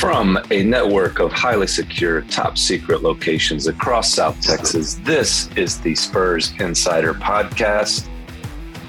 From 0.00 0.38
a 0.50 0.62
network 0.62 1.18
of 1.20 1.30
highly 1.30 1.66
secure, 1.66 2.22
top 2.22 2.56
secret 2.56 3.02
locations 3.02 3.66
across 3.66 4.14
South 4.14 4.40
Texas, 4.40 4.94
this 5.04 5.54
is 5.58 5.78
the 5.78 5.94
Spurs 5.94 6.54
Insider 6.58 7.12
Podcast, 7.12 8.08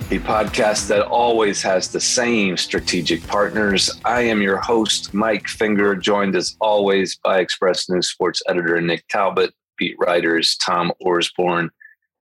the 0.07 0.19
podcast 0.19 0.87
that 0.87 1.05
always 1.05 1.61
has 1.63 1.89
the 1.89 1.99
same 1.99 2.55
strategic 2.55 3.27
partners. 3.27 3.91
I 4.05 4.21
am 4.21 4.41
your 4.41 4.55
host, 4.55 5.13
Mike 5.13 5.49
Finger, 5.49 5.97
joined 5.97 6.33
as 6.37 6.55
always 6.61 7.17
by 7.17 7.39
Express 7.41 7.89
News 7.89 8.09
Sports 8.09 8.41
editor 8.47 8.79
Nick 8.79 9.05
Talbot, 9.09 9.53
beat 9.77 9.97
writers 9.99 10.55
Tom 10.63 10.93
Orsborn 11.03 11.71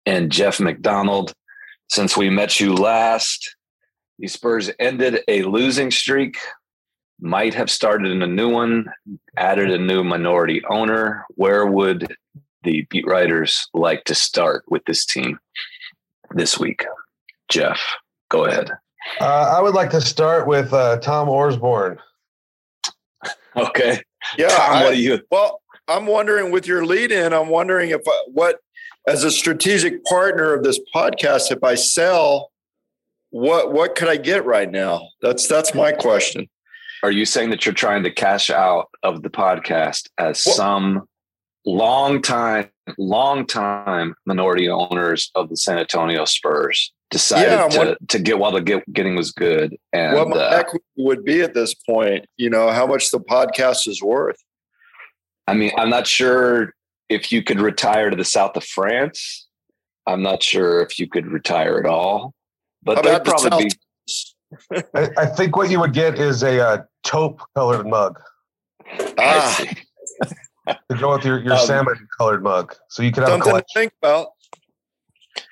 and 0.05 0.31
Jeff 0.31 0.61
McDonald. 0.61 1.33
Since 1.89 2.15
we 2.15 2.29
met 2.29 2.61
you 2.61 2.73
last, 2.73 3.53
the 4.17 4.29
Spurs 4.29 4.71
ended 4.79 5.19
a 5.27 5.43
losing 5.43 5.91
streak 5.91 6.37
might 7.19 7.53
have 7.53 7.69
started 7.69 8.11
in 8.11 8.21
a 8.21 8.27
new 8.27 8.49
one, 8.49 8.85
added 9.37 9.71
a 9.71 9.77
new 9.77 10.03
minority 10.03 10.61
owner. 10.69 11.25
Where 11.35 11.65
would 11.65 12.15
the 12.63 12.85
beat 12.89 13.07
writers 13.07 13.67
like 13.73 14.03
to 14.05 14.15
start 14.15 14.63
with 14.67 14.83
this 14.85 15.05
team 15.05 15.39
this 16.31 16.59
week? 16.59 16.85
Jeff, 17.49 17.79
go 18.29 18.45
ahead. 18.45 18.71
Uh, 19.21 19.55
I 19.57 19.61
would 19.61 19.73
like 19.73 19.89
to 19.91 20.01
start 20.01 20.47
with 20.47 20.73
uh, 20.73 20.97
Tom 20.97 21.27
Orsborn. 21.27 21.97
Okay. 23.55 23.99
Yeah. 24.37 24.49
Tom, 24.49 24.71
I, 24.71 24.83
what 24.83 24.93
do 24.93 25.01
you? 25.01 25.19
Well, 25.31 25.61
I'm 25.87 26.05
wondering 26.05 26.51
with 26.51 26.67
your 26.67 26.85
lead 26.85 27.11
in, 27.11 27.33
I'm 27.33 27.47
wondering 27.47 27.89
if 27.89 28.07
uh, 28.07 28.11
what, 28.27 28.59
as 29.07 29.23
a 29.23 29.31
strategic 29.31 30.05
partner 30.05 30.53
of 30.53 30.63
this 30.63 30.79
podcast, 30.93 31.51
if 31.51 31.63
I 31.63 31.73
sell, 31.73 32.51
what 33.31 33.73
what 33.73 33.95
could 33.95 34.09
I 34.09 34.17
get 34.17 34.45
right 34.45 34.69
now? 34.69 35.09
That's 35.21 35.47
that's 35.47 35.73
my 35.73 35.91
question. 35.91 36.47
Are 37.03 37.11
you 37.11 37.25
saying 37.25 37.51
that 37.51 37.65
you're 37.65 37.75
trying 37.75 38.03
to 38.03 38.11
cash 38.11 38.49
out 38.49 38.89
of 39.03 39.21
the 39.21 39.29
podcast 39.29 40.09
as 40.17 40.43
well, 40.45 40.55
some 40.55 41.07
long 41.65 42.21
time, 42.21 42.69
long 42.97 43.45
time 43.45 44.15
minority 44.25 44.69
owners 44.69 45.31
of 45.35 45.49
the 45.49 45.57
San 45.57 45.77
Antonio 45.77 46.25
Spurs 46.25 46.93
decided 47.09 47.51
yeah, 47.51 47.67
to, 47.67 47.97
to 48.07 48.19
get 48.19 48.39
while 48.39 48.51
the 48.51 48.61
get, 48.61 48.91
getting 48.91 49.15
was 49.15 49.31
good? 49.31 49.77
And 49.93 50.15
what 50.15 50.29
my 50.29 50.37
uh, 50.37 50.49
equity 50.49 50.85
would 50.97 51.23
be 51.23 51.41
at 51.41 51.53
this 51.53 51.73
point, 51.73 52.25
you 52.37 52.49
know, 52.49 52.71
how 52.71 52.87
much 52.87 53.11
the 53.11 53.19
podcast 53.19 53.87
is 53.87 54.01
worth. 54.01 54.37
I 55.47 55.53
mean, 55.53 55.71
I'm 55.77 55.89
not 55.89 56.07
sure 56.07 56.73
if 57.09 57.31
you 57.31 57.43
could 57.43 57.61
retire 57.61 58.09
to 58.09 58.15
the 58.15 58.25
south 58.25 58.57
of 58.57 58.63
France. 58.63 59.47
I'm 60.05 60.21
not 60.21 60.41
sure 60.41 60.81
if 60.81 60.99
you 60.99 61.07
could 61.07 61.27
retire 61.27 61.77
at 61.77 61.85
all, 61.85 62.33
but 62.83 63.03
that'd 63.03 63.25
probably 63.25 63.65
be 63.65 63.71
I, 64.93 65.09
I, 65.17 65.25
think 65.25 65.55
what 65.55 65.69
you 65.69 65.79
would 65.79 65.93
get 65.93 66.17
is 66.17 66.43
a 66.43 66.65
uh, 66.65 66.83
taupe 67.03 67.41
colored 67.55 67.87
mug. 67.87 68.19
Ah. 69.17 69.65
to 70.67 70.97
go 70.97 71.15
with 71.15 71.25
your, 71.25 71.39
your 71.39 71.53
um, 71.53 71.65
salmon 71.65 72.07
colored 72.17 72.43
mug. 72.43 72.75
So 72.89 73.03
you 73.03 73.11
can 73.11 73.23
have 73.23 73.31
something 73.31 73.53
to 73.53 73.65
think 73.73 73.93
about. 74.01 74.29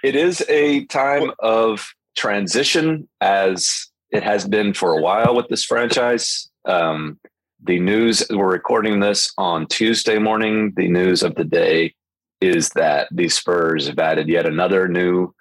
It 0.04 0.16
is 0.16 0.44
a 0.50 0.86
time 0.86 1.32
of 1.40 1.94
transition 2.16 3.08
as 3.22 3.88
it 4.12 4.24
has 4.24 4.48
been 4.48 4.74
for 4.74 4.98
a 4.98 5.02
while 5.02 5.36
with 5.36 5.48
this 5.50 5.64
franchise. 5.64 6.50
Um, 6.66 7.20
the 7.64 7.80
news, 7.80 8.24
we're 8.30 8.50
recording 8.50 9.00
this 9.00 9.32
on 9.38 9.68
Tuesday 9.68 10.20
morning. 10.20 10.74
The 10.76 10.88
news 10.88 11.24
of 11.24 11.36
the 11.36 11.44
day 11.44 11.94
is 12.42 12.70
that 12.70 13.08
the 13.12 13.28
Spurs 13.28 13.88
have 13.88 14.00
added 14.00 14.28
yet 14.28 14.46
another 14.46 14.88
new 14.88 15.34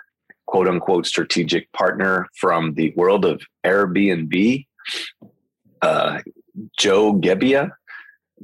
quote 0.54 0.68
unquote 0.68 1.04
strategic 1.04 1.70
partner 1.72 2.28
from 2.36 2.74
the 2.74 2.92
world 2.94 3.24
of 3.24 3.42
Airbnb. 3.66 4.64
Uh, 5.82 6.20
Joe 6.78 7.14
Gebbia 7.14 7.72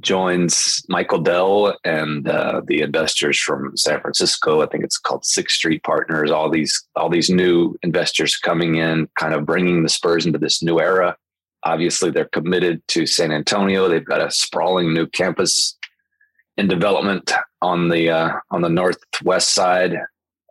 joins 0.01 0.83
Michael 0.89 1.21
Dell 1.21 1.79
and 1.85 2.29
uh, 2.29 2.63
the 2.67 2.81
investors 2.81 3.39
from 3.39 3.77
San 3.77 4.01
Francisco. 4.01 4.61
I 4.61 4.67
think 4.67 4.83
it's 4.83 4.99
called 4.99 5.25
Sixth 5.25 5.55
Street 5.55 5.85
Partners. 5.85 6.33
All 6.33 6.51
these 6.51 6.85
all 6.97 7.09
these 7.09 7.31
new 7.31 7.77
investors 7.85 8.37
coming 8.37 8.75
in, 8.75 9.09
kind 9.17 9.33
of 9.33 9.47
bringing 9.47 9.85
the 9.85 9.89
Spurs 9.89 10.27
into 10.27 10.41
this 10.41 10.65
new 10.65 10.81
era. 10.81 11.17
Obviously, 11.63 12.11
they're 12.11 12.25
committed 12.25 12.83
to 12.89 13.07
San 13.07 13.31
Antonio. 13.31 13.89
They've 13.89 14.05
got 14.05 14.21
a 14.21 14.33
sprawling 14.33 14.93
new 14.93 15.07
campus 15.07 15.79
in 16.57 16.67
development 16.67 17.33
on 17.63 17.89
the 17.89 18.11
uh, 18.11 18.33
on 18.51 18.63
the 18.63 18.69
northwest 18.69 19.55
side 19.55 19.97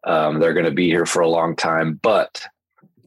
um, 0.04 0.40
they're 0.40 0.54
going 0.54 0.66
to 0.66 0.72
be 0.72 0.88
here 0.88 1.06
for 1.06 1.22
a 1.22 1.30
long 1.30 1.56
time. 1.56 2.00
But 2.02 2.46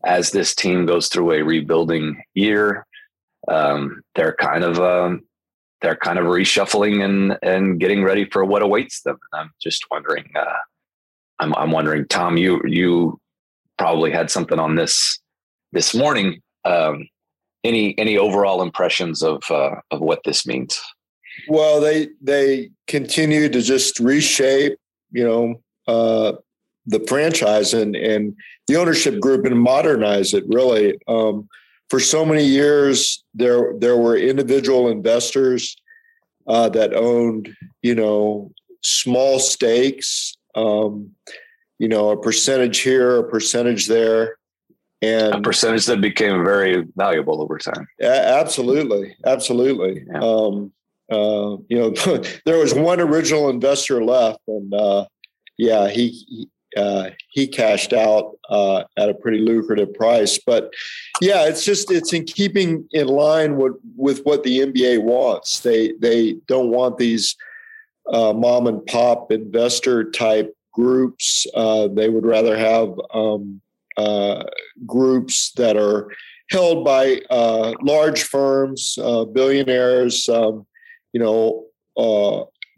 as 0.05 0.31
this 0.31 0.55
team 0.55 0.87
goes 0.87 1.09
through 1.09 1.33
a 1.33 1.43
rebuilding 1.43 2.23
year, 2.35 2.87
um, 3.49 4.03
they're 4.15 4.35
kind 4.35 4.65
of 4.65 4.79
um, 4.81 5.23
they're 5.81 5.97
kind 5.97 6.19
of 6.19 6.27
reshuffling 6.27 7.05
and 7.05 7.39
and 7.43 7.81
getting 7.81 8.03
ready 8.03 8.25
for 8.31 8.45
what 8.45 8.63
awaits 8.63 9.03
them. 9.03 9.19
And 9.33 9.43
I'm 9.43 9.51
just 9.61 9.85
wondering. 9.91 10.31
Uh, 10.35 10.59
I'm 11.39 11.55
I'm 11.57 11.71
wondering, 11.71 12.07
Tom. 12.09 12.37
You 12.37 12.61
you 12.65 13.21
probably 13.79 14.13
had 14.13 14.31
something 14.31 14.59
on 14.59 14.77
this 14.77 15.21
this 15.73 15.95
morning. 15.95 16.41
Um, 16.65 17.09
any 17.65 17.99
any 17.99 18.17
overall 18.17 18.63
impressions 18.63 19.23
of 19.23 19.43
uh, 19.51 19.77
of 19.91 20.01
what 20.01 20.21
this 20.25 20.47
means? 20.47 20.81
Well, 21.49 21.81
they 21.81 22.09
they 22.21 22.71
continue 22.87 23.49
to 23.49 23.63
just 23.63 23.99
reshape. 23.99 24.79
You 25.11 25.25
know, 25.25 25.63
uh, 25.87 26.37
the 26.87 27.01
franchise 27.07 27.75
and 27.75 27.95
and 27.95 28.37
the 28.67 28.77
ownership 28.77 29.21
group 29.21 29.45
and 29.45 29.61
modernize 29.61 30.35
it 30.35 30.45
really. 30.49 30.99
Um, 31.09 31.49
for 31.89 32.01
so 32.01 32.25
many 32.25 32.45
years, 32.45 33.23
there 33.35 33.75
there 33.79 33.97
were 33.97 34.17
individual 34.17 34.89
investors 34.89 35.77
uh, 36.47 36.69
that 36.71 36.95
owned, 36.95 37.55
you 37.83 37.95
know, 37.95 38.51
small 38.83 39.39
stakes, 39.39 40.37
um, 40.55 41.11
you 41.79 41.89
know, 41.89 42.11
a 42.11 42.21
percentage 42.21 42.79
here, 42.79 43.19
a 43.19 43.29
percentage 43.29 43.89
there, 43.89 44.37
and 45.03 45.35
a 45.35 45.41
percentage 45.41 45.87
that 45.87 46.01
became 46.01 46.45
very 46.45 46.85
valuable 46.97 47.43
over 47.43 47.59
time. 47.59 47.87
absolutely, 48.01 49.17
absolutely. 49.27 50.05
Yeah. 50.11 50.21
Um, 50.21 50.73
uh, 51.11 51.57
you 51.69 51.79
know, 51.79 51.91
there 52.47 52.59
was 52.59 52.73
one 52.73 53.01
original 53.01 53.51
investor 53.51 54.03
left, 54.03 54.41
and 54.47 54.73
uh, 54.73 55.07
yeah, 55.59 55.89
he, 55.89 56.09
he 56.09 56.49
uh, 56.77 57.11
he 57.31 57.47
cashed 57.47 57.93
out 57.93 58.37
uh, 58.49 58.85
at 58.97 59.09
a 59.09 59.15
pretty 59.15 59.39
lucrative 59.39 59.93
price. 59.95 60.39
But 60.39 60.73
yeah, 61.21 61.47
it's 61.47 61.65
just 61.65 61.91
it's 61.91 62.13
in 62.13 62.25
keeping 62.25 62.89
in 62.93 63.09
line 63.09 63.57
with 63.57 63.75
with 63.97 64.23
what 64.25 64.43
the 64.43 64.61
NBA 64.61 65.03
wants. 65.03 65.61
They 65.61 65.93
they 66.01 66.37
don't 66.47 66.71
want 66.71 66.99
these 66.99 67.37
uh, 68.13 68.33
mom 68.33 68.67
and 68.67 68.85
pop 68.87 69.31
investor 69.31 70.11
type 70.11 70.55
groups. 70.73 71.47
Uh, 71.55 71.89
they 71.89 72.09
would 72.09 72.27
rather 72.27 72.57
have 72.57 72.99
um, 73.13 73.61
uh, 73.97 74.45
groups 74.87 75.53
that 75.53 75.77
are 75.77 76.09
held 76.51 76.85
by 76.85 77.21
uh, 77.31 77.73
large 77.83 78.25
firms, 78.25 78.99
billionaires. 79.33 80.29
Um, 80.29 80.67
you 81.13 81.21
know, 81.21 81.67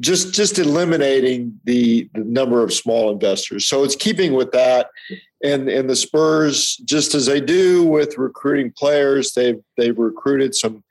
just 0.00 0.34
just 0.34 0.58
eliminating 0.58 1.58
the, 1.64 2.08
the 2.14 2.24
number 2.24 2.62
of 2.62 2.72
small 2.72 3.10
investors. 3.10 3.66
So 3.66 3.84
it's 3.84 3.96
keeping 3.96 4.32
with 4.32 4.50
that, 4.52 4.88
and 5.42 5.68
and 5.68 5.88
the 5.88 5.96
Spurs, 5.96 6.76
just 6.84 7.14
as 7.14 7.26
they 7.26 7.40
do 7.40 7.84
with 7.84 8.18
recruiting 8.18 8.72
players, 8.76 9.32
they've 9.32 9.60
they've 9.76 9.98
recruited 9.98 10.54
some 10.54 10.82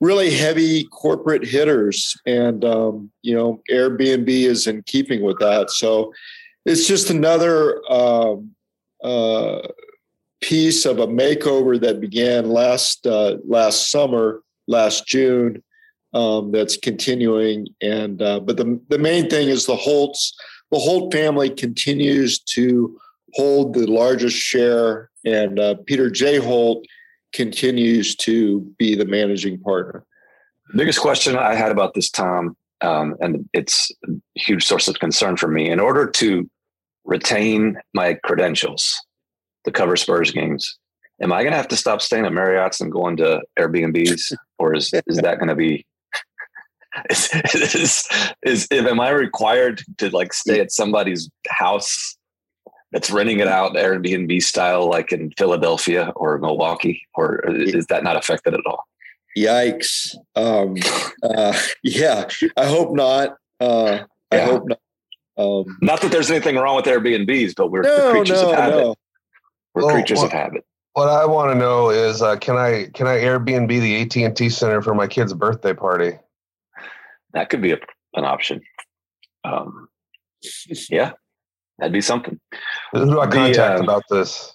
really 0.00 0.30
heavy 0.30 0.84
corporate 0.84 1.44
hitters, 1.44 2.16
and 2.26 2.64
um, 2.64 3.10
you 3.22 3.34
know 3.34 3.60
Airbnb 3.70 4.28
is 4.28 4.66
in 4.66 4.82
keeping 4.84 5.22
with 5.22 5.38
that. 5.38 5.70
So 5.70 6.12
it's 6.64 6.86
just 6.86 7.10
another 7.10 7.80
um, 7.92 8.54
uh, 9.04 9.60
piece 10.40 10.86
of 10.86 10.98
a 10.98 11.06
makeover 11.06 11.78
that 11.80 12.00
began 12.00 12.48
last 12.48 13.06
uh, 13.06 13.36
last 13.46 13.90
summer, 13.90 14.42
last 14.66 15.06
June 15.06 15.62
um, 16.12 16.52
that's 16.52 16.76
continuing. 16.76 17.66
And 17.80 18.20
uh, 18.20 18.40
but 18.40 18.56
the 18.56 18.80
the 18.88 18.98
main 18.98 19.28
thing 19.28 19.48
is 19.48 19.66
the 19.66 19.76
Holts. 19.76 20.34
The 20.70 20.78
Holt 20.78 21.12
family 21.12 21.50
continues 21.50 22.38
to 22.38 22.96
hold 23.34 23.74
the 23.74 23.86
largest 23.86 24.36
share, 24.36 25.10
and 25.24 25.58
uh, 25.58 25.74
Peter 25.86 26.10
J. 26.10 26.36
Holt 26.36 26.84
continues 27.32 28.16
to 28.16 28.60
be 28.78 28.94
the 28.94 29.04
managing 29.04 29.58
partner. 29.60 30.04
Biggest 30.76 31.00
question 31.00 31.36
I 31.36 31.54
had 31.54 31.72
about 31.72 31.94
this, 31.94 32.10
Tom, 32.10 32.56
um, 32.80 33.16
and 33.20 33.48
it's 33.52 33.90
a 34.08 34.12
huge 34.36 34.64
source 34.64 34.86
of 34.86 35.00
concern 35.00 35.36
for 35.36 35.48
me. 35.48 35.68
In 35.68 35.80
order 35.80 36.08
to 36.08 36.48
retain 37.04 37.76
my 37.94 38.14
credentials 38.14 38.96
to 39.64 39.72
cover 39.72 39.96
Spurs 39.96 40.30
games, 40.30 40.78
am 41.20 41.32
I 41.32 41.42
going 41.42 41.52
to 41.52 41.56
have 41.56 41.68
to 41.68 41.76
stop 41.76 42.00
staying 42.00 42.26
at 42.26 42.32
Marriott's 42.32 42.80
and 42.80 42.92
going 42.92 43.16
to 43.16 43.42
Airbnbs, 43.58 44.32
or 44.58 44.74
is 44.74 44.92
is 45.06 45.16
that 45.18 45.38
going 45.38 45.48
to 45.48 45.56
be? 45.56 45.84
Is, 47.08 47.30
is, 47.54 47.74
is, 47.74 48.08
is 48.42 48.68
am 48.72 49.00
I 49.00 49.10
required 49.10 49.82
to 49.98 50.10
like 50.10 50.32
stay 50.32 50.60
at 50.60 50.72
somebody's 50.72 51.30
house 51.48 52.16
that's 52.92 53.10
renting 53.10 53.40
it 53.40 53.46
out 53.46 53.74
Airbnb 53.74 54.42
style, 54.42 54.88
like 54.88 55.12
in 55.12 55.30
Philadelphia 55.38 56.12
or 56.16 56.38
Milwaukee, 56.38 57.02
or 57.14 57.40
is 57.48 57.86
that 57.86 58.02
not 58.02 58.16
affected 58.16 58.54
at 58.54 58.60
all? 58.66 58.86
Yikes! 59.36 60.16
Um, 60.34 60.76
uh, 61.22 61.56
yeah, 61.82 62.28
I 62.56 62.66
hope 62.66 62.94
not. 62.94 63.36
Uh, 63.60 64.00
I 64.32 64.38
hope 64.40 64.66
not. 64.66 64.78
Um, 65.36 65.78
Not 65.80 66.02
that 66.02 66.10
there's 66.10 66.30
anything 66.30 66.56
wrong 66.56 66.76
with 66.76 66.84
Airbnbs, 66.84 67.54
but 67.56 67.70
we're 67.70 67.82
no, 67.82 68.10
creatures 68.10 68.42
no, 68.42 68.50
of 68.50 68.56
habit. 68.56 68.76
no. 68.76 68.94
We're 69.74 69.86
Well, 69.86 69.94
creatures 69.94 70.22
of 70.22 70.30
habit. 70.30 70.64
What 70.92 71.08
I 71.08 71.24
want 71.24 71.52
to 71.52 71.58
know 71.58 71.88
is, 71.88 72.20
uh, 72.20 72.36
can 72.36 72.56
I 72.56 72.88
can 72.92 73.06
I 73.06 73.18
Airbnb 73.18 73.68
the 73.68 74.02
AT 74.02 74.16
and 74.16 74.36
T 74.36 74.50
Center 74.50 74.82
for 74.82 74.94
my 74.94 75.06
kid's 75.06 75.32
birthday 75.32 75.72
party? 75.72 76.18
That 77.34 77.48
could 77.50 77.62
be 77.62 77.72
a, 77.72 77.78
an 78.14 78.24
option. 78.24 78.60
Um, 79.44 79.88
yeah, 80.88 81.12
that'd 81.78 81.92
be 81.92 82.00
something. 82.00 82.40
Who 82.92 83.04
do 83.06 83.20
I 83.20 83.26
The, 83.26 83.32
contact 83.36 83.78
um, 83.78 83.84
about 83.84 84.02
this? 84.10 84.54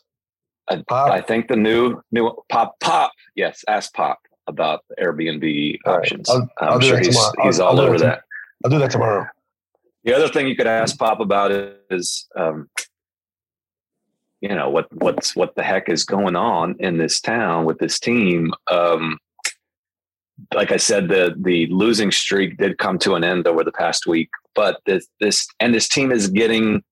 I, 0.69 0.83
Pop? 0.87 1.11
I 1.11 1.21
think 1.21 1.47
the 1.47 1.55
new 1.55 2.01
new 2.11 2.31
pop 2.49 2.79
pop. 2.79 3.11
Yes, 3.35 3.63
ask 3.67 3.93
pop 3.93 4.19
about 4.47 4.81
the 4.89 4.95
Airbnb 5.03 5.77
All 5.85 5.93
right. 5.93 5.99
options. 6.01 6.29
I'll- 6.29 6.49
I'm 6.59 6.69
I'll 6.73 6.79
sure 6.79 6.97
he's 6.97 7.09
tomorrow. 7.09 7.33
he's 7.43 7.59
I'll- 7.59 7.67
all 7.67 7.79
over 7.79 7.97
that 7.99 8.05
that. 8.05 8.21
I'll 8.63 8.71
do 8.71 8.79
that 8.79 8.91
tomorrow. 8.91 9.27
The 10.03 10.13
other 10.15 10.27
thing 10.27 10.47
you 10.47 10.55
could 10.55 10.67
ask 10.67 10.97
Pop 10.97 11.19
about 11.19 11.51
is, 11.51 12.27
um, 12.35 12.69
you 14.41 14.49
know, 14.49 14.69
what 14.69 14.91
what's 14.93 15.35
what 15.35 15.55
the 15.55 15.63
heck 15.63 15.89
is 15.89 16.03
going 16.03 16.35
on 16.35 16.75
in 16.79 16.97
this 16.97 17.19
town 17.19 17.65
with 17.65 17.79
this 17.79 17.99
team. 17.99 18.53
Um, 18.69 19.17
like 20.53 20.71
I 20.71 20.77
said, 20.77 21.07
the 21.07 21.35
the 21.37 21.67
losing 21.67 22.11
streak 22.11 22.57
did 22.57 22.77
come 22.77 22.99
to 22.99 23.15
an 23.15 23.23
end 23.23 23.47
over 23.47 23.63
the 23.63 23.71
past 23.71 24.07
week, 24.07 24.29
but 24.53 24.79
this 24.85 25.07
this 25.19 25.47
and 25.59 25.73
this 25.73 25.87
team 25.87 26.11
is 26.11 26.27
getting, 26.27 26.83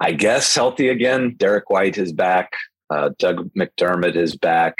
I 0.00 0.12
guess, 0.12 0.54
healthy 0.54 0.88
again. 0.88 1.34
Derrick 1.36 1.70
White 1.70 1.98
is 1.98 2.12
back. 2.12 2.52
Uh, 2.90 3.10
Doug 3.18 3.50
McDermott 3.54 4.16
is 4.16 4.36
back. 4.36 4.76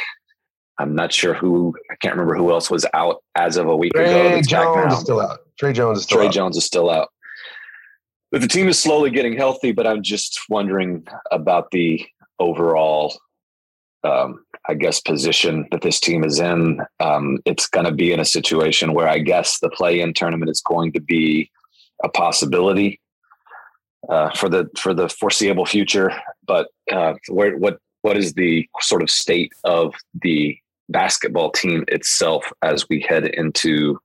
I'm 0.78 0.94
not 0.94 1.12
sure 1.12 1.34
who. 1.34 1.75
I 1.90 1.96
can't 1.96 2.14
remember 2.14 2.37
who 2.37 2.50
else 2.50 2.70
was 2.70 2.84
out 2.94 3.22
as 3.34 3.56
of 3.56 3.66
a 3.66 3.76
week 3.76 3.94
ago. 3.94 4.04
Tre 4.04 4.31
that's 4.34 4.50
back 4.50 4.64
Jones 4.64 4.92
is 4.94 5.00
still 5.00 5.20
out. 5.20 5.38
Tre 5.58 5.72
Jones 5.72 5.99
is 5.99 6.04
still 6.04 6.19
Tre 6.19 6.26
out. 6.26 6.32
Jones 6.32 6.56
is 6.56 6.64
still 6.64 6.90
out. 6.90 7.08
But 8.32 8.40
the 8.40 8.49
team 8.49 8.69
is 8.69 8.78
slowly 8.78 9.10
getting 9.10 9.37
healthy, 9.37 9.72
but 9.72 9.87
I'm 9.87 10.02
just 10.02 10.38
wondering 10.49 11.06
about 11.31 11.70
the 11.70 12.04
overall, 12.38 13.16
um, 14.04 14.44
I 14.68 14.74
guess, 14.74 15.00
position 15.00 15.66
that 15.70 15.82
this 15.82 16.00
team 16.00 16.24
is 16.24 16.40
in. 16.40 16.80
Um, 17.00 17.38
it's 17.44 17.66
going 17.66 17.86
to 17.86 17.92
be 17.92 18.12
in 18.12 18.20
a 18.20 18.24
situation 18.24 18.94
where 18.94 19.08
I 19.08 19.18
guess 19.18 19.60
the 19.60 19.70
play 19.70 20.00
in 20.00 20.14
tournament 20.14 20.50
is 20.50 20.60
going 20.60 20.92
to 20.92 21.00
be 21.00 21.50
a 22.02 22.08
possibility 22.08 23.00
uh, 24.08 24.30
for 24.30 24.48
the 24.48 24.68
for 24.78 24.94
the 24.94 25.08
foreseeable 25.08 25.66
future. 25.66 26.12
But 26.46 26.68
uh, 26.92 27.14
where, 27.28 27.56
what 27.56 27.78
what 28.02 28.16
is 28.16 28.34
the 28.34 28.68
sort 28.80 29.02
of 29.02 29.10
state 29.10 29.52
of 29.64 29.94
the 30.22 30.58
basketball 30.88 31.50
team 31.50 31.84
itself 31.88 32.52
as 32.62 32.88
we 32.88 33.00
head 33.00 33.26
into 33.26 33.98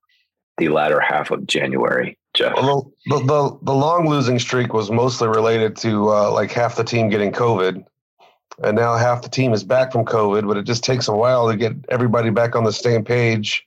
the 0.58 0.70
latter 0.70 1.00
half 1.00 1.32
of 1.32 1.46
January, 1.46 2.18
Jeff? 2.34 2.54
Well, 2.56 2.92
the, 3.06 3.20
the, 3.20 3.58
the 3.64 3.74
long 3.74 4.08
losing 4.08 4.40
streak 4.40 4.74
was 4.74 4.90
mostly 4.90 5.28
related 5.28 5.76
to 5.78 6.10
uh, 6.10 6.32
like 6.32 6.52
half 6.52 6.76
the 6.76 6.84
team 6.84 7.10
getting 7.10 7.32
COVID. 7.32 7.84
And 8.64 8.76
now 8.76 8.96
half 8.96 9.22
the 9.22 9.30
team 9.30 9.54
is 9.54 9.64
back 9.64 9.92
from 9.92 10.06
COVID, 10.06 10.48
but 10.48 10.58
it 10.58 10.64
just 10.64 10.84
takes 10.84 11.08
a 11.08 11.14
while 11.14 11.50
to 11.50 11.58
get 11.58 11.74
everybody 11.90 12.30
back 12.30 12.56
on 12.56 12.64
the 12.64 12.74
same 12.74 13.04
page 13.04 13.66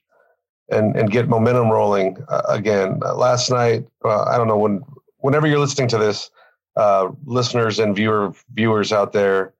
and, 0.69 0.95
and 0.95 1.11
get 1.11 1.27
momentum 1.27 1.69
rolling 1.69 2.17
uh, 2.29 2.43
again. 2.47 2.99
Uh, 3.03 3.15
last 3.15 3.49
night, 3.49 3.85
uh, 4.03 4.23
I 4.23 4.37
don't 4.37 4.47
know 4.47 4.57
when, 4.57 4.83
whenever 5.17 5.47
you're 5.47 5.59
listening 5.59 5.87
to 5.89 5.97
this, 5.97 6.29
uh, 6.75 7.09
listeners 7.25 7.79
and 7.79 7.95
viewer 7.95 8.33
viewers 8.53 8.91
out 8.91 9.13
there, 9.13 9.53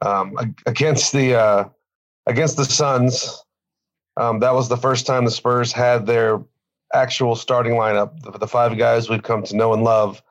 um, 0.00 0.36
against 0.66 1.12
the 1.12 1.34
uh, 1.34 1.64
against 2.26 2.56
the 2.56 2.64
Suns, 2.64 3.42
um, 4.16 4.38
that 4.40 4.54
was 4.54 4.68
the 4.68 4.76
first 4.76 5.06
time 5.06 5.24
the 5.24 5.30
Spurs 5.30 5.72
had 5.72 6.06
their 6.06 6.40
actual 6.94 7.36
starting 7.36 7.72
lineup, 7.72 8.20
the, 8.22 8.32
the 8.32 8.46
five 8.46 8.76
guys 8.78 9.08
we've 9.08 9.22
come 9.22 9.42
to 9.44 9.56
know 9.56 9.72
and 9.72 9.82
love 9.82 10.22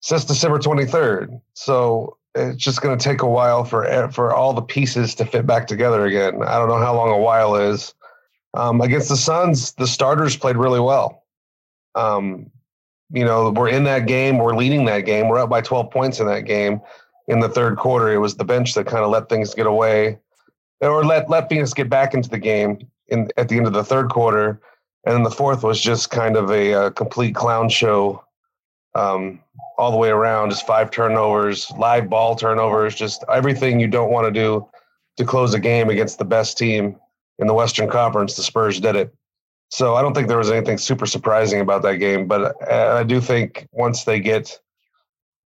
since 0.00 0.24
December 0.24 0.58
23rd. 0.58 1.40
So 1.54 2.17
it's 2.38 2.62
just 2.62 2.82
going 2.82 2.96
to 2.96 3.02
take 3.02 3.22
a 3.22 3.28
while 3.28 3.64
for 3.64 3.86
e, 3.86 4.10
for 4.12 4.32
all 4.34 4.52
the 4.52 4.62
pieces 4.62 5.14
to 5.16 5.24
fit 5.24 5.46
back 5.46 5.66
together 5.66 6.06
again. 6.06 6.42
I 6.42 6.58
don't 6.58 6.68
know 6.68 6.78
how 6.78 6.94
long 6.94 7.10
a 7.10 7.18
while 7.18 7.56
is. 7.56 7.94
Um, 8.54 8.80
against 8.80 9.08
the 9.08 9.16
Suns, 9.16 9.72
the 9.72 9.86
starters 9.86 10.36
played 10.36 10.56
really 10.56 10.80
well. 10.80 11.24
Um, 11.94 12.50
you 13.12 13.24
know, 13.24 13.50
we're 13.50 13.68
in 13.68 13.84
that 13.84 14.06
game, 14.06 14.38
we're 14.38 14.56
leading 14.56 14.84
that 14.86 15.00
game, 15.00 15.28
we're 15.28 15.38
up 15.38 15.50
by 15.50 15.60
12 15.60 15.90
points 15.90 16.20
in 16.20 16.26
that 16.26 16.42
game. 16.42 16.80
In 17.26 17.40
the 17.40 17.48
third 17.48 17.76
quarter, 17.76 18.10
it 18.12 18.18
was 18.18 18.36
the 18.36 18.44
bench 18.44 18.74
that 18.74 18.86
kind 18.86 19.04
of 19.04 19.10
let 19.10 19.28
things 19.28 19.54
get 19.54 19.66
away, 19.66 20.18
or 20.80 21.04
let 21.04 21.28
let 21.28 21.48
Phoenix 21.50 21.74
get 21.74 21.90
back 21.90 22.14
into 22.14 22.30
the 22.30 22.38
game 22.38 22.78
in 23.08 23.28
at 23.36 23.48
the 23.48 23.56
end 23.56 23.66
of 23.66 23.74
the 23.74 23.84
third 23.84 24.08
quarter 24.08 24.60
and 25.04 25.16
then 25.16 25.22
the 25.22 25.30
fourth 25.30 25.62
was 25.62 25.80
just 25.80 26.10
kind 26.10 26.36
of 26.36 26.50
a, 26.50 26.74
uh 26.74 26.90
complete 26.90 27.34
clown 27.34 27.68
show 27.68 28.22
um, 28.98 29.40
all 29.76 29.90
the 29.90 29.96
way 29.96 30.08
around 30.08 30.50
just 30.50 30.66
five 30.66 30.90
turnovers 30.90 31.70
live 31.78 32.10
ball 32.10 32.34
turnovers 32.34 32.94
just 32.94 33.24
everything 33.32 33.78
you 33.78 33.86
don't 33.86 34.10
want 34.10 34.26
to 34.26 34.30
do 34.30 34.66
to 35.16 35.24
close 35.24 35.54
a 35.54 35.60
game 35.60 35.88
against 35.88 36.18
the 36.18 36.24
best 36.24 36.58
team 36.58 36.96
in 37.38 37.46
the 37.46 37.54
western 37.54 37.88
conference 37.88 38.34
the 38.34 38.42
spurs 38.42 38.80
did 38.80 38.96
it. 38.96 39.14
So 39.70 39.94
i 39.94 40.02
don't 40.02 40.14
think 40.14 40.28
there 40.28 40.38
was 40.38 40.50
anything 40.50 40.78
super 40.78 41.06
surprising 41.06 41.60
about 41.60 41.82
that 41.82 41.96
game 41.96 42.26
but 42.26 42.56
uh, 42.70 42.94
i 42.98 43.04
do 43.04 43.20
think 43.20 43.68
once 43.72 44.04
they 44.04 44.18
get 44.18 44.58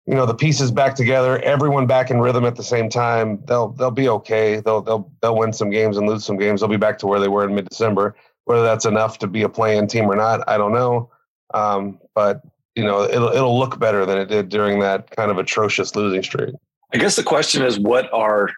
you 0.06 0.14
know 0.14 0.26
the 0.26 0.34
pieces 0.34 0.70
back 0.70 0.94
together 0.94 1.38
everyone 1.40 1.86
back 1.86 2.10
in 2.10 2.20
rhythm 2.20 2.44
at 2.44 2.56
the 2.56 2.62
same 2.62 2.88
time 2.88 3.38
they'll 3.46 3.68
they'll 3.68 3.90
be 3.90 4.08
okay. 4.08 4.60
They'll 4.60 4.80
they'll 4.80 5.10
they'll 5.20 5.36
win 5.36 5.52
some 5.52 5.70
games 5.70 5.96
and 5.96 6.08
lose 6.08 6.24
some 6.24 6.36
games. 6.36 6.60
They'll 6.60 6.70
be 6.70 6.76
back 6.76 6.98
to 6.98 7.06
where 7.06 7.20
they 7.20 7.28
were 7.28 7.44
in 7.44 7.54
mid-december. 7.54 8.16
Whether 8.44 8.62
that's 8.62 8.86
enough 8.86 9.18
to 9.18 9.26
be 9.26 9.42
a 9.42 9.48
play-in 9.48 9.86
team 9.86 10.06
or 10.06 10.16
not, 10.16 10.42
I 10.48 10.56
don't 10.56 10.72
know. 10.72 11.10
Um, 11.52 12.00
but 12.14 12.42
you 12.74 12.84
know, 12.84 13.02
it'll 13.02 13.28
it'll 13.28 13.58
look 13.58 13.78
better 13.78 14.06
than 14.06 14.18
it 14.18 14.26
did 14.26 14.48
during 14.48 14.80
that 14.80 15.10
kind 15.10 15.30
of 15.30 15.38
atrocious 15.38 15.94
losing 15.96 16.22
streak. 16.22 16.54
I 16.92 16.98
guess 16.98 17.16
the 17.16 17.22
question 17.22 17.62
is, 17.62 17.78
what 17.78 18.12
are 18.12 18.50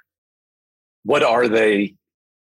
what 1.05 1.23
are 1.23 1.49
they 1.49 1.95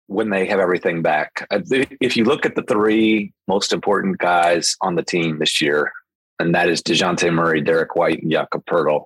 when 0.07 0.29
they 0.29 0.45
have 0.45 0.59
everything 0.59 1.01
back? 1.01 1.47
If 1.51 2.15
you 2.15 2.25
look 2.25 2.45
at 2.45 2.55
the 2.55 2.63
three 2.63 3.33
most 3.47 3.73
important 3.73 4.17
guys 4.17 4.75
on 4.81 4.95
the 4.95 5.03
team 5.03 5.39
this 5.39 5.61
year, 5.61 5.91
and 6.39 6.53
that 6.53 6.69
is 6.69 6.81
Dejounte 6.81 7.33
Murray, 7.33 7.61
Derrick 7.61 7.95
White, 7.95 8.21
and 8.21 8.31
Jakob 8.31 8.65
Poeltl. 8.65 9.05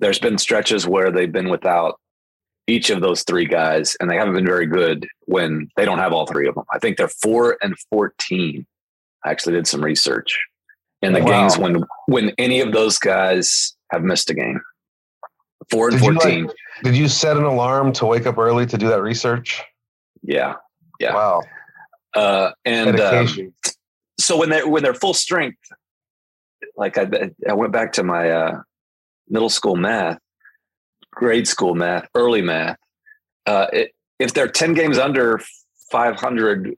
There's 0.00 0.18
been 0.18 0.38
stretches 0.38 0.86
where 0.86 1.10
they've 1.10 1.32
been 1.32 1.48
without 1.48 1.98
each 2.66 2.90
of 2.90 3.00
those 3.00 3.22
three 3.22 3.46
guys, 3.46 3.96
and 4.00 4.10
they 4.10 4.16
haven't 4.16 4.34
been 4.34 4.46
very 4.46 4.66
good 4.66 5.06
when 5.26 5.68
they 5.76 5.84
don't 5.84 5.98
have 5.98 6.12
all 6.12 6.26
three 6.26 6.48
of 6.48 6.54
them. 6.54 6.64
I 6.72 6.78
think 6.78 6.96
they're 6.96 7.08
four 7.08 7.56
and 7.62 7.76
fourteen. 7.90 8.66
I 9.24 9.30
actually 9.30 9.54
did 9.54 9.66
some 9.66 9.82
research 9.84 10.38
in 11.02 11.12
the 11.12 11.20
Wow. 11.20 11.26
games 11.26 11.58
when 11.58 11.84
when 12.06 12.32
any 12.38 12.60
of 12.60 12.72
those 12.72 12.98
guys 12.98 13.76
have 13.90 14.02
missed 14.02 14.30
a 14.30 14.34
game. 14.34 14.60
Four 15.70 15.88
and 15.88 15.98
Did 15.98 16.04
you, 16.06 16.12
like- 16.12 16.22
fourteen. 16.22 16.50
Did 16.82 16.96
you 16.96 17.08
set 17.08 17.36
an 17.36 17.44
alarm 17.44 17.92
to 17.94 18.06
wake 18.06 18.26
up 18.26 18.38
early 18.38 18.66
to 18.66 18.76
do 18.78 18.88
that 18.88 19.02
research? 19.02 19.62
yeah. 20.22 20.54
Yeah. 21.00 21.14
Wow, 21.14 21.42
Uh, 22.14 22.52
and 22.64 23.00
um, 23.00 23.52
so 24.20 24.36
when 24.36 24.50
they 24.50 24.62
when 24.62 24.82
they're 24.84 24.94
full 24.94 25.14
strength, 25.14 25.58
like 26.76 26.96
I 26.96 27.08
I 27.48 27.54
went 27.54 27.72
back 27.72 27.92
to 27.94 28.04
my 28.04 28.30
uh, 28.30 28.60
middle 29.28 29.48
school 29.48 29.74
math, 29.74 30.18
grade 31.10 31.48
school 31.48 31.74
math, 31.74 32.06
early 32.14 32.40
math. 32.42 32.76
Uh, 33.46 33.66
it, 33.72 33.92
if 34.20 34.32
they're 34.32 34.46
ten 34.48 34.74
games 34.74 34.96
under 34.98 35.40
five 35.90 36.14
hundred 36.20 36.76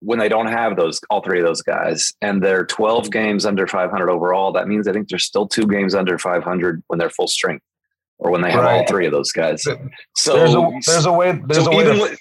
when 0.00 0.18
they 0.18 0.28
don't 0.28 0.48
have 0.48 0.76
those 0.76 1.00
all 1.10 1.22
three 1.22 1.40
of 1.40 1.46
those 1.46 1.62
guys, 1.62 2.12
and 2.20 2.42
they're 2.42 2.66
twelve 2.66 3.04
mm-hmm. 3.04 3.10
games 3.10 3.46
under 3.46 3.66
five 3.66 3.90
hundred 3.90 4.10
overall, 4.10 4.52
that 4.52 4.68
means 4.68 4.86
I 4.86 4.92
think 4.92 5.08
they're 5.08 5.18
still 5.18 5.46
two 5.46 5.66
games 5.66 5.94
under 5.94 6.18
five 6.18 6.44
hundred 6.44 6.82
when 6.88 6.98
they're 6.98 7.10
full 7.10 7.28
strength, 7.28 7.64
or 8.18 8.30
when 8.30 8.42
they 8.42 8.50
have 8.50 8.64
all 8.64 8.86
three 8.86 9.06
of 9.06 9.12
those 9.12 9.32
guys. 9.32 9.62
So 10.16 10.36
there's 10.36 10.54
a 10.54 10.70
there's 10.86 11.06
a 11.06 11.12
way 11.12 11.40
there's 11.46 11.64
so 11.64 11.72
a 11.72 11.76
way 11.76 11.84
to 11.84 12.00
with, 12.00 12.18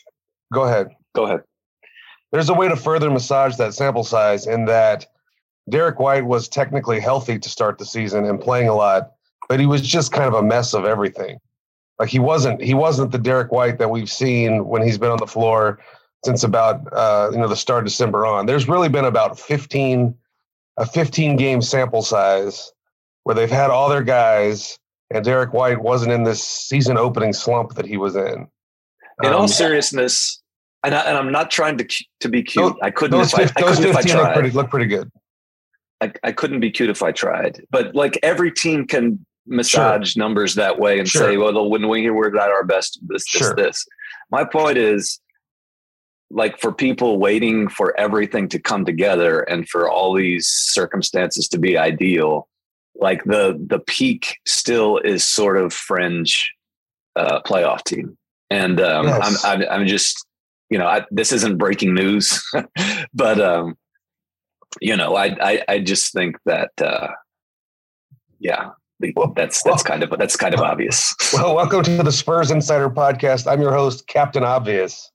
go 0.53 0.63
ahead. 0.63 0.89
go 1.15 1.25
ahead. 1.25 1.41
There's 2.31 2.49
a 2.49 2.53
way 2.53 2.67
to 2.67 2.75
further 2.75 3.09
massage 3.09 3.55
that 3.57 3.73
sample 3.73 4.03
size 4.03 4.47
in 4.47 4.65
that 4.65 5.05
Derrick 5.69 5.99
White 5.99 6.25
was 6.25 6.47
technically 6.47 6.99
healthy 6.99 7.39
to 7.39 7.49
start 7.49 7.77
the 7.77 7.85
season 7.85 8.25
and 8.25 8.39
playing 8.39 8.67
a 8.67 8.75
lot, 8.75 9.11
but 9.49 9.59
he 9.59 9.65
was 9.65 9.81
just 9.81 10.11
kind 10.11 10.27
of 10.27 10.33
a 10.33 10.43
mess 10.43 10.73
of 10.73 10.85
everything. 10.85 11.39
Like 11.99 12.09
he 12.09 12.19
wasn't 12.19 12.61
he 12.61 12.73
wasn't 12.73 13.11
the 13.11 13.17
derrick 13.17 13.51
White 13.51 13.77
that 13.79 13.89
we've 13.89 14.11
seen 14.11 14.65
when 14.65 14.81
he's 14.81 14.97
been 14.97 15.11
on 15.11 15.17
the 15.17 15.27
floor 15.27 15.79
since 16.25 16.43
about 16.43 16.81
uh, 16.91 17.29
you 17.31 17.37
know 17.37 17.47
the 17.47 17.55
start 17.55 17.83
of 17.83 17.85
December 17.85 18.25
on. 18.25 18.45
There's 18.45 18.67
really 18.67 18.89
been 18.89 19.05
about 19.05 19.39
15 19.39 20.15
a 20.77 20.85
15 20.85 21.37
game 21.37 21.61
sample 21.61 22.01
size 22.01 22.73
where 23.23 23.35
they've 23.35 23.49
had 23.49 23.69
all 23.69 23.87
their 23.87 24.03
guys 24.03 24.77
and 25.11 25.23
Derrick 25.23 25.53
White 25.53 25.81
wasn't 25.81 26.11
in 26.11 26.23
this 26.23 26.43
season 26.43 26.97
opening 26.97 27.31
slump 27.31 27.75
that 27.75 27.85
he 27.85 27.97
was 27.97 28.15
in. 28.15 28.47
In 29.23 29.29
um, 29.29 29.35
all 29.35 29.47
seriousness, 29.47 30.41
and, 30.83 30.93
I, 30.93 31.11
am 31.11 31.31
not 31.31 31.49
trying 31.51 31.77
to 31.77 32.03
to 32.19 32.29
be 32.29 32.43
cute. 32.43 32.73
Those, 32.73 32.79
I 32.81 32.91
couldn't 32.91 33.19
if 33.19 33.35
I, 33.35 33.43
I 33.43 33.47
couldn't 33.47 33.85
if 33.85 33.95
I 33.95 34.01
tried. 34.01 34.23
Look 34.23 34.33
pretty, 34.33 34.49
look 34.51 34.69
pretty 34.69 34.87
good. 34.87 35.11
I, 36.01 36.11
I 36.23 36.31
couldn't 36.31 36.59
be 36.59 36.71
cute 36.71 36.89
if 36.89 37.01
I 37.01 37.11
tried. 37.11 37.61
But 37.69 37.95
like 37.95 38.19
every 38.23 38.51
team 38.51 38.85
can 38.85 39.25
massage 39.47 40.13
sure. 40.13 40.21
numbers 40.21 40.55
that 40.55 40.79
way 40.79 40.99
and 40.99 41.07
sure. 41.07 41.21
say, 41.21 41.37
well, 41.37 41.69
when 41.69 41.87
we 41.87 42.09
we're 42.09 42.35
at 42.35 42.49
our 42.49 42.65
best, 42.65 42.99
this, 43.03 43.23
this, 43.31 43.41
sure. 43.41 43.55
this. 43.55 43.85
My 44.31 44.43
point 44.43 44.77
is, 44.77 45.19
like 46.31 46.59
for 46.59 46.71
people 46.71 47.19
waiting 47.19 47.69
for 47.69 47.97
everything 47.99 48.47
to 48.49 48.59
come 48.59 48.85
together 48.85 49.41
and 49.41 49.67
for 49.69 49.89
all 49.89 50.13
these 50.13 50.47
circumstances 50.47 51.47
to 51.49 51.59
be 51.59 51.77
ideal, 51.77 52.47
like 52.95 53.23
the 53.25 53.59
the 53.67 53.79
peak 53.79 54.37
still 54.45 54.97
is 54.99 55.25
sort 55.25 55.57
of 55.57 55.73
fringe 55.73 56.51
uh, 57.15 57.41
playoff 57.41 57.83
team. 57.83 58.17
And 58.49 58.79
um, 58.79 59.07
yes. 59.07 59.43
I'm, 59.45 59.61
I'm 59.61 59.69
I'm 59.69 59.87
just 59.87 60.25
you 60.69 60.77
know 60.77 60.87
I, 60.87 61.05
this 61.11 61.31
isn't 61.31 61.57
breaking 61.57 61.93
news, 61.93 62.43
but 63.13 63.39
um, 63.39 63.77
you 64.81 64.95
know, 64.95 65.15
I, 65.15 65.35
I, 65.41 65.63
I 65.67 65.79
just 65.79 66.13
think 66.13 66.37
that, 66.45 66.71
uh, 66.81 67.07
yeah, 68.39 68.71
that's 69.35 69.61
that's 69.63 69.83
kind 69.83 70.03
of 70.03 70.17
that's 70.17 70.35
kind 70.35 70.53
of 70.53 70.61
obvious. 70.61 71.13
Well, 71.33 71.55
welcome 71.55 71.83
to 71.83 72.03
the 72.03 72.11
Spurs 72.11 72.49
Insider 72.51 72.89
Podcast. 72.89 73.49
I'm 73.49 73.61
your 73.61 73.73
host, 73.73 74.07
Captain 74.07 74.43
Obvious. 74.43 75.11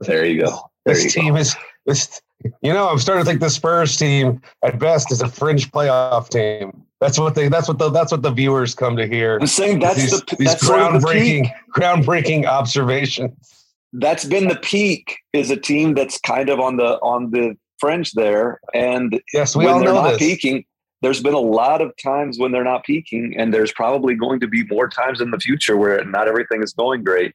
There 0.00 0.24
you 0.24 0.42
go. 0.42 0.70
There 0.84 0.94
this 0.94 1.04
you 1.04 1.10
team 1.10 1.34
go. 1.34 1.40
is 1.40 1.56
this. 1.86 2.20
You 2.60 2.72
know, 2.72 2.88
I'm 2.88 2.98
starting 2.98 3.24
to 3.24 3.30
think 3.30 3.40
the 3.40 3.50
Spurs 3.50 3.96
team 3.96 4.40
at 4.64 4.78
best 4.80 5.12
is 5.12 5.20
a 5.20 5.28
fringe 5.28 5.70
playoff 5.70 6.28
team. 6.28 6.84
That's 7.00 7.18
what 7.18 7.34
they. 7.34 7.48
That's 7.48 7.68
what 7.68 7.78
the. 7.78 7.90
That's 7.90 8.10
what 8.10 8.22
the 8.22 8.32
viewers 8.32 8.74
come 8.74 8.96
to 8.96 9.06
hear. 9.06 9.38
I'm 9.40 9.46
saying 9.46 9.78
that's 9.78 10.00
these, 10.00 10.10
the 10.10 10.36
these 10.36 10.48
that's 10.48 10.68
groundbreaking, 10.68 11.52
the 11.74 11.80
groundbreaking 11.80 12.46
observations. 12.46 13.66
That's 13.92 14.24
been 14.24 14.48
the 14.48 14.56
peak. 14.56 15.18
Is 15.32 15.50
a 15.50 15.56
team 15.56 15.94
that's 15.94 16.18
kind 16.20 16.48
of 16.48 16.58
on 16.58 16.76
the 16.76 16.98
on 17.00 17.30
the 17.30 17.56
fringe 17.78 18.12
there. 18.12 18.60
And 18.74 19.20
yes, 19.32 19.54
we 19.54 19.66
all 19.66 19.80
know 19.82 19.94
not 19.94 20.10
this. 20.10 20.18
peaking, 20.18 20.64
there's 21.02 21.20
been 21.20 21.34
a 21.34 21.38
lot 21.38 21.82
of 21.82 21.92
times 22.02 22.38
when 22.38 22.52
they're 22.52 22.64
not 22.64 22.84
peaking, 22.84 23.34
and 23.36 23.52
there's 23.52 23.72
probably 23.72 24.14
going 24.14 24.40
to 24.40 24.46
be 24.46 24.64
more 24.64 24.88
times 24.88 25.20
in 25.20 25.32
the 25.32 25.38
future 25.38 25.76
where 25.76 26.02
not 26.04 26.28
everything 26.28 26.62
is 26.62 26.72
going 26.72 27.02
great. 27.02 27.34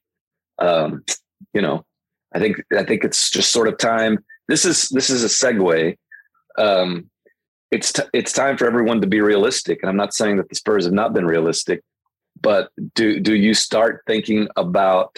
Um, 0.59 1.03
you 1.53 1.61
know, 1.61 1.85
I 2.34 2.39
think 2.39 2.57
I 2.75 2.84
think 2.84 3.03
it's 3.03 3.29
just 3.29 3.51
sort 3.51 3.67
of 3.67 3.77
time. 3.77 4.24
This 4.48 4.65
is 4.65 4.89
this 4.89 5.10
is 5.10 5.24
a 5.24 5.27
segue. 5.27 5.98
Um, 6.57 7.10
it's 7.72 7.93
t- 7.93 8.03
it's 8.13 8.34
time 8.34 8.57
for 8.57 8.65
everyone 8.65 9.01
to 9.01 9.07
be 9.07 9.22
realistic, 9.22 9.79
and 9.81 9.89
I'm 9.89 9.98
not 9.98 10.13
saying 10.13 10.38
that 10.38 10.50
the 10.50 10.55
Spurs 10.55 10.86
have 10.86 10.93
not 10.93 11.13
been 11.13 11.25
realistic, 11.25 11.84
but 12.41 12.69
do 12.96 13.19
do 13.19 13.36
you 13.36 13.53
start 13.53 14.03
thinking 14.07 14.48
about 14.55 15.17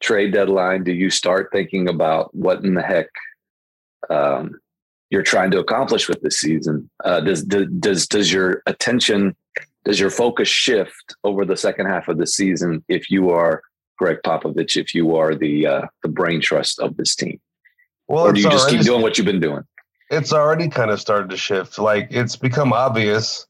trade 0.00 0.32
deadline? 0.32 0.84
Do 0.84 0.92
you 0.92 1.10
start 1.10 1.50
thinking 1.52 1.88
about 1.88 2.34
what 2.34 2.64
in 2.64 2.74
the 2.74 2.82
heck 2.82 3.08
um, 4.08 4.58
you're 5.10 5.22
trying 5.22 5.50
to 5.52 5.58
accomplish 5.58 6.08
with 6.08 6.20
this 6.22 6.40
season? 6.40 6.90
Uh, 7.04 7.20
does, 7.20 7.44
does 7.44 8.06
does 8.06 8.32
your 8.32 8.62
attention, 8.66 9.36
does 9.84 10.00
your 10.00 10.10
focus 10.10 10.48
shift 10.48 11.16
over 11.24 11.44
the 11.44 11.56
second 11.56 11.86
half 11.86 12.08
of 12.08 12.18
the 12.18 12.26
season 12.26 12.82
if 12.88 13.10
you 13.10 13.30
are 13.30 13.62
Gregg 14.00 14.18
Popovich, 14.24 14.76
if 14.76 14.94
you 14.94 15.16
are 15.16 15.34
the 15.34 15.66
uh, 15.66 15.82
the 16.02 16.08
brain 16.08 16.40
trust 16.40 16.80
of 16.80 16.96
this 16.96 17.14
team? 17.14 17.40
Well, 18.08 18.26
or 18.26 18.32
do 18.32 18.40
you 18.40 18.50
just 18.50 18.68
keep 18.68 18.80
doing 18.82 19.02
what 19.02 19.18
you've 19.18 19.26
been 19.26 19.40
doing? 19.40 19.62
It's 20.10 20.32
already 20.32 20.68
kind 20.68 20.90
of 20.90 21.00
started 21.00 21.30
to 21.30 21.36
shift. 21.36 21.78
Like 21.78 22.08
it's 22.10 22.34
become 22.34 22.72
obvious 22.72 23.46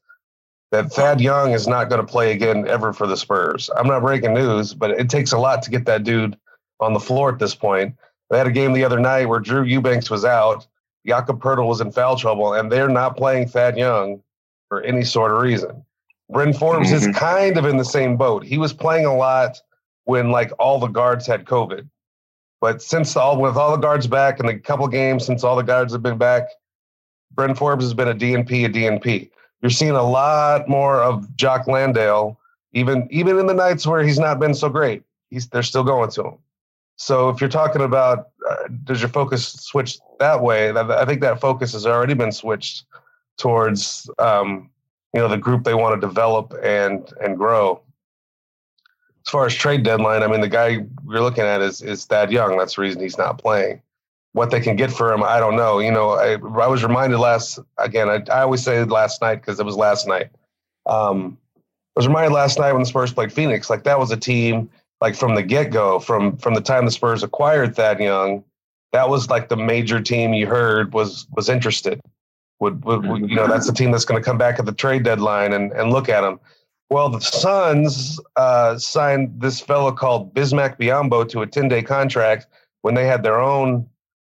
that 0.71 0.91
Thad 0.91 1.19
Young 1.19 1.53
is 1.53 1.67
not 1.67 1.89
going 1.89 2.05
to 2.05 2.09
play 2.09 2.31
again 2.31 2.67
ever 2.67 2.93
for 2.93 3.07
the 3.07 3.17
Spurs. 3.17 3.69
I'm 3.75 3.87
not 3.87 4.01
breaking 4.01 4.33
news, 4.33 4.73
but 4.73 4.91
it 4.91 5.09
takes 5.09 5.31
a 5.31 5.37
lot 5.39 5.63
to 5.63 5.71
get 5.71 5.85
that 5.85 6.03
dude 6.03 6.37
on 6.79 6.93
the 6.93 6.99
floor 6.99 7.31
at 7.31 7.39
this 7.39 7.55
point. 7.55 7.95
They 8.29 8.37
had 8.37 8.47
a 8.47 8.51
game 8.51 8.73
the 8.73 8.85
other 8.85 8.99
night 8.99 9.25
where 9.25 9.39
Drew 9.39 9.63
Eubanks 9.63 10.09
was 10.09 10.23
out 10.23 10.67
Jakob 11.05 11.41
Poeltl 11.41 11.67
was 11.67 11.81
in 11.81 11.91
foul 11.91 12.15
trouble, 12.15 12.53
and 12.53 12.71
they're 12.71 12.89
not 12.89 13.17
playing 13.17 13.47
Thad 13.47 13.77
Young 13.77 14.21
for 14.69 14.81
any 14.81 15.03
sort 15.03 15.31
of 15.31 15.41
reason. 15.41 15.83
Bryn 16.29 16.53
Forbes 16.53 16.91
mm-hmm. 16.91 17.09
is 17.09 17.17
kind 17.17 17.57
of 17.57 17.65
in 17.65 17.77
the 17.77 17.85
same 17.85 18.15
boat. 18.17 18.43
He 18.43 18.57
was 18.57 18.71
playing 18.71 19.05
a 19.05 19.15
lot 19.15 19.59
when 20.05 20.31
like 20.31 20.51
all 20.59 20.79
the 20.79 20.87
guards 20.87 21.27
had 21.27 21.45
COVID, 21.45 21.87
but 22.59 22.81
since 22.81 23.15
all 23.15 23.39
with 23.39 23.57
all 23.57 23.71
the 23.71 23.77
guards 23.77 24.07
back 24.07 24.39
and 24.39 24.49
a 24.49 24.59
couple 24.59 24.87
games 24.87 25.25
since 25.25 25.43
all 25.43 25.55
the 25.55 25.63
guards 25.63 25.93
have 25.93 26.03
been 26.03 26.17
back, 26.17 26.47
Bryn 27.31 27.55
Forbes 27.55 27.83
has 27.83 27.93
been 27.93 28.07
a 28.07 28.13
DNP, 28.13 28.65
a 28.65 28.69
DNP. 28.69 29.29
You're 29.61 29.69
seeing 29.69 29.91
a 29.91 30.03
lot 30.03 30.67
more 30.67 31.01
of 31.01 31.35
Jock 31.35 31.67
Landale, 31.67 32.39
even 32.73 33.07
even 33.11 33.37
in 33.37 33.47
the 33.47 33.53
nights 33.53 33.85
where 33.85 34.03
he's 34.03 34.19
not 34.19 34.39
been 34.39 34.53
so 34.53 34.69
great. 34.69 35.03
He's 35.29 35.47
they're 35.47 35.63
still 35.63 35.83
going 35.83 36.09
to 36.11 36.23
him. 36.23 36.37
So 36.97 37.29
if 37.29 37.41
you're 37.41 37.49
talking 37.49 37.81
about 37.81 38.29
uh, 38.49 38.67
does 38.83 39.01
your 39.01 39.09
focus 39.09 39.53
switch 39.53 39.97
that 40.19 40.41
way, 40.41 40.71
I 40.71 41.05
think 41.05 41.21
that 41.21 41.41
focus 41.41 41.73
has 41.73 41.85
already 41.85 42.13
been 42.13 42.31
switched 42.31 42.85
towards 43.37 44.09
um, 44.19 44.69
you 45.13 45.19
know 45.19 45.27
the 45.27 45.37
group 45.37 45.63
they 45.63 45.73
want 45.73 45.99
to 45.99 46.07
develop 46.07 46.53
and 46.63 47.11
and 47.21 47.37
grow. 47.37 47.81
As 49.25 49.31
far 49.31 49.45
as 49.45 49.53
trade 49.53 49.83
deadline, 49.83 50.23
I 50.23 50.27
mean 50.27 50.41
the 50.41 50.47
guy 50.47 50.67
you're 51.07 51.21
looking 51.21 51.43
at 51.43 51.61
is 51.61 51.81
is 51.81 52.05
Thad 52.05 52.31
Young. 52.31 52.57
That's 52.57 52.75
the 52.75 52.81
reason 52.81 53.01
he's 53.01 53.17
not 53.17 53.37
playing. 53.37 53.81
What 54.33 54.49
they 54.49 54.61
can 54.61 54.75
get 54.75 54.91
for 54.91 55.11
him, 55.11 55.23
I 55.23 55.39
don't 55.39 55.57
know. 55.57 55.79
You 55.79 55.91
know, 55.91 56.11
I, 56.11 56.33
I 56.33 56.67
was 56.67 56.83
reminded 56.83 57.17
last 57.19 57.59
again. 57.77 58.09
I, 58.09 58.23
I 58.31 58.41
always 58.41 58.63
say 58.63 58.83
last 58.83 59.21
night 59.21 59.35
because 59.35 59.59
it 59.59 59.65
was 59.65 59.75
last 59.75 60.07
night. 60.07 60.29
Um, 60.85 61.37
I 61.57 61.99
was 61.99 62.07
reminded 62.07 62.33
last 62.33 62.57
night 62.57 62.71
when 62.71 62.81
the 62.81 62.87
Spurs 62.87 63.13
played 63.13 63.33
Phoenix. 63.33 63.69
Like 63.69 63.83
that 63.83 63.99
was 63.99 64.11
a 64.11 64.17
team 64.17 64.69
like 65.01 65.15
from 65.15 65.35
the 65.35 65.43
get 65.43 65.71
go, 65.71 65.99
from 65.99 66.37
from 66.37 66.53
the 66.53 66.61
time 66.61 66.85
the 66.85 66.91
Spurs 66.91 67.23
acquired 67.23 67.75
Thad 67.75 67.99
Young, 67.99 68.43
that 68.93 69.09
was 69.09 69.29
like 69.29 69.49
the 69.49 69.57
major 69.57 69.99
team 69.99 70.33
you 70.33 70.47
heard 70.47 70.93
was 70.93 71.27
was 71.31 71.49
interested. 71.49 71.99
Would, 72.59 72.85
would, 72.85 73.05
would 73.07 73.29
you 73.29 73.35
know 73.35 73.47
that's 73.47 73.65
the 73.65 73.73
team 73.73 73.91
that's 73.91 74.05
going 74.05 74.21
to 74.21 74.25
come 74.25 74.37
back 74.37 74.59
at 74.59 74.65
the 74.65 74.71
trade 74.71 75.03
deadline 75.03 75.53
and 75.53 75.71
and 75.71 75.91
look 75.91 76.07
at 76.07 76.23
him. 76.23 76.39
Well, 76.91 77.09
the 77.09 77.21
Suns 77.21 78.19
uh, 78.35 78.77
signed 78.77 79.41
this 79.41 79.59
fellow 79.59 79.91
called 79.91 80.33
Bismack 80.33 80.77
Biyombo 80.77 81.27
to 81.29 81.41
a 81.41 81.47
ten 81.47 81.67
day 81.67 81.81
contract 81.81 82.47
when 82.81 82.93
they 82.93 83.05
had 83.05 83.23
their 83.23 83.39
own 83.39 83.87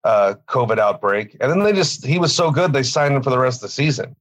uh, 0.03 0.35
COVID 0.47 0.77
outbreak, 0.79 1.35
and 1.41 1.51
then 1.51 1.63
they 1.63 1.73
just 1.73 2.05
he 2.05 2.19
was 2.19 2.33
so 2.33 2.51
good 2.51 2.71
they 2.71 2.83
signed 2.83 3.15
him 3.15 3.23
for 3.23 3.29
the 3.29 3.39
rest 3.39 3.57
of 3.57 3.69
the 3.69 3.73
season. 3.73 4.15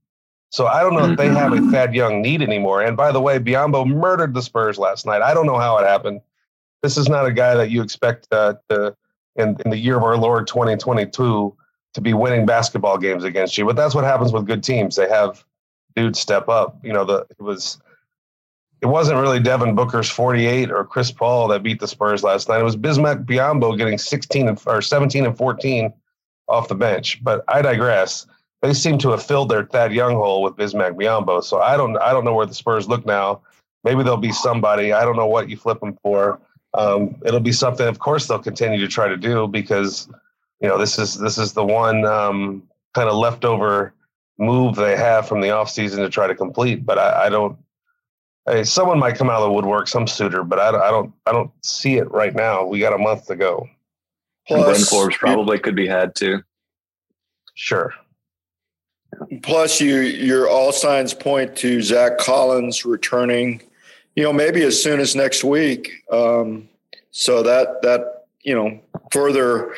So 0.51 0.67
I 0.67 0.83
don't 0.83 0.95
know 0.95 1.11
if 1.11 1.17
they 1.17 1.29
have 1.29 1.53
a 1.53 1.61
Thad 1.71 1.95
Young 1.95 2.21
need 2.21 2.43
anymore. 2.43 2.83
And 2.83 2.97
by 2.97 3.11
the 3.11 3.21
way, 3.21 3.39
Biyombo 3.39 3.87
murdered 3.87 4.35
the 4.35 4.43
Spurs 4.43 4.79
last 4.79 5.07
night. 5.07 5.23
I 5.23 5.33
don't 5.33 5.47
know 5.47 5.59
how 5.59 5.79
it 5.79 5.87
happened 5.87 6.21
this 6.83 6.97
is 6.97 7.09
not 7.09 7.27
a 7.27 7.33
guy 7.33 7.55
that 7.55 7.71
you 7.71 7.83
expect 7.83 8.27
uh, 8.33 8.55
to 8.69 8.95
in, 9.37 9.57
in 9.65 9.71
the 9.71 9.79
year 9.79 9.97
of 9.97 10.03
our 10.03 10.17
Lord 10.17 10.47
2022 10.47 11.57
to 11.95 12.01
be 12.01 12.13
winning 12.13 12.45
basketball 12.45 12.99
games 12.99 13.25
against 13.25 13.57
you. 13.57 13.65
But 13.65 13.77
that's 13.77 13.95
what 13.95 14.05
happens 14.05 14.33
with 14.33 14.47
good 14.47 14.63
teams. 14.63 14.97
They 14.97 15.09
have 15.09 15.45
dudes 15.95 16.19
step 16.19 16.49
up. 16.49 16.79
You 16.85 16.93
know, 16.93 17.05
the 17.05 17.27
it 17.31 17.41
was 17.41 17.81
it 18.83 18.87
wasn't 18.87 19.19
really 19.19 19.41
Devin 19.41 19.75
Booker's 19.75 20.11
48 20.11 20.71
or 20.71 20.85
Chris 20.85 21.11
Paul 21.11 21.49
that 21.49 21.63
beat 21.63 21.81
the 21.81 21.89
Spurs 21.89 22.23
last 22.23 22.49
night. 22.49 22.61
It 22.61 22.65
was 22.65 22.77
Bismack 22.77 23.25
Biyombo 23.25 23.79
getting 23.79 23.97
16 23.97 24.49
and, 24.49 24.61
or 24.67 24.83
17 24.83 25.25
and 25.25 25.37
14 25.37 25.93
off 26.49 26.69
the 26.69 26.75
bench. 26.75 27.23
But 27.23 27.45
I 27.49 27.63
digress. 27.63 28.27
They 28.61 28.75
seem 28.75 28.99
to 28.99 29.11
have 29.11 29.23
filled 29.23 29.49
their 29.49 29.65
Thad 29.65 29.93
Young 29.93 30.15
hole 30.15 30.43
with 30.43 30.57
Bismack 30.57 30.95
Biyombo. 30.95 31.43
So 31.43 31.61
I 31.61 31.77
don't 31.77 31.97
I 31.99 32.13
don't 32.13 32.25
know 32.25 32.35
where 32.35 32.47
the 32.47 32.55
Spurs 32.55 32.89
look 32.89 33.07
now. 33.07 33.41
Maybe 33.85 34.03
there'll 34.03 34.19
be 34.19 34.33
somebody. 34.33 34.93
I 34.93 35.05
don't 35.05 35.17
know 35.17 35.27
what 35.27 35.49
you 35.49 35.57
flip 35.57 35.81
them 35.81 35.99
for 36.03 36.41
um, 36.75 37.17
it'll 37.25 37.41
be 37.41 37.53
something. 37.53 37.87
Of 37.87 37.99
course, 37.99 38.27
they'll 38.27 38.39
continue 38.39 38.81
to 38.81 38.89
try 38.89 39.09
to 39.09 39.17
do 39.17 39.47
because 39.47 40.09
you 40.61 40.69
know 40.69 40.79
this 40.79 40.99
is 40.99 41.19
this 41.19 41.39
is 41.39 41.53
the 41.53 41.65
one 41.65 42.05
um, 42.05 42.63
kind 42.95 43.09
of 43.09 43.17
leftover 43.17 43.93
move 44.39 44.77
they 44.77 44.97
have 44.97 45.29
from 45.29 45.41
the 45.41 45.49
offseason 45.49 45.97
to 45.97 46.09
try 46.09 46.27
to 46.27 46.35
complete. 46.35 46.87
But 46.87 46.99
I, 46.99 47.27
I 47.27 47.29
don't. 47.29 47.57
Hey, 48.47 48.65
someone 48.65 48.99
might 48.99 49.17
come 49.17 49.31
out 49.31 49.41
of 49.41 49.45
the 49.45 49.53
woodwork, 49.53 49.87
some 49.87 50.07
suitor, 50.07 50.43
but 50.43 50.59
I, 50.59 50.69
I 50.69 50.91
don't. 50.91 51.13
I 51.27 51.33
don't 51.33 51.51
see 51.65 51.99
it 51.99 52.11
right 52.11 52.35
now. 52.35 52.65
We 52.65 52.81
got 52.81 52.93
a 52.93 52.99
month 52.99 53.27
to 53.27 53.37
go. 53.37 53.69
Plus, 54.49 54.65
Bryn 54.65 54.85
Forbes 54.85 55.17
probably 55.17 55.59
could 55.59 55.77
be 55.77 55.87
had 55.87 56.15
too. 56.15 56.43
Sure. 57.55 57.93
Plus, 59.43 59.81
you 59.81 60.01
your 60.01 60.49
all 60.49 60.73
signs 60.73 61.15
point 61.15 61.55
to 61.57 61.81
Zach 61.83 62.19
Collins 62.19 62.85
returning 62.85 63.63
you 64.15 64.23
know, 64.23 64.33
maybe 64.33 64.63
as 64.63 64.83
soon 64.83 65.01
as 65.01 65.17
next 65.17 65.45
week. 65.45 66.05
Um, 66.11 66.69
so 67.11 67.43
that 67.43 67.83
that 67.83 68.27
you 68.43 68.55
know 68.55 68.81
further 69.11 69.75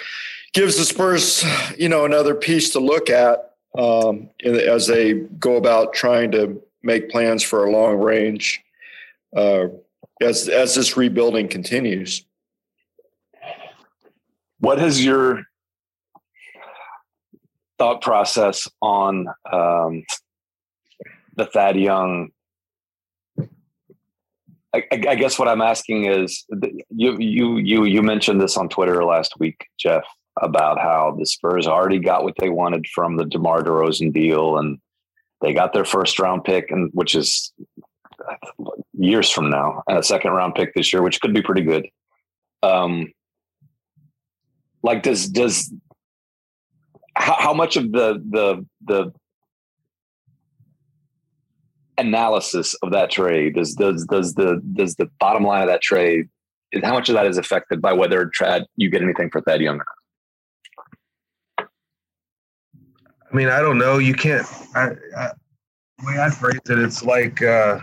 gives 0.53 0.77
the 0.77 0.85
Spurs 0.85 1.45
you 1.77 1.89
know 1.89 2.05
another 2.05 2.35
piece 2.35 2.71
to 2.71 2.81
look 2.81 3.11
at 3.11 3.53
um, 3.77 4.31
as 4.45 4.87
they 4.87 5.15
go 5.15 5.57
about 5.57 5.93
trying 5.95 6.31
to 6.33 6.63
make 6.85 7.11
plans 7.11 7.43
for 7.43 7.65
a 7.65 7.71
long 7.71 7.97
range 7.97 8.63
uh, 9.37 9.67
as 10.21 10.49
as 10.49 10.75
this 10.75 10.97
rebuilding 10.97 11.49
continues. 11.49 12.25
What 14.61 14.79
has 14.79 15.05
your 15.05 15.45
thought 17.79 18.01
process 18.01 18.69
on 18.81 19.27
um, 19.51 20.05
the 21.37 21.47
Thad 21.47 21.77
Young? 21.77 22.31
I, 24.73 24.83
I, 24.91 25.15
guess 25.15 25.39
what 25.39 25.47
I'm 25.47 25.61
asking 25.61 26.07
is 26.07 26.45
you 26.91 27.17
you 27.19 27.59
you 27.59 27.85
you 27.85 28.03
mentioned 28.03 28.41
this 28.41 28.57
on 28.57 28.69
Twitter 28.69 29.05
last 29.05 29.35
week, 29.39 29.67
Jeff, 29.79 30.03
about 30.41 30.81
how 30.81 31.15
the 31.17 31.27
Spurs 31.27 31.67
already 31.67 32.01
got 32.01 32.25
what 32.25 32.35
they 32.39 32.49
wanted 32.51 32.87
from 32.89 33.17
the 33.17 33.25
DeMar 33.25 33.63
DeRozan 33.63 34.13
deal, 34.13 34.59
and 34.59 34.79
they 35.41 35.53
got 35.53 35.73
their 35.73 35.85
first 35.85 36.19
round 36.19 36.45
pick, 36.45 36.71
and 36.71 36.91
which 36.93 37.15
is 37.15 37.53
years 38.93 39.31
from 39.31 39.51
now, 39.51 39.83
and 39.89 39.99
a 39.99 40.03
second 40.03 40.33
round 40.33 40.55
pick 40.55 40.75
this 40.75 40.93
year, 40.93 41.03
which 41.03 41.21
could 41.21 41.35
be 41.35 41.43
pretty 41.43 41.63
good. 41.63 41.87
Um, 42.63 43.13
like, 44.83 45.03
does 45.03 45.29
does 45.29 45.73
how, 47.17 47.37
how 47.39 47.55
much 47.55 47.77
of 47.77 47.93
the 47.93 48.23
the 48.31 48.67
the 48.87 49.13
analysis 51.97 52.75
of 52.83 52.91
that 52.93 53.11
trade 53.11 53.55
does 53.55 53.75
does 53.75 54.05
does 54.07 54.35
the 54.35 54.61
does 54.73 54.97
the 54.97 55.09
bottom 55.21 55.45
line 55.45 55.63
of 55.63 55.69
that 55.69 55.81
trade 55.81 56.29
is 56.73 56.83
how 56.83 56.93
much 56.93 57.09
of 57.09 57.15
that 57.15 57.27
is 57.27 57.39
affected 57.39 57.81
by 57.81 57.93
whether 57.93 58.31
Trad 58.37 58.65
you 58.77 58.91
get 58.91 59.03
anything 59.03 59.31
for 59.31 59.41
Thad 59.41 59.61
Young 59.61 59.77
or 59.77 59.79
not? 59.79 60.04
I 63.35 63.37
mean, 63.37 63.49
I 63.49 63.61
don't 63.61 63.79
know. 63.79 63.99
You 63.99 64.15
can't. 64.15 64.47
I, 64.77 64.91
I, 65.17 65.31
the 65.99 66.07
way 66.07 66.21
I 66.21 66.31
phrase 66.31 66.61
it, 66.71 66.79
it's 66.79 67.03
like 67.03 67.43
uh, 67.43 67.81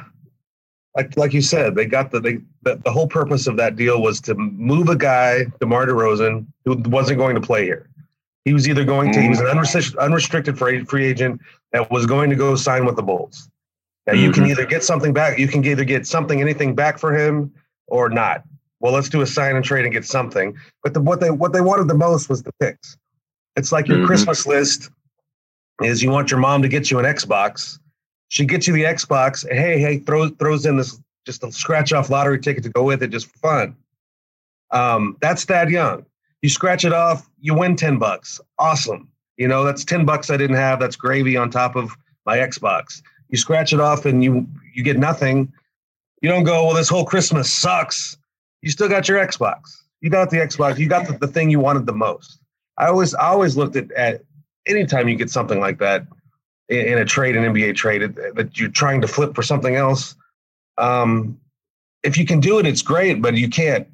like 0.95 1.17
like 1.17 1.33
you 1.33 1.41
said, 1.41 1.75
they 1.75 1.85
got 1.85 2.09
the 2.09 2.21
they 2.21 2.37
the, 2.61 2.79
the 2.85 2.91
whole 2.91 3.07
purpose 3.07 3.47
of 3.47 3.57
that 3.57 3.75
deal 3.75 4.01
was 4.01 4.21
to 4.21 4.35
move 4.35 4.87
a 4.87 4.95
guy, 4.95 5.45
DeMar 5.59 5.87
DeRozan, 5.87 6.45
who 6.63 6.77
wasn't 6.85 7.17
going 7.17 7.35
to 7.35 7.41
play 7.41 7.65
here. 7.65 7.89
He 8.45 8.53
was 8.53 8.69
either 8.69 8.85
going 8.85 9.11
to 9.11 9.21
he 9.21 9.27
was 9.27 9.41
an 9.41 9.47
unrestricted, 9.47 9.97
unrestricted 9.97 10.57
free, 10.57 11.05
agent 11.05 11.41
that 11.73 11.91
was 11.91 12.05
going 12.05 12.29
to 12.29 12.35
go 12.37 12.55
sign 12.55 12.85
with 12.85 12.95
the 12.95 13.03
Bulls. 13.03 13.49
Now 14.07 14.13
mm-hmm. 14.13 14.23
you 14.23 14.31
can 14.31 14.43
mm-hmm. 14.43 14.51
either 14.51 14.65
get 14.65 14.85
something 14.85 15.11
back, 15.11 15.37
you 15.37 15.49
can 15.49 15.65
either 15.65 15.83
get 15.83 16.07
something, 16.07 16.39
anything 16.39 16.75
back 16.75 16.97
for 16.97 17.13
him 17.13 17.53
or 17.87 18.07
not. 18.07 18.43
Well, 18.79 18.93
let's 18.93 19.09
do 19.09 19.19
a 19.19 19.27
sign 19.27 19.57
and 19.57 19.65
trade 19.65 19.83
and 19.83 19.93
get 19.93 20.05
something. 20.05 20.55
But 20.81 20.93
the, 20.93 21.01
what 21.01 21.19
they 21.19 21.29
what 21.29 21.51
they 21.51 21.61
wanted 21.61 21.89
the 21.89 21.93
most 21.93 22.29
was 22.29 22.41
the 22.41 22.53
picks. 22.53 22.95
It's 23.57 23.73
like 23.73 23.89
your 23.89 23.97
mm-hmm. 23.97 24.07
Christmas 24.07 24.47
list 24.47 24.89
is 25.83 26.01
you 26.01 26.09
want 26.09 26.31
your 26.31 26.39
mom 26.39 26.61
to 26.61 26.67
get 26.67 26.91
you 26.91 26.99
an 26.99 27.05
Xbox 27.05 27.79
she 28.31 28.45
gets 28.45 28.65
you 28.65 28.73
the 28.73 28.83
Xbox. 28.83 29.45
Hey, 29.51 29.77
hey, 29.77 29.97
throws 29.97 30.31
throws 30.39 30.65
in 30.65 30.77
this 30.77 31.01
just 31.25 31.43
a 31.43 31.51
scratch 31.51 31.91
off 31.91 32.09
lottery 32.09 32.39
ticket 32.39 32.63
to 32.63 32.69
go 32.69 32.81
with 32.81 33.03
it, 33.03 33.09
just 33.09 33.27
for 33.27 33.37
fun. 33.39 33.75
Um, 34.71 35.17
that's 35.19 35.43
Thad 35.43 35.69
Young. 35.69 36.05
You 36.41 36.47
scratch 36.47 36.85
it 36.85 36.93
off, 36.93 37.29
you 37.41 37.53
win 37.53 37.75
ten 37.75 37.99
bucks. 37.99 38.39
Awesome. 38.57 39.09
You 39.35 39.49
know 39.49 39.65
that's 39.65 39.83
ten 39.83 40.05
bucks 40.05 40.29
I 40.29 40.37
didn't 40.37 40.55
have. 40.55 40.79
That's 40.79 40.95
gravy 40.95 41.35
on 41.35 41.49
top 41.49 41.75
of 41.75 41.91
my 42.25 42.37
Xbox. 42.37 43.01
You 43.27 43.37
scratch 43.37 43.73
it 43.73 43.81
off 43.81 44.05
and 44.05 44.23
you 44.23 44.47
you 44.73 44.81
get 44.81 44.97
nothing. 44.97 45.51
You 46.21 46.29
don't 46.29 46.45
go, 46.45 46.67
well, 46.67 46.75
this 46.75 46.87
whole 46.87 47.03
Christmas 47.03 47.51
sucks. 47.51 48.15
You 48.61 48.71
still 48.71 48.87
got 48.87 49.09
your 49.09 49.19
Xbox. 49.19 49.75
You 49.99 50.09
got 50.09 50.29
the 50.29 50.37
Xbox. 50.37 50.77
You 50.77 50.87
got 50.87 51.05
the, 51.05 51.17
the 51.17 51.27
thing 51.27 51.49
you 51.49 51.59
wanted 51.59 51.85
the 51.85 51.93
most. 51.93 52.39
I 52.77 52.87
always 52.87 53.13
I 53.13 53.27
always 53.27 53.57
looked 53.57 53.75
at 53.75 53.91
at 53.91 54.21
anytime 54.67 55.07
you 55.07 55.15
get 55.15 55.29
something 55.29 55.59
like 55.59 55.79
that 55.79 56.05
in, 56.69 56.97
a 56.97 57.05
trade, 57.05 57.35
an 57.35 57.53
NBA 57.53 57.75
trade 57.75 58.15
that 58.35 58.57
you're 58.57 58.69
trying 58.69 59.01
to 59.01 59.07
flip 59.07 59.35
for 59.35 59.43
something 59.43 59.75
else. 59.75 60.15
Um, 60.77 61.39
if 62.03 62.17
you 62.17 62.25
can 62.25 62.39
do 62.39 62.59
it, 62.59 62.65
it's 62.65 62.81
great, 62.81 63.21
but 63.21 63.35
you 63.35 63.49
can't. 63.49 63.87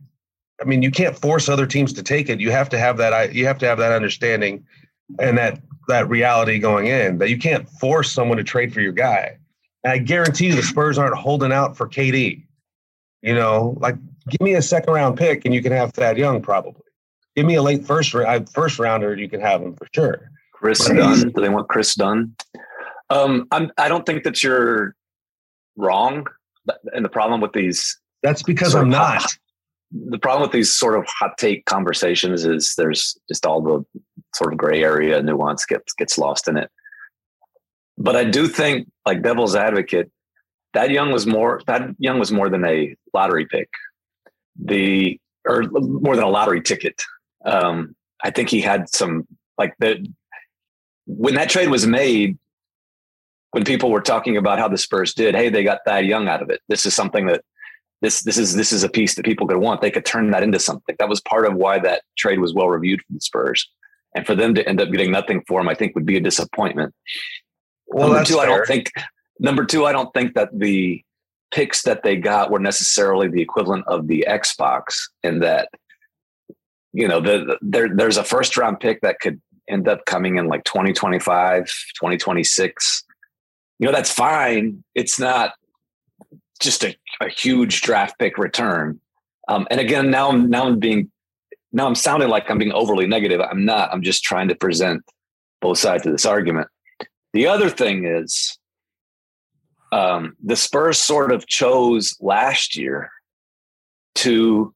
I 0.62 0.66
mean, 0.66 0.82
you 0.82 0.90
can't 0.90 1.18
force 1.18 1.50
other 1.50 1.68
teams 1.68 1.94
to 1.94 2.04
take 2.04 2.30
it. 2.30 2.40
You 2.40 2.52
have 2.52 2.70
to 2.70 2.80
have 2.80 2.98
that. 2.98 3.34
You 3.34 3.46
have 3.46 3.58
to 3.60 3.68
have 3.68 3.78
that 3.80 3.92
understanding 3.92 4.66
and 5.20 5.38
that 5.38 5.60
that 5.88 6.10
reality 6.10 6.60
going 6.60 6.88
in 6.88 7.18
that 7.18 7.30
you 7.30 7.38
can't 7.38 7.68
force 7.70 8.12
someone 8.12 8.38
to 8.38 8.44
trade 8.44 8.74
for 8.74 8.82
your 8.82 8.92
guy. 8.92 9.38
And 9.84 9.94
I 9.94 9.98
guarantee 10.00 10.48
you, 10.48 10.56
the 10.56 10.64
Spurs 10.64 10.98
aren't 10.98 11.16
holding 11.16 11.52
out 11.52 11.78
for 11.78 11.88
KD. 11.88 12.44
You 13.22 13.36
know, 13.36 13.78
like 13.80 13.96
give 14.30 14.42
me 14.42 14.56
a 14.56 14.62
second 14.62 14.94
round 14.94 15.18
pick 15.18 15.46
and 15.46 15.54
you 15.54 15.62
can 15.62 15.72
have 15.72 15.94
Thad 15.94 16.18
Young 16.18 16.42
probably. 16.42 16.82
Give 17.36 17.46
me 17.46 17.56
a 17.56 17.62
late 17.62 17.86
first 17.86 18.16
first 18.52 18.80
rounder, 18.80 19.16
you 19.16 19.30
can 19.30 19.42
have 19.42 19.62
him 19.62 19.76
for 19.76 19.88
sure. 19.94 20.32
Kris 20.60 20.88
Dunn. 20.88 21.32
Do 21.32 21.42
they 21.42 21.50
want 21.50 21.68
Kris 21.70 21.96
Dunn? 21.96 22.36
Um, 23.10 23.48
I'm, 23.52 23.72
I 23.78 23.88
don't 23.88 24.06
think 24.06 24.24
that 24.24 24.44
you're 24.44 24.96
wrong. 25.76 26.26
And 26.94 27.06
the 27.06 27.10
problem 27.10 27.40
with 27.42 27.54
these. 27.54 27.98
That's 28.24 28.44
because 28.44 28.76
I'm 28.76 28.90
not. 28.90 29.22
Hot, 29.22 29.32
the 29.92 30.18
problem 30.18 30.42
with 30.42 30.52
these 30.52 30.76
sort 30.76 30.98
of 30.98 31.06
hot 31.08 31.38
take 31.38 31.66
conversations 31.66 32.46
is 32.46 32.74
there's 32.78 33.18
just 33.30 33.46
all 33.46 33.62
the 33.62 34.02
sort 34.36 34.52
of 34.52 34.58
gray 34.58 34.84
area 34.84 35.22
nuance 35.22 35.66
gets 35.66 35.94
gets 35.94 36.18
lost 36.18 36.48
in 36.48 36.58
it. 36.58 36.70
But 37.98 38.16
I 38.16 38.26
do 38.26 38.48
think, 38.48 38.90
like 39.06 39.24
devil's 39.24 39.56
advocate, 39.56 40.12
that 40.74 40.92
young 40.92 41.12
was 41.12 41.26
more 41.26 41.62
that 41.68 41.90
young 42.00 42.20
was 42.20 42.32
more 42.32 42.50
than 42.50 42.66
a 42.66 42.96
lottery 43.14 43.46
pick, 43.46 43.70
the 44.62 45.20
or 45.46 45.64
more 45.72 46.16
than 46.16 46.26
a 46.26 46.30
lottery 46.30 46.62
ticket. 46.62 47.02
Um, 47.46 47.96
I 48.24 48.32
think 48.32 48.50
he 48.50 48.60
had 48.60 48.90
some 48.90 49.26
like 49.58 49.74
the 49.80 50.06
when 51.08 51.36
that 51.36 51.50
trade 51.50 51.70
was 51.70 51.88
made, 51.88 52.38
when 53.52 53.64
people 53.64 53.90
were 53.90 54.02
talking 54.02 54.38
about 54.38 54.60
how 54.60 54.68
the 54.68 54.78
Spurs 54.78 55.14
did, 55.14 55.34
hey, 55.34 55.50
they 55.50 55.64
got 55.64 55.80
Thad 55.86 56.06
Young 56.06 56.28
out 56.28 56.42
of 56.42 56.50
it. 56.50 56.62
This 56.68 56.86
is 56.86 56.94
something 56.94 57.26
that 57.28 57.44
this 58.02 58.22
this 58.22 58.38
is 58.38 58.54
this 58.54 58.72
is 58.72 58.84
a 58.84 58.90
piece 58.90 59.16
that 59.16 59.26
people 59.26 59.48
could 59.48 59.58
want. 59.58 59.82
They 59.82 59.90
could 59.90 60.06
turn 60.06 60.30
that 60.32 60.44
into 60.44 60.60
something. 60.60 60.96
That 61.00 61.10
was 61.10 61.22
part 61.22 61.48
of 61.48 61.56
why 61.56 61.80
that 61.80 62.04
trade 62.18 62.40
was 62.40 62.54
well 62.54 62.70
reviewed 62.70 63.02
for 63.02 63.14
the 63.14 63.22
Spurs. 63.22 63.68
And 64.16 64.26
for 64.26 64.36
them 64.36 64.54
to 64.56 64.68
end 64.68 64.82
up 64.82 64.92
getting 64.92 65.12
nothing 65.12 65.44
for 65.48 65.62
him, 65.62 65.70
I 65.70 65.76
think 65.76 65.96
would 65.96 66.06
be 66.06 66.18
a 66.18 66.22
disappointment. 66.22 66.94
Well, 67.88 68.10
number 68.10 68.26
two, 68.26 68.36
fair. 68.36 68.44
I 68.44 68.46
don't 68.46 68.68
think 68.68 68.92
number 69.40 69.66
two, 69.66 69.86
I 69.86 69.92
don't 69.92 70.14
think 70.14 70.34
that 70.36 70.50
the 70.54 71.04
picks 71.52 71.84
that 71.84 72.04
they 72.04 72.16
got 72.16 72.52
were 72.52 72.60
necessarily 72.60 73.28
the 73.28 73.42
equivalent 73.42 73.86
of 73.88 74.08
the 74.08 74.26
Xbox 74.28 75.00
in 75.24 75.40
that, 75.40 75.70
you 76.94 77.08
know, 77.08 77.22
the, 77.22 77.58
there, 77.62 77.90
there's 77.94 78.18
a 78.18 78.24
first 78.24 78.58
round 78.58 78.80
pick 78.80 79.02
that 79.02 79.20
could 79.20 79.42
end 79.70 79.88
up 79.88 80.06
coming 80.06 80.38
in 80.38 80.48
like 80.48 80.64
2025, 80.64 81.66
2026, 81.66 83.04
you 83.80 83.86
know, 83.86 83.92
that's 83.92 84.12
fine. 84.12 84.84
It's 84.96 85.20
not 85.20 85.54
just 86.60 86.84
a, 86.84 86.96
a 87.22 87.30
huge 87.30 87.82
draft 87.82 88.18
pick 88.20 88.38
return. 88.38 89.00
Um, 89.48 89.68
and 89.70 89.80
again, 89.80 90.10
now 90.10 90.30
I'm 90.30 90.50
now 90.50 90.66
I'm 90.66 90.80
being 90.80 91.12
now 91.72 91.88
I'm 91.88 91.96
sounding 91.96 92.30
like 92.30 92.50
I'm 92.50 92.58
being 92.58 92.72
overly 92.72 93.08
negative. 93.08 93.40
I'm 93.42 93.66
not. 93.66 93.94
I'm 93.94 94.02
just 94.02 94.24
trying 94.24 94.48
to 94.50 94.56
present 94.56 95.04
both 95.62 95.78
sides 95.78 96.06
of 96.06 96.12
this 96.12 96.26
argument. 96.26 96.68
The 97.34 97.48
other 97.48 97.70
thing 97.70 98.06
is 98.06 98.58
um, 99.92 100.36
the 100.44 100.56
Spurs 100.56 100.98
sort 100.98 101.32
of 101.32 101.48
chose 101.48 102.18
last 102.20 102.76
year 102.76 103.12
to 104.16 104.74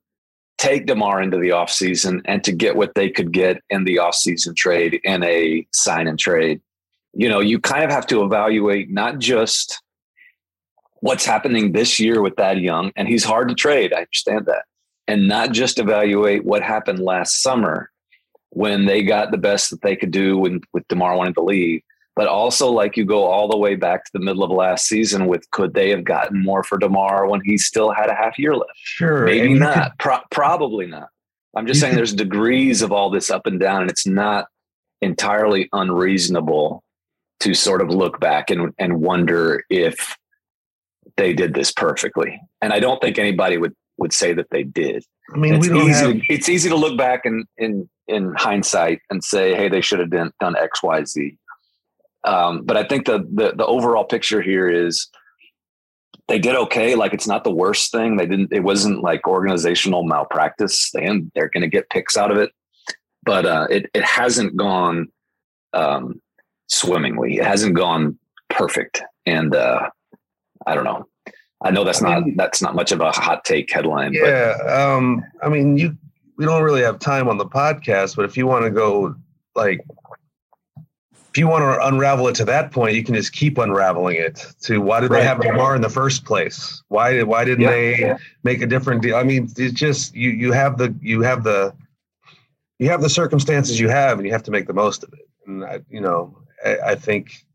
take 0.62 0.86
DeMar 0.86 1.24
into 1.24 1.38
the 1.38 1.50
offseason 1.50 2.22
and 2.26 2.44
to 2.44 2.52
get 2.52 2.76
what 2.76 2.94
they 2.94 3.10
could 3.10 3.32
get 3.32 3.64
in 3.72 3.84
the 3.84 3.96
offseason 3.96 4.56
trade 4.56 5.00
in 5.04 5.24
a 5.24 5.66
sign 5.74 6.08
and 6.08 6.20
trade. 6.20 6.62
You 7.14 7.30
know, 7.30 7.40
you 7.40 7.60
kind 7.60 7.84
of 7.84 7.90
have 7.90 8.06
to 8.08 8.24
evaluate 8.24 8.92
not 8.92 9.18
just 9.18 9.82
what's 11.00 11.26
happening 11.26 11.72
this 11.72 12.00
year 12.00 12.22
with 12.22 12.36
that 12.36 12.60
Young, 12.60 12.92
and 12.96 13.08
he's 13.08 13.24
hard 13.24 13.50
to 13.50 13.56
trade. 13.56 13.92
I 13.92 14.02
understand 14.02 14.46
that. 14.46 14.66
And 15.08 15.28
not 15.28 15.52
just 15.52 15.80
evaluate 15.80 16.46
what 16.46 16.62
happened 16.62 17.00
last 17.00 17.42
summer 17.42 17.90
when 18.52 18.86
they 18.86 19.02
got 19.02 19.32
the 19.32 19.40
best 19.40 19.72
that 19.72 19.82
they 19.82 19.96
could 19.96 20.12
do 20.12 20.38
when, 20.38 20.62
with 20.74 20.88
DeMar 20.90 21.18
wanting 21.18 21.34
to 21.34 21.44
leave, 21.44 21.82
but 22.16 22.28
also 22.28 22.70
like 22.70 22.98
you 22.98 23.06
go 23.06 23.24
all 23.24 23.48
the 23.48 23.58
way 23.58 23.76
back 23.76 24.06
to 24.06 24.12
the 24.14 24.20
middle 24.20 24.44
of 24.44 24.52
last 24.52 24.86
season 24.86 25.28
with 25.28 25.50
could 25.52 25.74
they 25.74 25.90
have 25.90 26.04
gotten 26.04 26.42
more 26.42 26.64
for 26.64 26.78
DeMar 26.78 27.28
when 27.28 27.42
he 27.44 27.58
still 27.58 27.92
had 27.92 28.10
a 28.10 28.16
half 28.16 28.38
year 28.38 28.56
left? 28.56 28.72
Sure. 28.76 29.26
Maybe 29.26 29.54
not. 29.54 29.98
Pro- 30.00 30.20
probably 30.30 30.86
not. 30.86 31.10
I'm 31.56 31.68
just 31.68 31.80
saying 31.80 31.96
there's 31.96 32.14
degrees 32.14 32.82
of 32.82 32.92
all 32.92 33.10
this 33.10 33.30
up 33.30 33.46
and 33.46 33.60
down, 33.60 33.82
and 33.82 33.92
it's 33.92 34.08
not 34.08 34.48
entirely 35.02 35.68
unreasonable 35.74 36.84
to 37.42 37.54
sort 37.54 37.82
of 37.82 37.90
look 37.90 38.20
back 38.20 38.50
and, 38.50 38.74
and 38.78 39.02
wonder 39.02 39.64
if 39.70 40.16
they 41.18 41.34
did 41.34 41.54
this 41.54 41.72
perfectly. 41.72 42.40
And 42.62 42.72
I 42.72 42.80
don't 42.80 43.02
think 43.02 43.18
anybody 43.18 43.58
would 43.58 43.74
would 43.98 44.14
say 44.14 44.34
that 44.34 44.48
they 44.50 44.64
did. 44.64 45.04
I 45.34 45.38
mean, 45.38 45.56
it's 45.56 45.68
easy. 45.68 46.06
Have... 46.06 46.22
it's 46.30 46.50
easy 46.50 46.70
to 46.70 46.76
look 46.76 46.98
back 46.98 47.22
in 47.26 47.46
in 47.58 47.90
in 48.08 48.34
hindsight 48.36 49.00
and 49.10 49.24
say, 49.24 49.56
"Hey, 49.56 49.70
they 49.70 49.82
should 49.82 50.00
have 50.00 50.10
done, 50.10 50.32
done 50.40 50.56
X, 50.58 50.82
Y, 50.84 51.04
Z." 51.06 51.38
Um, 52.24 52.64
but 52.64 52.78
I 52.78 52.84
think 52.84 53.06
the, 53.06 53.20
the 53.34 53.54
the 53.56 53.66
overall 53.66 54.04
picture 54.04 54.42
here 54.42 54.70
is 54.70 55.10
they 56.28 56.40
did 56.40 56.56
okay. 56.56 56.96
Like 56.96 57.14
it's 57.14 57.28
not 57.28 57.44
the 57.44 57.52
worst 57.52 57.92
thing. 57.92 58.18
They 58.18 58.26
didn't. 58.26 58.54
It 58.54 58.64
wasn't 58.64 59.02
like 59.02 59.28
organizational 59.28 60.04
malpractice. 60.04 60.92
They 60.92 61.08
they're 61.34 61.50
going 61.50 61.62
to 61.62 61.68
get 61.68 61.90
picks 61.90 62.16
out 62.16 62.32
of 62.32 62.38
it, 62.38 62.52
but 63.24 63.46
uh, 63.46 63.68
it 63.70 63.90
it 63.94 64.04
hasn't 64.04 64.56
gone 64.56 65.08
um, 65.74 66.22
swimmingly. 66.68 67.38
It 67.38 67.46
hasn't 67.46 67.76
gone 67.76 68.18
perfect, 68.50 69.02
and 69.26 69.56
uh, 69.56 69.90
I 70.66 70.76
don't 70.76 70.84
know. 70.84 71.08
I 71.64 71.72
know 71.72 71.84
that's 71.84 72.02
I 72.02 72.10
not 72.10 72.24
mean, 72.24 72.36
that's 72.38 72.62
not 72.62 72.76
much 72.76 72.92
of 72.92 73.02
a 73.02 73.12
hot 73.12 73.44
take 73.46 73.72
headline. 73.72 74.14
Yeah, 74.14 74.56
um, 74.68 75.24
I 75.44 75.50
mean, 75.50 75.78
you 75.78 75.98
we 76.38 76.46
don't 76.46 76.64
really 76.64 76.82
have 76.82 77.00
time 77.00 77.28
on 77.28 77.38
the 77.38 77.46
podcast, 77.46 78.16
but 78.16 78.26
if 78.26 78.38
you 78.38 78.48
want 78.48 78.66
to 78.66 78.72
go 78.72 79.16
like 79.56 79.82
if 81.32 81.38
you 81.38 81.48
want 81.48 81.62
to 81.64 81.88
unravel 81.88 82.28
it 82.28 82.36
to 82.36 82.46
that 82.46 82.72
point, 82.72 82.94
you 82.94 83.06
can 83.06 83.16
just 83.16 83.32
keep 83.32 83.58
unraveling 83.58 84.18
it 84.18 84.46
to 84.64 84.80
why 84.80 85.00
did 85.00 85.12
right. 85.12 85.20
they 85.20 85.26
have 85.26 85.40
DeMar 85.40 85.78
in 85.78 85.82
the 85.82 85.90
first 85.90 86.26
place? 86.26 86.84
Why 86.90 87.14
did 87.14 87.24
why 87.24 87.46
didn't 87.46 87.62
yeah, 87.62 87.70
they 87.70 88.00
yeah. 88.00 88.18
make 88.44 88.62
a 88.62 88.68
different 88.68 89.02
deal? 89.02 89.16
I 89.16 89.24
mean, 89.24 89.50
it's 89.56 89.74
just 89.74 90.14
you 90.14 90.30
you 90.32 90.52
have 90.52 90.78
the 90.78 90.94
you 91.00 91.22
have 91.22 91.46
the 91.46 91.74
you 92.80 92.90
have 92.90 93.02
the 93.02 93.10
circumstances 93.10 93.80
you 93.80 93.88
have, 93.88 94.18
and 94.20 94.28
you 94.28 94.34
have 94.34 94.44
to 94.44 94.52
make 94.52 94.68
the 94.68 94.74
most 94.74 95.04
of 95.06 95.14
it. 95.14 95.30
And 95.48 95.64
I, 95.64 95.80
you 95.90 96.02
know, 96.02 96.38
I, 96.66 96.78
I 96.88 96.96
think 96.96 97.46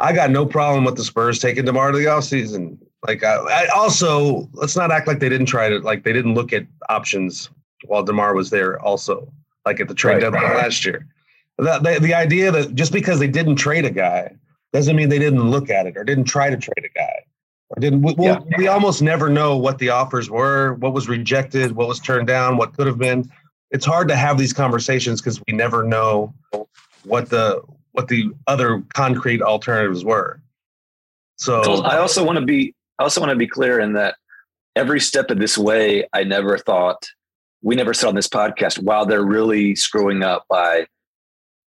I 0.00 0.12
got 0.12 0.30
no 0.30 0.44
problem 0.44 0.84
with 0.84 0.96
the 0.96 1.04
Spurs 1.04 1.38
taking 1.38 1.64
Demar 1.64 1.92
to 1.92 1.98
the 1.98 2.06
offseason. 2.06 2.78
Like 3.06 3.22
I, 3.22 3.36
I, 3.36 3.66
also 3.68 4.48
let's 4.52 4.74
not 4.74 4.90
act 4.90 5.06
like 5.06 5.20
they 5.20 5.28
didn't 5.28 5.46
try 5.46 5.68
to 5.68 5.78
like 5.78 6.02
they 6.02 6.12
didn't 6.12 6.34
look 6.34 6.52
at 6.52 6.66
options 6.88 7.50
while 7.84 8.02
Demar 8.02 8.34
was 8.34 8.50
there. 8.50 8.80
Also, 8.80 9.32
like 9.64 9.78
at 9.78 9.86
the 9.86 9.94
trade 9.94 10.14
right. 10.14 10.32
deadline 10.32 10.56
last 10.56 10.84
year 10.84 11.06
the, 11.58 11.78
the, 11.78 12.00
the 12.00 12.14
idea 12.14 12.50
that 12.50 12.74
just 12.74 12.92
because 12.92 13.18
they 13.18 13.28
didn't 13.28 13.56
trade 13.56 13.84
a 13.84 13.90
guy 13.90 14.34
doesn't 14.72 14.96
mean 14.96 15.08
they 15.08 15.18
didn't 15.18 15.50
look 15.50 15.70
at 15.70 15.86
it 15.86 15.96
or 15.96 16.04
didn't 16.04 16.24
try 16.24 16.50
to 16.50 16.56
trade 16.56 16.84
a 16.84 16.98
guy. 16.98 17.24
Or 17.70 17.80
didn't 17.80 18.02
we, 18.02 18.14
yeah. 18.18 18.40
we 18.58 18.66
almost 18.66 19.02
never 19.02 19.30
know 19.30 19.56
what 19.56 19.78
the 19.78 19.88
offers 19.90 20.28
were 20.28 20.74
what 20.74 20.92
was 20.92 21.08
rejected 21.08 21.72
what 21.72 21.88
was 21.88 21.98
turned 21.98 22.26
down 22.26 22.56
what 22.56 22.76
could 22.76 22.86
have 22.86 22.98
been. 22.98 23.30
It's 23.70 23.86
hard 23.86 24.08
to 24.08 24.16
have 24.16 24.36
these 24.36 24.52
conversations 24.52 25.20
because 25.20 25.40
we 25.46 25.54
never 25.54 25.82
know 25.82 26.34
what 27.04 27.30
the 27.30 27.62
what 27.92 28.08
the 28.08 28.32
other 28.46 28.82
concrete 28.92 29.40
alternatives 29.40 30.04
were. 30.04 30.40
So 31.36 31.82
i 31.82 31.98
also 31.98 32.24
want 32.24 32.38
to 32.38 32.44
be 32.44 32.74
i 32.98 33.04
also 33.04 33.20
want 33.20 33.30
to 33.30 33.36
be 33.36 33.46
clear 33.46 33.80
in 33.80 33.94
that 33.94 34.16
every 34.76 35.00
step 35.00 35.30
of 35.30 35.38
this 35.38 35.56
way 35.56 36.06
i 36.12 36.22
never 36.22 36.58
thought 36.58 37.06
we 37.62 37.74
never 37.74 37.94
said 37.94 38.08
on 38.08 38.14
this 38.14 38.28
podcast 38.28 38.80
wow 38.82 39.04
they're 39.04 39.24
really 39.24 39.74
screwing 39.74 40.22
up 40.22 40.44
by 40.48 40.86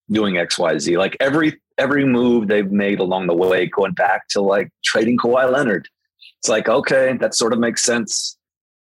doing 0.10 0.36
XYZ. 0.36 0.98
Like 0.98 1.18
every 1.20 1.60
every 1.78 2.06
move 2.06 2.48
they've 2.48 2.72
made 2.72 3.00
along 3.00 3.28
the 3.28 3.36
way, 3.36 3.68
going 3.68 3.94
back 3.94 4.28
to 4.30 4.42
like 4.42 4.70
trading 4.84 5.18
Kawhi 5.18 5.52
Leonard. 5.52 5.88
It's 6.40 6.50
like, 6.50 6.70
okay, 6.70 7.18
that 7.20 7.36
sort 7.36 7.54
of 7.54 7.60
makes 7.60 7.84
sense. 7.84 8.38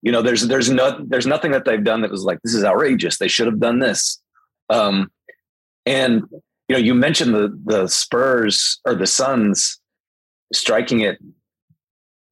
You 0.02 0.12
know, 0.12 0.22
there's 0.22 0.46
there's 0.48 0.70
no 0.70 1.04
there's 1.06 1.26
nothing 1.26 1.52
that 1.52 1.64
they've 1.64 1.82
done 1.82 2.02
that 2.02 2.10
was 2.10 2.24
like, 2.24 2.40
this 2.42 2.54
is 2.54 2.64
outrageous. 2.64 3.18
They 3.18 3.28
should 3.28 3.46
have 3.46 3.60
done 3.60 3.78
this. 3.78 4.20
Um, 4.70 5.10
and 5.86 6.22
you 6.68 6.76
know, 6.76 6.78
you 6.78 6.94
mentioned 6.94 7.34
the 7.34 7.56
the 7.64 7.86
Spurs 7.88 8.80
or 8.84 8.94
the 8.94 9.06
Suns 9.06 9.80
striking 10.52 11.00
it 11.00 11.18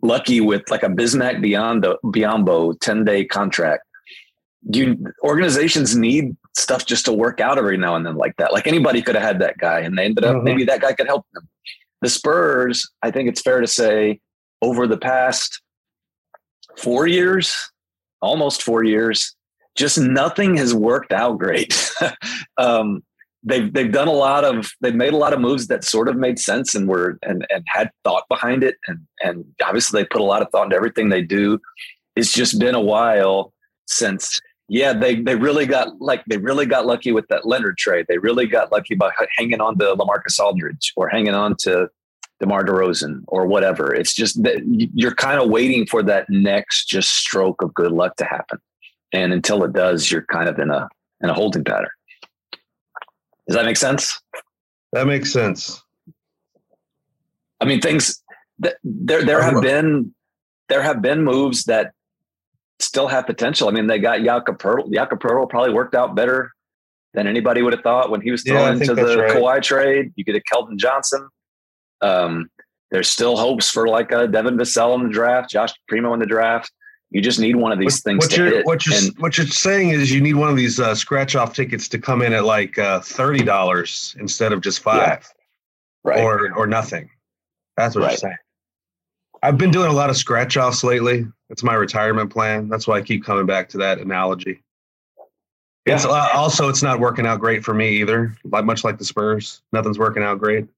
lucky 0.03 0.41
with 0.41 0.71
like 0.71 0.83
a 0.83 0.89
Bismack 0.89 1.45
Biyombo, 1.45 1.97
Biyombo 2.05 2.79
10 2.81 3.05
day 3.05 3.25
contract. 3.25 3.85
You 4.63 4.97
organizations 5.23 5.97
need 5.97 6.37
stuff 6.57 6.87
just 6.87 7.05
to 7.05 7.13
work 7.13 7.41
out 7.41 7.59
every 7.59 7.77
now 7.77 7.95
and 7.95 8.05
then 8.05 8.17
like 8.17 8.37
that. 8.37 8.53
Like 8.53 8.67
anybody 8.67 9.03
could 9.03 9.15
have 9.15 9.25
had 9.25 9.39
that 9.41 9.59
guy 9.59 9.81
and 9.81 9.97
they 9.97 10.05
ended 10.05 10.25
up, 10.25 10.37
mm-hmm. 10.37 10.45
maybe 10.45 10.65
that 10.65 10.81
guy 10.81 10.93
could 10.93 11.07
help 11.07 11.27
them. 11.33 11.49
The 12.03 12.09
Spurs, 12.09 12.89
I 13.03 13.11
think 13.11 13.29
it's 13.29 13.41
fair 13.41 13.61
to 13.61 13.67
say, 13.67 14.21
over 14.63 14.87
the 14.87 14.99
past 14.99 15.63
four 16.77 17.07
years, 17.07 17.55
almost 18.21 18.63
four 18.63 18.85
years, 18.85 19.35
just 19.77 19.99
nothing 19.99 20.57
has 20.57 20.75
worked 20.75 21.13
out 21.13 21.39
great. 21.39 21.91
um, 22.59 23.03
they've 23.43 23.73
they've 23.73 23.93
done 23.93 24.09
a 24.09 24.13
lot 24.13 24.45
of 24.45 24.71
they've 24.81 24.95
made 24.95 25.13
a 25.13 25.17
lot 25.17 25.33
of 25.33 25.41
moves 25.41 25.69
that 25.69 25.85
sort 25.85 26.09
of 26.09 26.17
made 26.17 26.39
sense 26.39 26.75
and 26.75 26.89
were 26.89 27.19
and 27.23 27.47
and 27.51 27.65
had 27.67 27.91
thought 28.05 28.25
behind 28.29 28.63
it 28.63 28.77
and 28.87 28.99
and 29.23 29.45
obviously 29.65 30.03
they 30.03 30.07
put 30.07 30.21
a 30.21 30.25
lot 30.25 30.43
of 30.43 30.49
thought 30.51 30.65
into 30.65 30.77
everything 30.77 31.09
they 31.09 31.23
do. 31.23 31.59
It's 32.17 32.33
just 32.33 32.59
been 32.59 32.75
a 32.75 32.81
while 32.81 33.53
since 33.87 34.41
yeah, 34.73 34.93
they 34.93 35.17
they 35.17 35.35
really 35.35 35.67
got 35.67 36.01
like 36.01 36.25
they 36.27 36.37
really 36.37 36.65
got 36.65 36.87
lucky 36.87 37.11
with 37.11 37.27
that 37.27 37.45
Leonard 37.45 37.77
trade. 37.77 38.07
They 38.09 38.19
really 38.19 38.47
got 38.47 38.71
lucky 38.71 38.95
by 38.95 39.11
hanging 39.37 39.61
on 39.61 39.77
to 39.79 39.97
LaMarcus 39.97 40.39
Aldridge 40.39 40.93
or 40.95 41.09
hanging 41.09 41.35
on 41.35 41.57
to 41.63 41.89
DeMar 42.39 42.65
DeRozan 42.65 43.25
or 43.27 43.47
whatever. 43.47 43.93
It's 43.93 44.15
just 44.15 44.41
that 44.45 44.63
you're 44.95 45.17
kind 45.17 45.41
of 45.41 45.51
waiting 45.51 45.87
for 45.87 46.05
that 46.05 46.31
next 46.31 46.87
just 46.87 47.17
stroke 47.17 47.63
of 47.63 47.75
good 47.75 47.91
luck 47.91 48.15
to 48.19 48.25
happen, 48.25 48.61
and 49.13 49.33
until 49.33 49.65
it 49.65 49.73
does, 49.73 50.09
you're 50.09 50.25
kind 50.27 50.49
of 50.49 50.57
in 50.61 50.71
a 50.71 50.89
in 51.21 51.31
a 51.31 51.35
holding 51.35 51.65
pattern. 51.65 51.91
Does 53.49 53.57
that 53.57 53.65
make 53.65 53.77
sense? 53.77 54.23
That 54.93 55.09
makes 55.09 55.33
sense. 55.33 55.83
I 57.61 57.65
mean, 57.65 57.81
things 57.81 58.23
there 58.85 59.25
there 59.25 59.43
have 59.43 59.61
been 59.63 60.15
there 60.69 60.83
have 60.83 61.03
been 61.03 61.25
moves 61.25 61.65
that 61.65 61.93
still 62.83 63.09
have 63.09 63.27
potential. 63.27 63.69
I 63.69 63.73
mean, 63.73 63.87
they 63.87 63.99
got 63.99 64.23
Jakob 64.23 64.59
Poeltl. 64.59 64.93
Jakob 64.93 65.21
Poeltl 65.21 65.49
probably 65.49 65.73
worked 65.73 65.95
out 65.95 66.15
better 66.15 66.53
than 67.15 67.27
anybody 67.27 67.63
would 67.63 67.73
have 67.73 67.83
thought 67.83 68.11
when 68.11 68.21
he 68.21 68.31
was 68.31 68.43
thrown 68.43 68.77
yeah, 68.77 68.83
into 68.83 68.95
the 68.95 69.19
right. 69.19 69.33
Kawhi 69.33 69.63
trade. 69.63 70.13
You 70.17 70.25
get 70.25 70.37
a 70.37 70.43
Keldon 70.53 70.77
Johnson. 70.77 71.29
Um, 72.01 72.51
there's 72.91 73.09
still 73.09 73.37
hopes 73.37 73.71
for 73.71 73.89
like 73.89 74.13
a 74.13 74.27
Devin 74.27 74.57
Vassell 74.57 74.95
in 74.97 75.05
the 75.05 75.13
draft, 75.13 75.51
Josh 75.51 75.73
Primo 75.89 76.13
in 76.15 76.21
the 76.21 76.27
draft. 76.27 76.73
You 77.11 77.21
just 77.21 77.41
need 77.41 77.57
one 77.57 77.73
of 77.73 77.79
these 77.79 77.97
what, 77.97 78.03
things 78.03 78.25
what 78.25 78.31
to 78.31 78.37
you're, 78.37 78.55
hit. 78.57 78.67
What 78.67 78.87
you're, 78.87 78.97
and, 78.97 79.19
what 79.19 79.37
you're 79.37 79.47
saying 79.47 79.91
is 79.91 80.13
you 80.13 80.21
need 80.21 80.35
one 80.35 80.49
of 80.49 80.57
these 80.57 80.79
uh, 80.79 80.95
scratch 80.95 81.35
off 81.35 81.55
tickets 81.55 81.89
to 81.89 81.99
come 81.99 82.23
in 82.23 82.33
at 82.33 82.45
like 82.45 82.79
uh, 82.79 83.01
thirty 83.01 83.43
dollars 83.43 84.15
instead 84.21 84.53
of 84.53 84.61
just 84.61 84.81
five, 84.81 85.29
yeah, 86.05 86.11
right? 86.11 86.21
Or 86.21 86.53
or 86.55 86.67
nothing. 86.69 87.11
That's 87.77 87.97
what 87.97 88.03
right. 88.03 88.11
you're 88.11 88.19
saying. 88.19 88.37
I've 89.43 89.59
been 89.59 89.71
doing 89.71 89.89
a 89.89 89.93
lot 89.93 90.11
of 90.11 90.17
scratch 90.17 90.57
offs 90.57 90.85
lately. 90.85 91.27
It's 91.51 91.63
my 91.63 91.75
retirement 91.75 92.33
plan. 92.33 92.69
That's 92.69 92.87
why 92.87 92.99
I 92.99 93.03
keep 93.03 93.25
coming 93.25 93.45
back 93.45 93.69
to 93.71 93.79
that 93.79 93.99
analogy. 93.99 94.63
Yeah. 95.87 95.97
It's 95.97 96.05
uh, 96.05 96.29
also 96.33 96.69
it's 96.69 96.83
not 96.83 97.01
working 97.01 97.27
out 97.27 97.41
great 97.41 97.65
for 97.65 97.75
me 97.75 97.89
either. 98.01 98.37
Like 98.45 98.65
much 98.65 98.85
like 98.85 98.99
the 98.99 99.05
Spurs, 99.05 99.63
nothing's 99.73 99.99
working 99.99 100.23
out 100.23 100.39
great. 100.39 100.69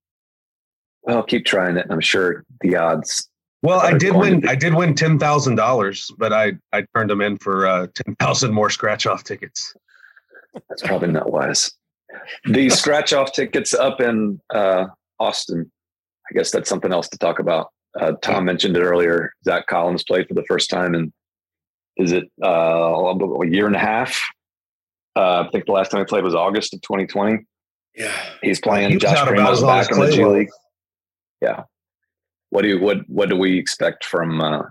Well, 1.03 1.23
keep 1.23 1.45
trying 1.45 1.77
it. 1.77 1.87
I'm 1.91 2.01
sure 2.01 2.45
the 2.61 2.77
odds. 2.77 3.29
Well, 3.63 3.81
I 3.81 3.97
did 3.97 4.15
win. 4.17 4.49
I 4.49 4.55
did 4.55 4.75
win 4.75 4.95
ten 4.95 5.19
thousand 5.19 5.57
dollars, 5.57 6.11
but 6.19 6.33
I 6.33 6.53
I 6.73 6.85
turned 6.95 7.11
them 7.11 7.21
in 7.21 7.39
for 7.39 7.67
uh, 7.67 7.87
ten 7.95 8.17
thousand 8.17 8.53
more 8.53 8.71
scratch 8.71 9.07
off 9.07 9.23
tickets. 9.25 9.75
That's 10.69 10.83
probably 10.83 11.09
not 11.09 11.31
wise. 11.31 11.73
The 12.45 12.69
scratch 12.71 13.13
off 13.13 13.33
tickets 13.33 13.75
up 13.75 14.01
in 14.01 14.41
uh, 14.51 14.87
Austin. 15.19 15.71
I 16.31 16.35
guess 16.35 16.51
that's 16.51 16.69
something 16.69 16.93
else 16.93 17.09
to 17.11 17.19
talk 17.19 17.39
about. 17.39 17.69
Uh, 17.99 18.13
Tom 18.23 18.45
mentioned 18.45 18.77
it 18.77 18.83
earlier. 18.83 19.33
Zach 19.45 19.67
Collins 19.67 20.05
played 20.05 20.27
for 20.29 20.35
the 20.35 20.45
first 20.45 20.71
time 20.71 20.95
in 20.95 21.13
is 21.97 22.13
it 22.13 22.25
uh, 22.43 22.49
a 22.49 23.47
year 23.47 23.67
and 23.67 23.77
a 23.77 23.79
half? 23.79 24.19
Uh, 25.15 25.45
I 25.47 25.51
think 25.51 25.67
the 25.67 25.73
last 25.73 25.91
time 25.91 26.01
he 26.01 26.05
played 26.07 26.25
was 26.25 26.35
August 26.35 26.73
of 26.73 26.81
2020. 26.83 27.45
Yeah, 27.95 28.11
he's 28.43 28.61
playing. 28.61 28.93
He 28.93 28.97
Josh 28.97 29.19
Primo's 29.19 29.63
back 29.63 29.91
in 29.91 30.01
the 30.01 30.11
G 30.11 30.25
League. 30.25 30.49
Yeah. 31.43 31.65
What 32.49 32.63
do 32.63 32.69
you 32.69 32.81
what 32.81 32.99
what 33.09 33.29
do 33.29 33.37
we 33.37 33.59
expect 33.59 34.05
from 34.05 34.41
uh, 34.41 34.63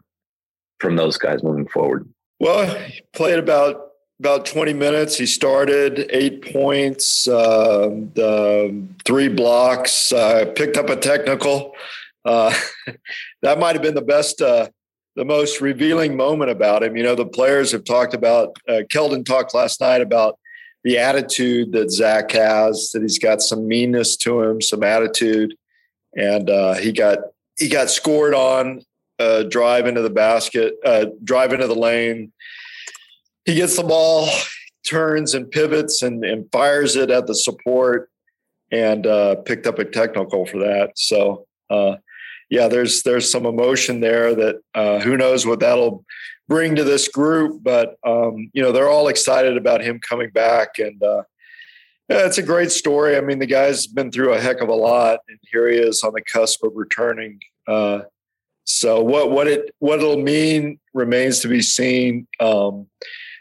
from 0.79 0.95
those 0.95 1.17
guys 1.17 1.43
moving 1.43 1.67
forward? 1.67 2.10
Well, 2.39 2.75
he 2.75 3.01
played 3.13 3.38
about 3.38 3.91
about 4.19 4.45
20 4.45 4.73
minutes. 4.73 5.17
He 5.17 5.25
started 5.25 6.07
eight 6.12 6.53
points, 6.53 7.27
uh, 7.27 7.89
the 8.13 8.88
three 9.03 9.27
blocks, 9.27 10.12
uh, 10.12 10.45
picked 10.55 10.77
up 10.77 10.89
a 10.89 10.95
technical 10.95 11.73
uh, 12.25 12.53
that 13.41 13.60
might 13.60 13.75
have 13.75 13.81
been 13.81 13.95
the 13.95 14.01
best, 14.01 14.41
uh, 14.41 14.69
the 15.15 15.25
most 15.25 15.62
revealing 15.62 16.15
moment 16.15 16.51
about 16.51 16.84
him. 16.84 16.95
You 16.95 17.03
know, 17.03 17.15
the 17.15 17.25
players 17.25 17.71
have 17.71 17.84
talked 17.84 18.13
about, 18.13 18.55
uh, 18.67 18.81
Keldon 18.91 19.25
talked 19.25 19.53
last 19.53 19.81
night 19.81 20.01
about 20.01 20.38
the 20.84 20.97
attitude 20.97 21.73
that 21.73 21.91
Zach 21.91 22.31
has, 22.31 22.91
that 22.93 23.01
he's 23.01 23.19
got 23.19 23.41
some 23.41 23.67
meanness 23.67 24.15
to 24.17 24.41
him, 24.41 24.62
some 24.62 24.84
attitude. 24.84 25.55
And 26.15 26.49
uh, 26.49 26.75
he 26.75 26.91
got, 26.91 27.19
he 27.57 27.69
got 27.69 27.89
scored 27.89 28.34
on, 28.34 28.81
uh, 29.19 29.43
drive 29.43 29.86
into 29.86 30.01
the 30.01 30.10
basket, 30.10 30.75
uh, 30.84 31.07
drive 31.23 31.53
into 31.53 31.67
the 31.67 31.75
lane. 31.75 32.31
He 33.45 33.55
gets 33.55 33.75
the 33.75 33.84
ball, 33.84 34.27
turns 34.88 35.34
and 35.34 35.49
pivots 35.49 36.01
and, 36.01 36.23
and 36.23 36.51
fires 36.51 36.95
it 36.95 37.12
at 37.12 37.27
the 37.27 37.36
support 37.36 38.10
and 38.71 39.05
uh, 39.05 39.36
picked 39.36 39.67
up 39.67 39.79
a 39.79 39.86
technical 39.86 40.45
for 40.45 40.60
that. 40.60 40.91
So, 40.95 41.45
uh, 41.69 41.97
yeah, 42.51 42.67
there's 42.67 43.01
there's 43.03 43.31
some 43.31 43.45
emotion 43.45 44.01
there 44.01 44.35
that 44.35 44.61
uh, 44.75 44.99
who 44.99 45.15
knows 45.15 45.45
what 45.45 45.61
that'll 45.61 46.05
bring 46.49 46.75
to 46.75 46.83
this 46.83 47.07
group, 47.07 47.63
but 47.63 47.95
um, 48.05 48.51
you 48.53 48.61
know 48.61 48.73
they're 48.73 48.89
all 48.89 49.07
excited 49.07 49.55
about 49.55 49.81
him 49.81 49.99
coming 49.99 50.29
back, 50.31 50.77
and 50.77 51.01
uh, 51.01 51.23
yeah, 52.09 52.25
it's 52.25 52.37
a 52.37 52.43
great 52.43 52.69
story. 52.69 53.15
I 53.15 53.21
mean, 53.21 53.39
the 53.39 53.45
guy's 53.45 53.87
been 53.87 54.11
through 54.11 54.33
a 54.33 54.39
heck 54.39 54.59
of 54.59 54.67
a 54.67 54.75
lot, 54.75 55.19
and 55.29 55.39
here 55.49 55.69
he 55.69 55.77
is 55.77 56.03
on 56.03 56.11
the 56.13 56.21
cusp 56.21 56.61
of 56.65 56.73
returning. 56.75 57.39
Uh, 57.67 58.01
so 58.65 59.01
what 59.01 59.31
what 59.31 59.47
it 59.47 59.73
what 59.79 59.99
it'll 59.99 60.21
mean 60.21 60.77
remains 60.93 61.39
to 61.39 61.47
be 61.47 61.61
seen. 61.61 62.27
Um, 62.41 62.87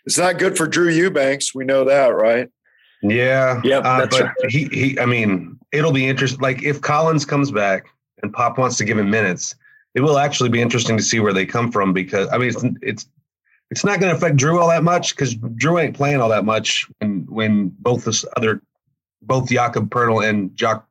it's 0.07 0.19
not 0.19 0.39
good 0.39 0.57
for 0.57 0.69
Drew 0.69 0.89
Eubanks. 0.89 1.53
We 1.53 1.65
know 1.65 1.85
that, 1.85 2.15
right? 2.15 2.49
Yeah, 3.03 3.61
yeah. 3.65 3.79
Uh, 3.79 4.07
but 4.07 4.21
right. 4.21 4.51
he 4.51 4.67
he. 4.67 5.01
I 5.01 5.07
mean, 5.07 5.59
it'll 5.73 5.93
be 5.93 6.07
interesting. 6.07 6.41
Like 6.41 6.63
if 6.63 6.81
Collins 6.81 7.25
comes 7.25 7.51
back 7.51 7.87
and 8.23 8.33
Pop 8.33 8.59
wants 8.59 8.77
to 8.79 8.85
give 8.85 8.99
him 8.99 9.11
minutes, 9.11 9.55
it 9.95 10.01
will 10.01 10.19
actually 10.19 10.49
be 10.49 10.61
interesting 10.61 10.97
to 10.97 11.03
see 11.03 11.21
where 11.21 11.33
they 11.33 11.47
come 11.47 11.71
from 11.73 11.93
because 11.93 12.29
I 12.33 12.39
mean 12.39 12.49
it's 12.49 12.65
it's 12.83 13.07
it's 13.71 13.85
not 13.85 14.01
going 14.01 14.11
to 14.11 14.17
affect 14.17 14.37
Drew 14.37 14.61
all 14.61 14.69
that 14.69 14.83
much 14.83 15.15
because 15.15 15.35
Drew 15.35 15.79
ain't 15.79 15.97
playing 15.97 16.21
all 16.21 16.29
that 16.29 16.45
much 16.45 16.89
when 16.99 17.27
when 17.29 17.69
both 17.79 18.05
this 18.05 18.25
other 18.37 18.63
both 19.23 19.49
Jakob 19.49 19.91
Poeltl 19.91 20.29
and 20.29 20.55
Jock 20.57 20.89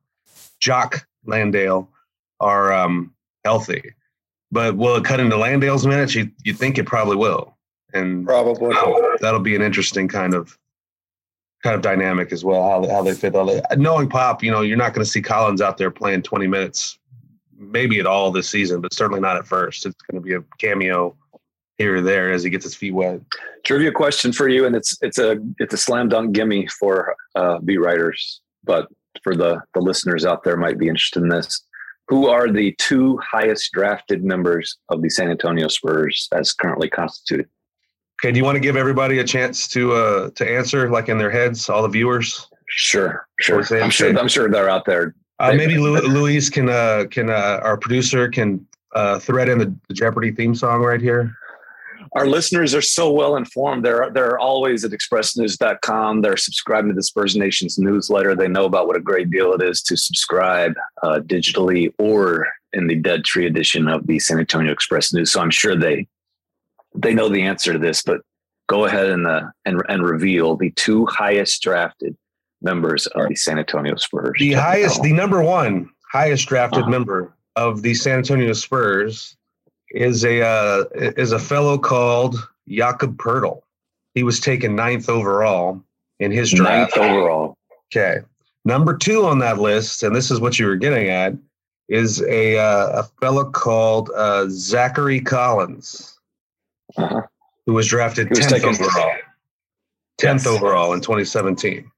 Jock 0.59 1.07
Landale 1.25 1.89
are 2.39 2.71
um, 2.71 3.13
healthy. 3.45 3.93
But 4.51 4.77
will 4.77 4.95
it 4.95 5.05
cut 5.05 5.19
into 5.19 5.37
Landale's 5.37 5.85
minutes? 5.85 6.15
You 6.15 6.31
you 6.43 6.53
think 6.53 6.77
it 6.77 6.85
probably 6.85 7.15
will, 7.15 7.55
and 7.93 8.25
probably 8.25 8.73
that'll, 8.73 9.15
that'll 9.21 9.39
be 9.39 9.55
an 9.55 9.61
interesting 9.61 10.07
kind 10.07 10.33
of 10.33 10.57
kind 11.61 11.75
of 11.75 11.81
dynamic 11.81 12.31
as 12.31 12.43
well. 12.43 12.63
How 12.63 12.89
how 12.89 13.03
they 13.03 13.13
fit 13.13 13.35
all 13.35 13.45
that. 13.45 13.77
Knowing 13.77 14.09
Pop, 14.09 14.43
you 14.43 14.51
know, 14.51 14.61
you're 14.61 14.77
not 14.77 14.93
going 14.93 15.05
to 15.05 15.09
see 15.09 15.21
Collins 15.21 15.61
out 15.61 15.77
there 15.77 15.91
playing 15.91 16.23
20 16.23 16.47
minutes, 16.47 16.97
maybe 17.59 17.99
at 17.99 18.05
all 18.05 18.31
this 18.31 18.49
season, 18.49 18.81
but 18.81 18.93
certainly 18.93 19.19
not 19.19 19.37
at 19.37 19.45
first. 19.45 19.85
It's 19.85 20.01
going 20.09 20.21
to 20.21 20.25
be 20.25 20.33
a 20.33 20.41
cameo 20.57 21.15
here 21.77 21.97
or 21.97 22.01
there 22.01 22.31
as 22.31 22.43
he 22.43 22.49
gets 22.49 22.65
his 22.65 22.75
feet 22.75 22.93
wet. 22.93 23.21
Trivia 23.63 23.91
question 23.91 24.31
for 24.31 24.47
you, 24.47 24.65
and 24.65 24.75
it's 24.75 24.97
it's 25.01 25.17
a 25.17 25.37
it's 25.59 25.73
a 25.73 25.77
slam 25.77 26.09
dunk 26.09 26.31
gimme 26.31 26.67
for 26.67 27.15
uh, 27.35 27.59
beat 27.59 27.77
writers, 27.77 28.41
but 28.63 28.87
for 29.23 29.35
the 29.35 29.61
the 29.73 29.81
listeners 29.81 30.25
out 30.25 30.43
there 30.43 30.57
might 30.57 30.77
be 30.77 30.87
interested 30.87 31.23
in 31.23 31.29
this. 31.29 31.63
Who 32.07 32.27
are 32.27 32.51
the 32.51 32.73
two 32.79 33.17
highest 33.17 33.71
drafted 33.71 34.23
members 34.23 34.77
of 34.89 35.01
the 35.01 35.09
San 35.09 35.29
Antonio 35.29 35.67
Spurs 35.67 36.27
as 36.33 36.53
currently 36.53 36.89
constituted? 36.89 37.47
Okay, 38.19 38.31
do 38.31 38.39
you 38.39 38.43
want 38.43 38.55
to 38.55 38.59
give 38.59 38.75
everybody 38.75 39.19
a 39.19 39.23
chance 39.23 39.67
to 39.69 39.93
uh 39.93 40.29
to 40.31 40.49
answer, 40.49 40.89
like 40.89 41.09
in 41.09 41.17
their 41.17 41.31
heads, 41.31 41.69
all 41.69 41.81
the 41.81 41.87
viewers? 41.87 42.47
Sure, 42.67 43.27
sure. 43.39 43.63
I'm 43.81 43.89
sure. 43.89 44.17
I'm 44.17 44.27
sure 44.27 44.49
they're 44.49 44.69
out 44.69 44.85
there. 44.85 45.15
Uh, 45.39 45.53
maybe 45.53 45.77
Luis 45.77 46.49
can 46.49 46.69
uh, 46.69 47.05
can 47.09 47.29
uh, 47.29 47.59
our 47.63 47.77
producer 47.77 48.27
can 48.29 48.65
uh, 48.93 49.19
thread 49.19 49.49
in 49.49 49.57
the 49.57 49.93
Jeopardy 49.93 50.31
theme 50.31 50.53
song 50.53 50.81
right 50.81 51.01
here 51.01 51.33
our 52.13 52.27
listeners 52.27 52.73
are 52.73 52.81
so 52.81 53.11
well 53.11 53.35
informed. 53.35 53.85
They're 53.85 54.09
they're 54.11 54.39
always 54.39 54.83
at 54.83 54.91
expressnews.com. 54.91 56.21
They're 56.21 56.37
subscribing 56.37 56.89
to 56.89 56.95
the 56.95 57.03
Spurs 57.03 57.35
Nation's 57.35 57.77
newsletter. 57.77 58.35
They 58.35 58.47
know 58.47 58.65
about 58.65 58.87
what 58.87 58.95
a 58.95 59.01
great 59.01 59.29
deal 59.29 59.53
it 59.53 59.61
is 59.61 59.81
to 59.83 59.97
subscribe 59.97 60.73
uh, 61.03 61.19
digitally 61.19 61.93
or 61.99 62.47
in 62.73 62.87
the 62.87 62.95
Dead 62.95 63.25
Tree 63.25 63.45
edition 63.45 63.87
of 63.87 64.07
the 64.07 64.19
San 64.19 64.39
Antonio 64.39 64.71
Express 64.71 65.13
News. 65.13 65.31
So 65.31 65.41
I'm 65.41 65.51
sure 65.51 65.75
they 65.75 66.07
they 66.95 67.13
know 67.13 67.29
the 67.29 67.43
answer 67.43 67.73
to 67.73 67.79
this. 67.79 68.01
But 68.01 68.21
go 68.67 68.85
ahead 68.85 69.07
and 69.07 69.27
uh, 69.27 69.43
and 69.65 69.81
and 69.87 70.03
reveal 70.03 70.55
the 70.55 70.71
two 70.71 71.05
highest 71.05 71.61
drafted 71.61 72.17
members 72.61 73.07
of 73.07 73.27
the 73.29 73.35
San 73.35 73.59
Antonio 73.59 73.95
Spurs. 73.95 74.37
The 74.39 74.53
highest, 74.53 75.01
the 75.01 75.13
number 75.13 75.41
one 75.43 75.89
highest 76.11 76.47
drafted 76.47 76.81
uh-huh. 76.81 76.89
member 76.89 77.33
of 77.55 77.81
the 77.81 77.93
San 77.93 78.17
Antonio 78.17 78.53
Spurs 78.53 79.35
is 79.91 80.23
a 80.23 80.41
uh, 80.41 80.85
is 80.93 81.31
a 81.31 81.39
fellow 81.39 81.77
called 81.77 82.35
Jakob 82.67 83.17
Poeltl. 83.17 83.61
He 84.13 84.23
was 84.23 84.39
taken 84.39 84.75
ninth 84.75 85.09
overall 85.09 85.81
in 86.19 86.31
his 86.31 86.51
draft. 86.51 86.95
Ninth 86.95 87.11
overall. 87.11 87.57
Okay. 87.95 88.19
Number 88.65 88.95
two 88.95 89.25
on 89.25 89.39
that 89.39 89.59
list, 89.59 90.03
and 90.03 90.15
this 90.15 90.29
is 90.29 90.39
what 90.39 90.59
you 90.59 90.67
were 90.67 90.75
getting 90.75 91.09
at, 91.09 91.33
is 91.87 92.21
a 92.23 92.57
uh, 92.57 93.01
a 93.01 93.03
fellow 93.21 93.49
called 93.49 94.11
uh, 94.15 94.45
Zachary 94.49 95.21
Collins, 95.21 96.19
uh-huh. 96.97 97.21
who 97.65 97.73
was 97.73 97.87
drafted 97.87 98.29
tenth 98.33 98.63
overall. 98.63 99.11
Tenth 100.17 100.45
yes. 100.45 100.47
overall 100.47 100.93
in 100.93 100.99
2017. 100.99 101.89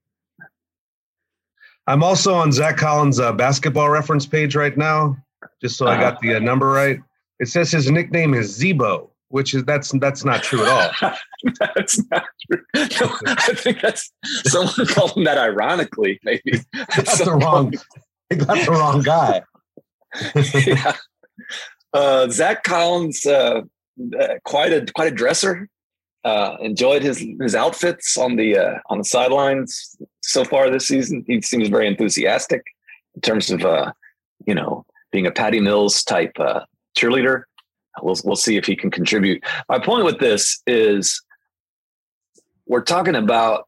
I'm 1.86 2.02
also 2.02 2.34
on 2.34 2.52
Zach 2.52 2.76
Collins' 2.76 3.18
uh, 3.18 3.32
basketball 3.32 3.90
reference 3.90 4.26
page 4.26 4.54
right 4.54 4.76
now, 4.76 5.16
just 5.60 5.76
so 5.76 5.86
uh-huh. 5.86 5.96
I 5.96 6.00
got 6.00 6.20
the 6.20 6.34
uh, 6.34 6.38
number 6.38 6.68
right. 6.68 7.00
It 7.40 7.48
says 7.48 7.72
his 7.72 7.90
nickname 7.90 8.34
is 8.34 8.56
Zebo, 8.56 9.10
which 9.28 9.54
is 9.54 9.64
that's 9.64 9.90
that's 9.98 10.24
not 10.24 10.42
true 10.42 10.64
at 10.64 10.68
all. 11.02 11.12
that's 11.74 12.00
not 12.10 12.24
true. 12.46 12.60
No, 12.74 13.16
I 13.26 13.54
think 13.54 13.80
that's 13.80 14.12
someone 14.44 14.86
called 14.86 15.16
him 15.16 15.24
that 15.24 15.38
ironically, 15.38 16.20
maybe. 16.22 16.52
That's 16.94 17.18
the 17.18 17.32
wrong. 17.32 17.70
Got 18.30 18.64
the 18.64 18.70
wrong 18.70 19.02
guy. 19.02 19.42
yeah. 20.66 20.96
Uh, 21.92 22.28
Zach 22.28 22.62
Collins, 22.62 23.26
uh, 23.26 23.62
uh, 24.18 24.28
quite 24.44 24.72
a 24.72 24.86
quite 24.94 25.08
a 25.08 25.14
dresser. 25.14 25.68
Uh, 26.24 26.56
enjoyed 26.60 27.02
his 27.02 27.24
his 27.40 27.56
outfits 27.56 28.16
on 28.16 28.36
the 28.36 28.56
uh, 28.56 28.78
on 28.86 28.98
the 28.98 29.04
sidelines 29.04 29.96
so 30.20 30.44
far 30.44 30.70
this 30.70 30.86
season. 30.86 31.24
He 31.26 31.42
seems 31.42 31.68
very 31.68 31.88
enthusiastic 31.88 32.62
in 33.16 33.22
terms 33.22 33.50
of 33.50 33.64
uh, 33.64 33.92
you 34.46 34.54
know 34.54 34.86
being 35.10 35.26
a 35.26 35.32
Patty 35.32 35.58
Mills 35.58 36.04
type 36.04 36.32
uh, 36.38 36.60
cheerleader. 36.96 37.42
We'll 38.02 38.16
we'll 38.24 38.36
see 38.36 38.56
if 38.56 38.66
he 38.66 38.76
can 38.76 38.88
contribute. 38.88 39.42
My 39.68 39.80
point 39.80 40.04
with 40.04 40.20
this 40.20 40.62
is 40.64 41.20
we're 42.66 42.82
talking 42.82 43.16
about 43.16 43.66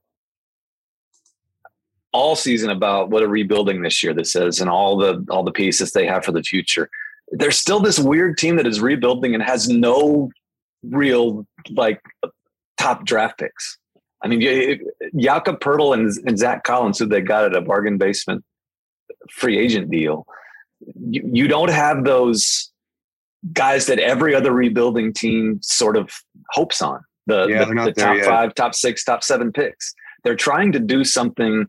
all 2.12 2.36
season 2.36 2.70
about 2.70 3.10
what 3.10 3.24
a 3.24 3.28
rebuilding 3.28 3.82
this 3.82 4.02
year 4.02 4.14
this 4.14 4.36
is 4.36 4.60
and 4.60 4.70
all 4.70 4.96
the 4.96 5.26
all 5.28 5.42
the 5.42 5.50
pieces 5.50 5.90
they 5.90 6.06
have 6.06 6.24
for 6.24 6.32
the 6.32 6.42
future. 6.42 6.88
There's 7.32 7.58
still 7.58 7.80
this 7.80 7.98
weird 7.98 8.38
team 8.38 8.56
that 8.56 8.66
is 8.66 8.80
rebuilding 8.80 9.34
and 9.34 9.42
has 9.42 9.68
no 9.68 10.30
real 10.84 11.46
like 11.70 12.00
top 12.84 13.04
draft 13.04 13.38
picks. 13.38 13.78
I 14.22 14.28
mean, 14.28 14.80
Jakob 15.18 15.60
Poeltl 15.60 15.94
and, 15.94 16.10
and 16.26 16.38
Zach 16.38 16.64
Collins, 16.64 16.98
who 16.98 17.06
they 17.06 17.20
got 17.20 17.44
at 17.44 17.54
a 17.54 17.60
bargain 17.60 17.98
basement 17.98 18.44
free 19.30 19.58
agent 19.58 19.90
deal. 19.90 20.26
You, 21.10 21.22
you 21.32 21.48
don't 21.48 21.70
have 21.70 22.04
those 22.04 22.70
guys 23.52 23.86
that 23.86 23.98
every 23.98 24.34
other 24.34 24.52
rebuilding 24.52 25.12
team 25.12 25.58
sort 25.62 25.96
of 25.96 26.10
hopes 26.50 26.80
on 26.80 27.00
the, 27.26 27.46
yeah, 27.46 27.64
the, 27.64 27.74
the 27.74 27.92
top 27.92 28.16
yet. 28.16 28.26
five, 28.26 28.54
top 28.54 28.74
six, 28.74 29.04
top 29.04 29.22
seven 29.22 29.52
picks. 29.52 29.94
They're 30.24 30.36
trying 30.36 30.72
to 30.72 30.80
do 30.80 31.04
something 31.04 31.66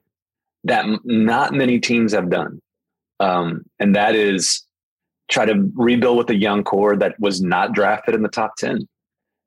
that 0.63 0.86
not 1.04 1.54
many 1.54 1.80
teams 1.80 2.13
have 2.13 2.30
done. 2.30 2.62
Um, 3.19 3.63
and 3.80 3.95
that 3.95 4.15
is 4.15 4.65
try 5.30 5.45
to 5.45 5.69
rebuild 5.75 6.17
with 6.17 6.30
a 6.30 6.36
young 6.36 6.63
core 6.63 6.95
that 6.97 7.19
was 7.19 7.41
not 7.41 7.73
drafted 7.73 8.15
in 8.15 8.21
the 8.21 8.30
top 8.30 8.56
10. 8.58 8.88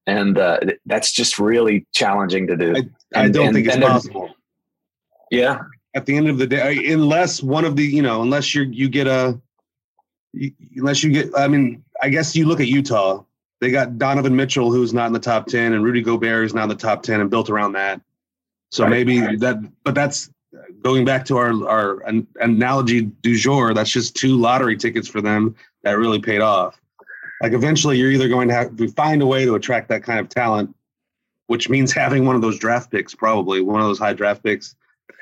And 0.08 0.38
uh, 0.38 0.58
that's 0.86 1.12
just 1.12 1.38
really 1.38 1.86
challenging 1.94 2.46
to 2.46 2.56
do. 2.56 2.74
I, 2.74 2.78
I 3.14 3.24
and, 3.24 3.34
don't 3.34 3.48
and, 3.48 3.54
think 3.54 3.66
it's 3.66 3.76
possible. 3.76 4.30
Yeah. 5.30 5.58
At 5.94 6.06
the 6.06 6.16
end 6.16 6.30
of 6.30 6.38
the 6.38 6.46
day, 6.46 6.90
unless 6.90 7.42
one 7.42 7.66
of 7.66 7.76
the, 7.76 7.82
you 7.84 8.00
know, 8.00 8.22
unless 8.22 8.54
you 8.54 8.62
you 8.62 8.88
get 8.88 9.06
a, 9.06 9.38
unless 10.76 11.04
you 11.04 11.12
get, 11.12 11.30
I 11.36 11.46
mean, 11.46 11.84
I 12.02 12.08
guess 12.08 12.34
you 12.34 12.46
look 12.46 12.60
at 12.60 12.68
Utah. 12.68 13.22
They 13.60 13.70
got 13.70 13.98
Donovan 13.98 14.34
Mitchell, 14.34 14.72
who's 14.72 14.94
not 14.94 15.08
in 15.08 15.12
the 15.12 15.18
top 15.18 15.46
ten, 15.46 15.74
and 15.74 15.84
Rudy 15.84 16.00
Gobert, 16.00 16.46
is 16.46 16.54
not 16.54 16.62
in 16.62 16.68
the 16.70 16.74
top 16.74 17.02
ten, 17.02 17.20
and 17.20 17.28
built 17.28 17.50
around 17.50 17.72
that. 17.72 18.00
So 18.70 18.84
right. 18.84 18.90
maybe 18.90 19.36
that, 19.36 19.58
but 19.84 19.94
that's 19.94 20.30
going 20.82 21.04
back 21.04 21.26
to 21.26 21.36
our 21.36 21.68
our 21.68 22.00
an, 22.02 22.26
analogy 22.40 23.02
du 23.02 23.36
jour. 23.36 23.74
That's 23.74 23.90
just 23.90 24.16
two 24.16 24.38
lottery 24.38 24.76
tickets 24.76 25.08
for 25.08 25.20
them 25.20 25.54
that 25.82 25.98
really 25.98 26.20
paid 26.20 26.40
off. 26.40 26.80
Like 27.42 27.52
eventually, 27.52 27.98
you're 27.98 28.10
either 28.10 28.28
going 28.28 28.48
to 28.48 28.54
have 28.54 28.76
to 28.76 28.88
find 28.92 29.22
a 29.22 29.26
way 29.26 29.44
to 29.44 29.54
attract 29.54 29.88
that 29.88 30.02
kind 30.02 30.18
of 30.18 30.28
talent, 30.28 30.74
which 31.46 31.68
means 31.68 31.92
having 32.04 32.26
one 32.26 32.36
of 32.36 32.42
those 32.42 32.58
draft 32.58 32.90
picks, 32.90 33.14
probably 33.14 33.60
one 33.60 33.80
of 33.80 33.86
those 33.86 33.98
high 33.98 34.12
draft 34.12 34.42
picks, 34.42 34.74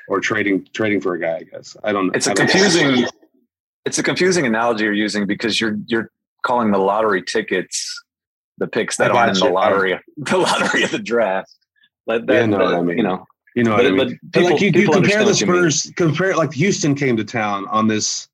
or 0.08 0.20
trading 0.20 0.66
trading 0.72 1.00
for 1.00 1.14
a 1.14 1.20
guy. 1.20 1.36
I 1.36 1.42
guess 1.44 1.76
I 1.84 1.92
don't. 1.92 2.08
know. 2.08 2.12
It's 2.14 2.26
a 2.26 2.34
confusing. 2.34 3.06
It's 3.84 3.98
a 3.98 4.02
confusing 4.02 4.46
analogy 4.46 4.84
you're 4.84 4.92
using 4.92 5.26
because 5.26 5.60
you're 5.60 5.76
you're 5.86 6.10
calling 6.42 6.70
the 6.70 6.78
lottery 6.78 7.22
tickets 7.22 8.02
the 8.58 8.66
picks 8.66 8.96
that 8.96 9.10
aren't 9.10 9.36
in 9.36 9.44
the 9.44 9.52
lottery, 9.52 9.98
the 10.16 10.38
lottery 10.38 10.82
of 10.82 10.90
the 10.90 10.98
draft. 10.98 11.54
Like 12.06 12.26
that, 12.26 12.34
yeah, 12.34 12.46
no, 12.46 12.78
I 12.78 12.82
mean, 12.82 12.98
you 12.98 13.02
know, 13.02 13.26
you 13.54 13.64
know, 13.64 13.76
but, 13.76 13.86
I 13.86 13.90
mean. 13.90 13.96
but 13.96 14.32
people, 14.32 14.50
like 14.52 14.60
you, 14.60 14.70
you 14.70 14.90
compare 14.90 15.24
the 15.24 15.34
Spurs, 15.34 15.92
compare 15.96 16.36
like 16.36 16.52
Houston 16.54 16.94
came 16.94 17.16
to 17.16 17.24
town 17.24 17.66
on 17.68 17.88
this 17.88 18.28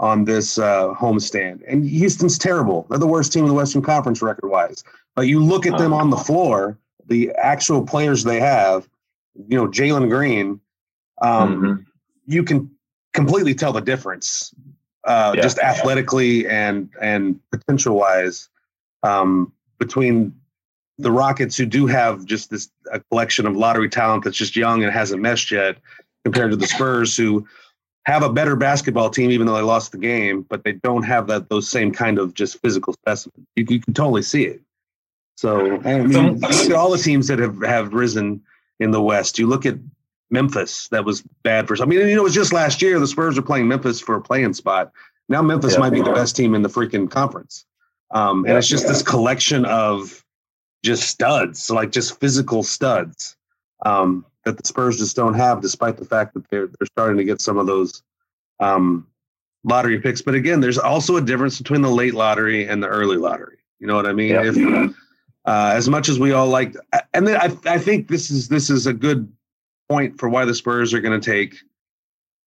on 0.00 0.24
this 0.24 0.58
uh, 0.58 0.94
homestand, 0.94 1.62
and 1.66 1.84
Houston's 1.84 2.38
terrible. 2.38 2.86
They're 2.88 2.98
the 2.98 3.06
worst 3.06 3.32
team 3.32 3.44
in 3.44 3.48
the 3.48 3.54
Western 3.54 3.82
Conference 3.82 4.22
record 4.22 4.48
wise. 4.48 4.84
But 5.16 5.26
you 5.26 5.42
look 5.42 5.66
at 5.66 5.76
them 5.78 5.92
on 5.92 6.10
the 6.10 6.16
floor, 6.16 6.78
the 7.06 7.32
actual 7.36 7.84
players 7.84 8.22
they 8.22 8.38
have, 8.38 8.88
you 9.48 9.56
know, 9.56 9.66
Jalen 9.66 10.08
Green, 10.08 10.60
um, 11.20 11.60
mm-hmm. 11.60 11.82
you 12.26 12.44
can 12.44 12.70
completely 13.12 13.54
tell 13.54 13.72
the 13.72 13.80
difference 13.80 14.54
uh, 15.04 15.32
yeah. 15.34 15.42
just 15.42 15.58
athletically 15.58 16.46
and 16.46 16.90
and 17.00 17.40
potential 17.50 17.96
wise 17.96 18.48
um, 19.02 19.52
between 19.78 20.34
the 20.98 21.10
Rockets, 21.10 21.56
who 21.56 21.66
do 21.66 21.86
have 21.86 22.24
just 22.24 22.50
this 22.50 22.68
a 22.92 23.00
collection 23.00 23.46
of 23.46 23.56
lottery 23.56 23.88
talent 23.88 24.24
that's 24.24 24.36
just 24.36 24.56
young 24.56 24.82
and 24.82 24.92
hasn't 24.92 25.22
meshed 25.22 25.50
yet, 25.50 25.78
compared 26.24 26.50
to 26.50 26.56
the 26.56 26.66
Spurs, 26.66 27.16
who 27.16 27.46
have 28.08 28.22
a 28.22 28.32
better 28.32 28.56
basketball 28.56 29.10
team, 29.10 29.30
even 29.30 29.46
though 29.46 29.54
they 29.54 29.60
lost 29.60 29.92
the 29.92 29.98
game, 29.98 30.40
but 30.48 30.64
they 30.64 30.72
don't 30.72 31.02
have 31.02 31.26
that 31.26 31.50
those 31.50 31.68
same 31.68 31.92
kind 31.92 32.18
of 32.18 32.32
just 32.32 32.58
physical 32.62 32.94
specimen. 32.94 33.46
You, 33.54 33.66
you 33.68 33.80
can 33.80 33.92
totally 33.92 34.22
see 34.22 34.44
it. 34.44 34.62
So 35.36 35.78
I 35.82 36.00
mean, 36.00 36.38
look 36.38 36.50
at 36.50 36.72
all 36.72 36.90
the 36.90 36.96
teams 36.96 37.28
that 37.28 37.38
have 37.38 37.60
have 37.60 37.92
risen 37.92 38.42
in 38.80 38.92
the 38.92 39.02
West. 39.02 39.38
You 39.38 39.46
look 39.46 39.66
at 39.66 39.76
Memphis 40.30 40.88
that 40.88 41.04
was 41.04 41.20
bad 41.42 41.68
for. 41.68 41.76
Some. 41.76 41.86
I 41.86 41.90
mean, 41.90 42.08
you 42.08 42.14
know, 42.14 42.22
it 42.22 42.24
was 42.24 42.34
just 42.34 42.50
last 42.50 42.80
year 42.80 42.98
the 42.98 43.06
Spurs 43.06 43.36
were 43.36 43.42
playing 43.42 43.68
Memphis 43.68 44.00
for 44.00 44.14
a 44.14 44.22
playing 44.22 44.54
spot. 44.54 44.90
Now 45.28 45.42
Memphis 45.42 45.74
yeah. 45.74 45.80
might 45.80 45.92
be 45.92 46.00
the 46.00 46.12
best 46.12 46.34
team 46.34 46.54
in 46.54 46.62
the 46.62 46.70
freaking 46.70 47.10
conference. 47.10 47.66
Um, 48.10 48.46
and 48.46 48.56
it's 48.56 48.68
just 48.68 48.88
this 48.88 49.02
collection 49.02 49.66
of 49.66 50.24
just 50.82 51.10
studs, 51.10 51.68
like 51.68 51.92
just 51.92 52.18
physical 52.18 52.62
studs 52.62 53.36
um, 53.84 54.24
that 54.48 54.56
the 54.56 54.66
Spurs 54.66 54.96
just 54.96 55.14
don't 55.14 55.34
have, 55.34 55.60
despite 55.60 55.98
the 55.98 56.04
fact 56.04 56.34
that 56.34 56.48
they're 56.50 56.66
they're 56.66 56.86
starting 56.86 57.18
to 57.18 57.24
get 57.24 57.40
some 57.40 57.58
of 57.58 57.66
those 57.66 58.02
um, 58.60 59.06
lottery 59.64 60.00
picks. 60.00 60.22
But 60.22 60.34
again, 60.34 60.60
there's 60.60 60.78
also 60.78 61.16
a 61.16 61.20
difference 61.20 61.58
between 61.58 61.82
the 61.82 61.90
late 61.90 62.14
lottery 62.14 62.66
and 62.66 62.82
the 62.82 62.88
early 62.88 63.16
lottery. 63.16 63.58
You 63.78 63.86
know 63.86 63.94
what 63.94 64.06
I 64.06 64.12
mean? 64.12 64.34
If, 64.34 64.96
uh, 65.44 65.72
as 65.74 65.88
much 65.88 66.08
as 66.08 66.18
we 66.18 66.32
all 66.32 66.48
like, 66.48 66.74
and 67.14 67.26
then 67.26 67.36
I, 67.36 67.56
I 67.74 67.78
think 67.78 68.08
this 68.08 68.30
is 68.30 68.48
this 68.48 68.70
is 68.70 68.86
a 68.86 68.92
good 68.92 69.30
point 69.88 70.18
for 70.18 70.28
why 70.28 70.44
the 70.44 70.54
Spurs 70.54 70.92
are 70.94 71.00
going 71.00 71.18
to 71.18 71.30
take 71.30 71.56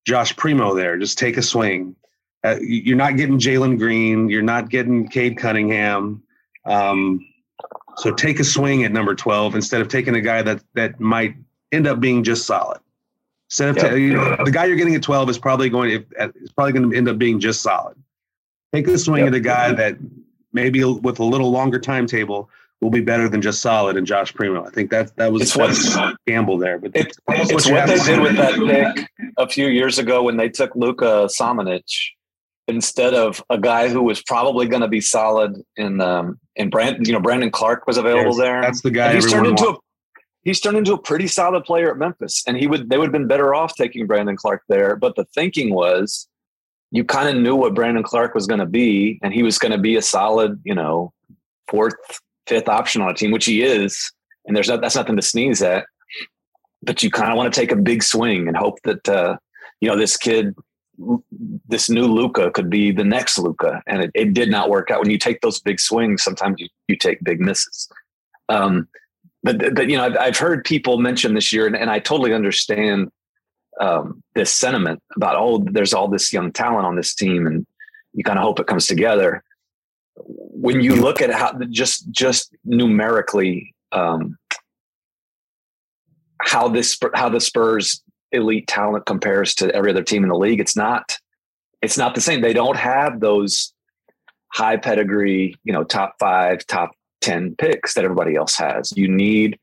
Josh 0.05 0.35
Primo 0.35 0.73
there. 0.73 0.97
Just 0.97 1.17
take 1.17 1.37
a 1.37 1.41
swing. 1.41 1.95
Uh, 2.43 2.57
you're 2.59 2.97
not 2.97 3.17
getting 3.17 3.37
Jalen 3.37 3.77
Green. 3.77 4.27
You're 4.29 4.41
not 4.41 4.69
getting 4.69 5.07
Cade 5.07 5.37
Cunningham. 5.37 6.23
Um, 6.65 7.25
so 7.97 8.11
take 8.11 8.39
a 8.39 8.43
swing 8.43 8.83
at 8.83 8.91
number 8.91 9.13
12 9.13 9.55
instead 9.55 9.81
of 9.81 9.87
taking 9.87 10.15
a 10.15 10.21
guy 10.21 10.41
that 10.41 10.63
that 10.73 10.99
might 10.99 11.35
end 11.71 11.87
up 11.87 11.99
being 11.99 12.23
just 12.23 12.45
solid. 12.45 12.79
Instead 13.49 13.69
of 13.69 13.77
yep. 13.77 13.97
you 13.97 14.13
know, 14.13 14.37
the 14.45 14.51
guy 14.51 14.65
you're 14.65 14.77
getting 14.77 14.95
at 14.95 15.03
12 15.03 15.29
is 15.29 15.37
probably 15.37 15.69
going 15.69 15.89
to 15.89 16.31
is 16.35 16.51
probably 16.53 16.71
going 16.71 16.89
to 16.89 16.97
end 16.97 17.09
up 17.09 17.17
being 17.17 17.39
just 17.39 17.61
solid. 17.61 17.97
Take 18.73 18.87
a 18.87 18.97
swing 18.97 19.25
yep. 19.25 19.29
at 19.29 19.35
a 19.35 19.39
guy 19.41 19.73
that 19.73 19.97
maybe 20.53 20.83
with 20.83 21.19
a 21.19 21.23
little 21.23 21.51
longer 21.51 21.79
timetable 21.79 22.49
will 22.79 22.89
be 22.89 23.01
better 23.01 23.29
than 23.29 23.41
just 23.41 23.61
solid 23.61 23.95
and 23.95 24.07
Josh 24.07 24.33
Primo. 24.33 24.65
I 24.65 24.69
think 24.69 24.89
that 24.89 25.15
that 25.17 25.31
was 25.31 25.55
a 25.55 26.17
gamble 26.25 26.57
there. 26.57 26.79
But 26.79 26.91
it's, 26.95 27.17
it's 27.27 27.69
what, 27.69 27.73
what 27.73 27.87
they 27.87 28.03
did 28.03 28.21
with 28.21 28.37
that 28.37 28.95
pick 28.95 29.31
a 29.37 29.47
few 29.47 29.67
years 29.67 29.99
ago 29.99 30.23
when 30.23 30.37
they 30.37 30.49
took 30.49 30.75
Luka 30.75 31.27
Samanic 31.39 31.83
instead 32.67 33.13
of 33.13 33.43
a 33.49 33.57
guy 33.57 33.89
who 33.89 34.01
was 34.01 34.23
probably 34.23 34.67
going 34.67 34.81
to 34.81 34.87
be 34.87 35.01
solid 35.01 35.61
in 35.75 36.01
um 36.01 36.39
in 36.55 36.69
Brandon. 36.69 37.05
You 37.05 37.13
know, 37.13 37.19
Brandon 37.19 37.51
Clarke 37.51 37.85
was 37.85 37.97
available 37.97 38.35
there. 38.35 38.61
That's 38.61 38.81
the 38.81 38.91
guy. 38.91 39.13
he's 39.13 39.31
turned 39.31 39.47
into 39.47 39.63
wants. 39.63 39.81
He's 40.43 40.59
turned 40.59 40.77
into 40.77 40.93
a 40.93 40.97
pretty 40.97 41.27
solid 41.27 41.63
player 41.65 41.91
at 41.91 41.97
Memphis, 41.97 42.43
and 42.47 42.57
he 42.57 42.67
would 42.67 42.89
they 42.89 42.97
would 42.97 43.05
have 43.05 43.13
been 43.13 43.27
better 43.27 43.53
off 43.53 43.75
taking 43.75 44.07
Brandon 44.07 44.35
Clarke 44.35 44.63
there. 44.67 44.95
But 44.95 45.15
the 45.15 45.25
thinking 45.25 45.73
was. 45.73 46.27
You 46.93 47.05
kind 47.05 47.29
of 47.29 47.41
knew 47.41 47.55
what 47.55 47.73
Brandon 47.73 48.03
Clarke 48.03 48.35
was 48.35 48.47
going 48.47 48.59
to 48.59 48.65
be, 48.65 49.17
and 49.23 49.33
he 49.33 49.43
was 49.43 49.57
going 49.57 49.71
to 49.71 49.77
be 49.77 49.95
a 49.95 50.01
solid, 50.01 50.59
you 50.65 50.75
know, 50.75 51.13
fourth, 51.69 51.95
fifth 52.47 52.67
option 52.67 53.01
on 53.01 53.09
a 53.09 53.13
team, 53.13 53.31
which 53.31 53.45
he 53.45 53.63
is, 53.63 54.11
and 54.45 54.55
there's 54.55 54.67
not, 54.67 54.81
that's 54.81 54.95
nothing 54.95 55.15
to 55.15 55.21
sneeze 55.21 55.61
at. 55.61 55.85
But 56.83 57.01
you 57.01 57.09
kind 57.09 57.31
of 57.31 57.37
want 57.37 57.53
to 57.53 57.59
take 57.59 57.71
a 57.71 57.77
big 57.77 58.03
swing 58.03 58.47
and 58.47 58.57
hope 58.57 58.79
that 58.83 59.07
uh, 59.07 59.37
you 59.79 59.87
know 59.87 59.95
this 59.95 60.17
kid, 60.17 60.55
this 61.67 61.89
new 61.89 62.07
Luka, 62.07 62.51
could 62.51 62.69
be 62.69 62.91
the 62.91 63.03
next 63.03 63.37
Luka. 63.37 63.81
and 63.87 64.03
it, 64.03 64.11
it, 64.15 64.33
did 64.33 64.49
not 64.49 64.69
work 64.69 64.91
out. 64.91 64.99
When 64.99 65.11
you 65.11 65.17
take 65.17 65.41
those 65.41 65.61
big 65.61 65.79
swings, 65.79 66.23
sometimes 66.23 66.55
you 66.57 66.67
you 66.87 66.97
take 66.97 67.23
big 67.23 67.39
misses. 67.39 67.87
Um, 68.49 68.87
but 69.43 69.73
but 69.75 69.89
you 69.89 69.97
know 69.97 70.05
I've, 70.05 70.17
I've 70.17 70.37
heard 70.37 70.63
people 70.63 70.99
mention 70.99 71.33
this 71.33 71.51
year, 71.51 71.67
and, 71.67 71.75
and 71.75 71.89
I 71.89 71.99
totally 71.99 72.33
understand 72.33 73.11
um, 73.79 74.23
this 74.35 74.51
sentiment 74.51 75.01
about 75.15 75.35
oh, 75.37 75.65
there's 75.71 75.93
all 75.93 76.07
this 76.07 76.31
young 76.31 76.51
talent 76.51 76.85
on 76.85 76.95
this 76.95 77.15
team, 77.15 77.47
and 77.47 77.65
you 78.13 78.23
kind 78.23 78.37
of 78.37 78.43
hope 78.43 78.59
it 78.59 78.67
comes 78.67 78.87
together 78.87 79.43
when 80.15 80.81
you 80.81 80.95
look 80.95 81.21
at 81.21 81.31
how 81.31 81.57
just 81.69 82.09
just 82.11 82.53
numerically 82.63 83.73
um, 83.91 84.37
how 86.41 86.67
this 86.67 86.97
how 87.13 87.29
the 87.29 87.39
Spurs 87.39 88.01
elite 88.31 88.67
talent 88.67 89.05
compares 89.05 89.55
to 89.55 89.73
every 89.75 89.91
other 89.91 90.03
team 90.03 90.23
in 90.23 90.29
the 90.29 90.37
league, 90.37 90.59
it's 90.59 90.75
not 90.75 91.17
it's 91.81 91.97
not 91.97 92.15
the 92.15 92.21
same. 92.21 92.41
They 92.41 92.53
don't 92.53 92.77
have 92.77 93.19
those 93.19 93.73
high 94.53 94.77
pedigree, 94.77 95.55
you 95.63 95.73
know, 95.73 95.83
top 95.83 96.15
five, 96.19 96.65
top 96.67 96.91
ten 97.21 97.55
picks 97.55 97.93
that 97.93 98.03
everybody 98.03 98.35
else 98.35 98.55
has. 98.55 98.91
You 98.95 99.07
need. 99.07 99.59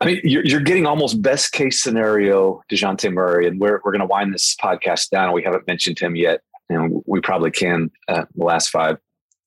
I 0.00 0.06
mean, 0.06 0.20
you're, 0.24 0.44
you're 0.44 0.60
getting 0.60 0.84
almost 0.84 1.22
best 1.22 1.52
case 1.52 1.80
scenario 1.80 2.60
Dejounte 2.70 3.12
Murray, 3.12 3.46
and 3.46 3.60
we're 3.60 3.80
we're 3.84 3.92
going 3.92 4.00
to 4.00 4.06
wind 4.06 4.34
this 4.34 4.56
podcast 4.62 5.10
down. 5.10 5.32
We 5.32 5.44
haven't 5.44 5.66
mentioned 5.66 5.98
him 5.98 6.16
yet, 6.16 6.40
and 6.68 7.02
we 7.06 7.20
probably 7.20 7.50
can 7.50 7.90
uh, 8.08 8.24
the 8.34 8.44
last 8.44 8.70
five 8.70 8.96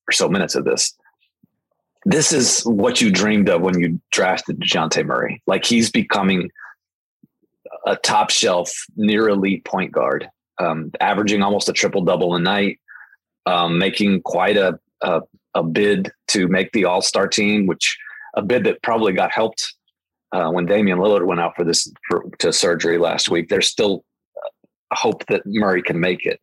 or 0.08 0.12
so 0.12 0.30
minutes 0.30 0.56
of 0.56 0.66
this. 0.66 0.94
This 2.06 2.32
is 2.32 2.62
what 2.62 3.02
you 3.02 3.12
dreamed 3.12 3.50
of 3.50 3.62
when 3.62 3.80
you 3.80 4.00
drafted 4.12 4.60
Dejounte 4.60 5.04
Murray. 5.06 5.42
Like 5.48 5.66
he's 5.66 5.90
becoming 5.90 6.52
a 7.86 7.96
top 7.96 8.30
shelf, 8.30 8.72
near 8.96 9.28
elite 9.30 9.66
point 9.66 9.92
guard, 9.92 10.30
um, 10.60 10.92
averaging 11.00 11.42
almost 11.42 11.70
a 11.70 11.74
triple 11.74 12.04
double 12.04 12.36
a 12.36 12.40
night, 12.40 12.80
um, 13.46 13.78
making 13.78 14.22
quite 14.22 14.58
a, 14.58 14.80
a, 15.02 15.22
a 15.56 15.64
bid 15.64 16.12
to 16.28 16.48
make 16.48 16.72
the 16.74 16.86
All 16.86 17.02
Star 17.02 17.28
team, 17.28 17.66
which 17.66 17.98
a 18.36 18.42
bid 18.42 18.66
that 18.66 18.84
probably 18.84 19.14
got 19.14 19.32
helped 19.32 19.74
uh, 20.32 20.50
when 20.50 20.66
Damian 20.66 21.00
Lillard 21.00 21.26
went 21.26 21.40
out 21.40 21.56
for 21.56 21.64
this 21.64 21.92
for, 22.10 22.26
to 22.40 22.54
surgery 22.54 22.98
last 22.98 23.30
week. 23.30 23.50
There's 23.50 23.68
still 23.68 24.04
hope 24.94 25.26
that 25.28 25.42
Murray 25.46 25.82
can 25.82 26.00
make 26.00 26.26
it, 26.26 26.40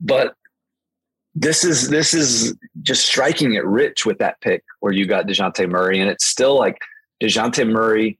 but 0.00 0.34
this 1.34 1.64
is 1.64 1.90
this 1.90 2.14
is 2.14 2.56
just 2.82 3.04
striking 3.06 3.54
it 3.54 3.64
rich 3.66 4.06
with 4.06 4.18
that 4.18 4.40
pick 4.40 4.64
where 4.80 4.92
you 4.92 5.06
got 5.06 5.26
Dejounte 5.26 5.68
Murray, 5.68 6.00
and 6.00 6.08
it's 6.08 6.24
still 6.24 6.56
like 6.56 6.78
Dejounte 7.22 7.68
Murray, 7.68 8.18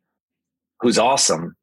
who's 0.80 0.98
awesome. 0.98 1.56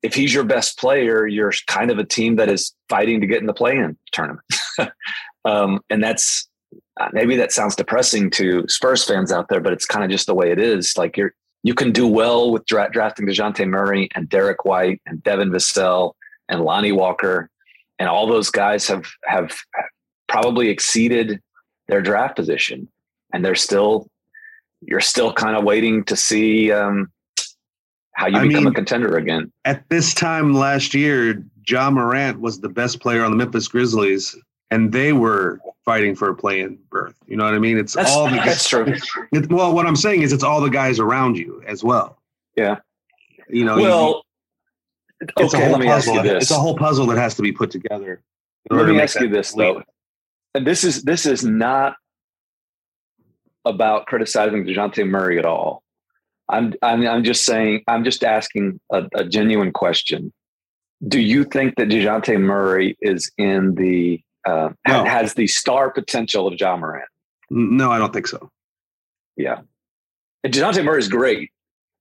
If 0.00 0.14
he's 0.14 0.32
your 0.32 0.44
best 0.44 0.78
player, 0.78 1.26
you're 1.26 1.52
kind 1.66 1.90
of 1.90 1.98
a 1.98 2.04
team 2.04 2.36
that 2.36 2.48
is 2.48 2.72
fighting 2.88 3.20
to 3.20 3.26
get 3.26 3.40
in 3.40 3.46
the 3.46 3.52
play-in 3.52 3.98
tournament, 4.12 4.46
um, 5.44 5.80
and 5.90 6.02
that's 6.02 6.47
maybe 7.12 7.36
that 7.36 7.52
sounds 7.52 7.76
depressing 7.76 8.30
to 8.30 8.64
Spurs 8.68 9.04
fans 9.04 9.32
out 9.32 9.48
there, 9.48 9.60
but 9.60 9.72
it's 9.72 9.86
kind 9.86 10.04
of 10.04 10.10
just 10.10 10.26
the 10.26 10.34
way 10.34 10.50
it 10.50 10.58
is. 10.58 10.96
Like 10.96 11.16
you're 11.16 11.34
you 11.62 11.74
can 11.74 11.92
do 11.92 12.06
well 12.06 12.50
with 12.50 12.64
dra- 12.66 12.90
drafting 12.90 13.26
Dejounte 13.26 13.66
Murray 13.68 14.08
and 14.14 14.28
Derrick 14.28 14.64
White 14.64 15.02
and 15.06 15.22
Devin 15.22 15.50
Vassell 15.50 16.12
and 16.48 16.62
Lonnie 16.62 16.92
Walker, 16.92 17.50
and 17.98 18.08
all 18.08 18.26
those 18.26 18.50
guys 18.50 18.86
have 18.86 19.06
have 19.24 19.56
probably 20.28 20.68
exceeded 20.68 21.40
their 21.88 22.00
draft 22.00 22.36
position, 22.36 22.88
and 23.32 23.44
they're 23.44 23.54
still 23.54 24.08
you're 24.82 25.00
still 25.00 25.32
kind 25.32 25.56
of 25.56 25.64
waiting 25.64 26.04
to 26.04 26.16
see 26.16 26.70
um, 26.70 27.10
how 28.12 28.26
you 28.28 28.38
I 28.38 28.46
become 28.46 28.64
mean, 28.64 28.72
a 28.72 28.74
contender 28.74 29.16
again. 29.16 29.52
At 29.64 29.88
this 29.88 30.14
time 30.14 30.54
last 30.54 30.94
year, 30.94 31.42
Ja 31.66 31.90
Morant 31.90 32.40
was 32.40 32.60
the 32.60 32.68
best 32.68 33.00
player 33.00 33.24
on 33.24 33.30
the 33.30 33.36
Memphis 33.36 33.68
Grizzlies, 33.68 34.36
and 34.70 34.92
they 34.92 35.12
were 35.12 35.60
fighting 35.84 36.14
for 36.14 36.28
a 36.28 36.34
play-in 36.34 36.78
berth. 36.90 37.16
You 37.26 37.36
know 37.36 37.44
what 37.44 37.54
I 37.54 37.58
mean? 37.58 37.78
It's 37.78 37.94
that's, 37.94 38.10
all 38.10 38.24
the 38.30 38.36
that's 38.36 38.68
true. 38.68 38.94
It, 39.32 39.50
well, 39.50 39.74
what 39.74 39.86
I'm 39.86 39.96
saying 39.96 40.22
is, 40.22 40.32
it's 40.32 40.44
all 40.44 40.60
the 40.60 40.70
guys 40.70 40.98
around 40.98 41.36
you 41.36 41.62
as 41.66 41.82
well. 41.82 42.18
Yeah. 42.56 42.78
You 43.48 43.64
know. 43.64 43.76
Well. 43.76 44.08
You, 44.08 44.22
it's 45.20 45.52
okay, 45.52 45.64
a 45.64 45.68
whole 45.68 45.82
puzzle. 45.82 46.18
It's 46.26 46.50
a 46.52 46.54
whole 46.54 46.76
puzzle 46.76 47.06
that 47.06 47.18
has 47.18 47.34
to 47.34 47.42
be 47.42 47.50
put 47.50 47.72
together. 47.72 48.22
Let 48.70 48.86
me 48.86 49.00
ask 49.00 49.18
you 49.20 49.28
this 49.28 49.52
though: 49.52 49.82
and 50.54 50.64
this 50.64 50.84
is 50.84 51.02
this 51.02 51.26
is 51.26 51.44
not 51.44 51.96
about 53.64 54.06
criticizing 54.06 54.64
Dejounte 54.64 55.08
Murray 55.08 55.38
at 55.38 55.44
all. 55.44 55.82
I'm 56.48 56.74
I'm, 56.82 57.06
I'm 57.06 57.24
just 57.24 57.44
saying 57.44 57.82
I'm 57.88 58.04
just 58.04 58.24
asking 58.24 58.80
a, 58.92 59.06
a 59.14 59.24
genuine 59.24 59.72
question. 59.72 60.32
Do 61.06 61.20
you 61.20 61.44
think 61.44 61.76
that 61.76 61.88
Dejounte 61.88 62.40
Murray 62.40 62.96
is 63.00 63.30
in 63.38 63.74
the 63.74 64.20
uh, 64.48 64.72
no. 64.86 65.04
has 65.04 65.34
the 65.34 65.46
star 65.46 65.90
potential 65.90 66.46
of 66.46 66.58
Ja 66.58 66.76
Morant? 66.76 67.08
No, 67.50 67.90
I 67.90 67.98
don't 67.98 68.12
think 68.12 68.26
so. 68.26 68.50
Yeah, 69.36 69.60
and 70.44 70.52
Dejounte 70.52 70.84
Murray 70.84 70.98
is 70.98 71.08
great. 71.08 71.50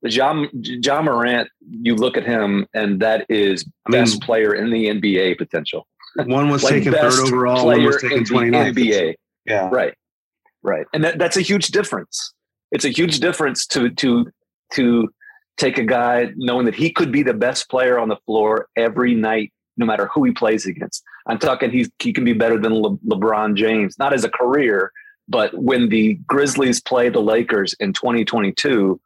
John 0.05 0.49
Ja 0.53 1.01
Morant, 1.01 1.49
you 1.69 1.95
look 1.95 2.17
at 2.17 2.25
him, 2.25 2.67
and 2.73 2.99
that 3.01 3.25
is 3.29 3.63
best 3.89 4.11
I 4.11 4.13
mean, 4.13 4.19
player 4.21 4.53
in 4.53 4.69
the 4.69 4.87
NBA 4.87 5.37
potential. 5.37 5.87
One 6.15 6.49
was 6.49 6.63
like 6.63 6.73
taken 6.73 6.93
third 6.93 7.13
overall. 7.13 7.65
One 7.65 7.83
was 7.83 8.01
taken 8.01 8.23
29th. 8.23 8.75
NBA. 8.75 9.15
Yeah. 9.45 9.69
Right. 9.71 9.93
Right. 10.61 10.85
And 10.93 11.03
that, 11.03 11.17
that's 11.17 11.37
a 11.37 11.41
huge 11.41 11.67
difference. 11.67 12.33
It's 12.71 12.85
a 12.85 12.89
huge 12.89 13.19
difference 13.19 13.65
to 13.67 13.89
to 13.91 14.25
to 14.73 15.09
take 15.57 15.77
a 15.77 15.83
guy 15.83 16.31
knowing 16.35 16.65
that 16.65 16.75
he 16.75 16.91
could 16.91 17.11
be 17.11 17.23
the 17.23 17.33
best 17.33 17.69
player 17.69 17.97
on 17.97 18.09
the 18.09 18.17
floor 18.25 18.67
every 18.75 19.15
night, 19.15 19.51
no 19.77 19.85
matter 19.85 20.07
who 20.13 20.23
he 20.23 20.31
plays 20.31 20.65
against. 20.65 21.03
I'm 21.27 21.39
talking 21.39 21.71
he's 21.71 21.89
he 21.99 22.13
can 22.13 22.23
be 22.23 22.33
better 22.33 22.59
than 22.59 22.73
Le, 22.73 22.97
LeBron 22.97 23.55
James, 23.55 23.99
not 23.99 24.13
as 24.13 24.23
a 24.23 24.29
career, 24.29 24.91
but 25.27 25.53
when 25.53 25.89
the 25.89 26.15
Grizzlies 26.25 26.81
play 26.81 27.09
the 27.09 27.19
Lakers 27.19 27.73
in 27.79 27.93
2022, 27.93 28.99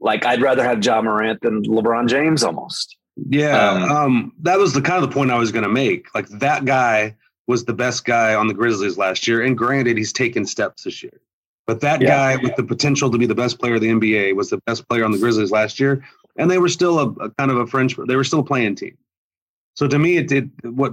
like 0.00 0.24
I'd 0.24 0.42
rather 0.42 0.62
have 0.62 0.84
Ja 0.84 1.00
Morant 1.00 1.40
than 1.40 1.62
LeBron 1.64 2.08
James 2.08 2.44
almost. 2.44 2.96
Yeah, 3.28 3.70
um, 3.70 3.90
um, 3.90 4.32
that 4.42 4.58
was 4.58 4.74
the 4.74 4.80
kind 4.80 5.02
of 5.02 5.08
the 5.08 5.14
point 5.14 5.30
I 5.30 5.38
was 5.38 5.50
going 5.50 5.64
to 5.64 5.68
make. 5.68 6.14
Like 6.14 6.28
that 6.28 6.64
guy 6.64 7.16
was 7.48 7.64
the 7.64 7.72
best 7.72 8.04
guy 8.04 8.34
on 8.34 8.46
the 8.46 8.54
Grizzlies 8.54 8.96
last 8.96 9.26
year, 9.26 9.42
and 9.42 9.56
granted, 9.56 9.96
he's 9.96 10.12
taken 10.12 10.46
steps 10.46 10.84
this 10.84 11.02
year. 11.02 11.20
But 11.66 11.80
that 11.80 12.00
yeah. 12.00 12.08
guy 12.08 12.42
with 12.42 12.56
the 12.56 12.62
potential 12.62 13.10
to 13.10 13.18
be 13.18 13.26
the 13.26 13.34
best 13.34 13.58
player 13.58 13.74
of 13.74 13.80
the 13.80 13.88
NBA 13.88 14.36
was 14.36 14.50
the 14.50 14.58
best 14.58 14.88
player 14.88 15.04
on 15.04 15.12
the 15.12 15.18
Grizzlies 15.18 15.50
last 15.50 15.80
year, 15.80 16.04
and 16.36 16.50
they 16.50 16.58
were 16.58 16.68
still 16.68 16.98
a, 16.98 17.08
a 17.24 17.30
kind 17.30 17.50
of 17.50 17.56
a 17.56 17.66
French. 17.66 17.96
They 18.06 18.16
were 18.16 18.24
still 18.24 18.40
a 18.40 18.44
playing 18.44 18.76
team. 18.76 18.96
So 19.74 19.88
to 19.88 19.98
me, 19.98 20.16
it 20.16 20.28
did 20.28 20.50
what 20.62 20.92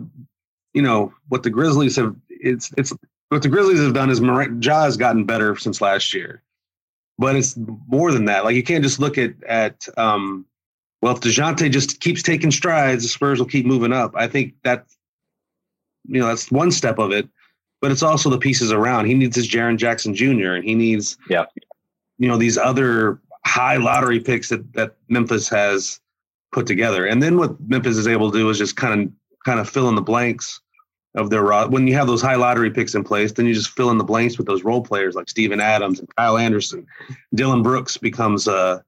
you 0.75 0.81
know 0.81 1.11
what 1.29 1.41
the 1.41 1.49
Grizzlies 1.49 1.95
have. 1.95 2.15
It's 2.29 2.71
it's 2.77 2.93
what 3.29 3.41
the 3.41 3.49
Grizzlies 3.49 3.79
have 3.79 3.93
done 3.93 4.11
is 4.11 4.19
Ja 4.19 4.83
has 4.83 4.97
gotten 4.97 5.23
better 5.23 5.55
since 5.55 5.81
last 5.81 6.13
year, 6.13 6.43
but 7.17 7.35
it's 7.35 7.57
more 7.87 8.11
than 8.11 8.25
that. 8.25 8.43
Like 8.43 8.55
you 8.55 8.63
can't 8.63 8.83
just 8.83 8.99
look 8.99 9.17
at 9.17 9.33
at 9.45 9.87
um, 9.97 10.45
well, 11.01 11.15
if 11.15 11.21
Dejounte 11.21 11.71
just 11.71 12.01
keeps 12.01 12.21
taking 12.21 12.51
strides, 12.51 13.03
the 13.03 13.09
Spurs 13.09 13.39
will 13.39 13.47
keep 13.47 13.65
moving 13.65 13.93
up. 13.93 14.11
I 14.15 14.27
think 14.27 14.53
that 14.63 14.85
you 16.07 16.19
know 16.19 16.27
that's 16.27 16.51
one 16.51 16.71
step 16.71 16.99
of 16.99 17.11
it, 17.11 17.27
but 17.81 17.89
it's 17.89 18.03
also 18.03 18.29
the 18.29 18.37
pieces 18.37 18.73
around. 18.73 19.05
He 19.05 19.13
needs 19.13 19.37
his 19.37 19.47
Jaren 19.47 19.77
Jackson 19.77 20.13
Jr. 20.13 20.55
and 20.55 20.65
he 20.65 20.75
needs 20.75 21.17
yeah, 21.29 21.45
you 22.17 22.27
know 22.27 22.37
these 22.37 22.57
other 22.57 23.21
high 23.45 23.77
lottery 23.77 24.19
picks 24.19 24.49
that 24.49 24.73
that 24.73 24.97
Memphis 25.07 25.47
has 25.47 26.01
put 26.51 26.67
together. 26.67 27.05
And 27.05 27.23
then 27.23 27.37
what 27.37 27.57
Memphis 27.61 27.95
is 27.95 28.07
able 28.09 28.29
to 28.29 28.37
do 28.37 28.49
is 28.49 28.57
just 28.57 28.75
kind 28.75 29.03
of 29.03 29.11
kind 29.45 29.61
of 29.61 29.69
fill 29.69 29.87
in 29.87 29.95
the 29.95 30.01
blanks 30.01 30.59
of 31.15 31.29
their 31.29 31.45
when 31.67 31.87
you 31.87 31.95
have 31.95 32.07
those 32.07 32.21
high 32.21 32.35
lottery 32.35 32.69
picks 32.69 32.93
in 32.95 33.03
place, 33.03 33.31
then 33.31 33.45
you 33.45 33.53
just 33.53 33.69
fill 33.69 33.89
in 33.89 33.97
the 33.97 34.03
blanks 34.03 34.37
with 34.37 34.47
those 34.47 34.63
role 34.63 34.81
players 34.81 35.15
like 35.15 35.29
Steven 35.29 35.59
Adams 35.59 35.99
and 35.99 36.13
Kyle 36.15 36.37
Anderson. 36.37 36.85
Dillon 37.33 37.63
Brooks 37.63 37.97
becomes 37.97 38.47
uh 38.47 38.81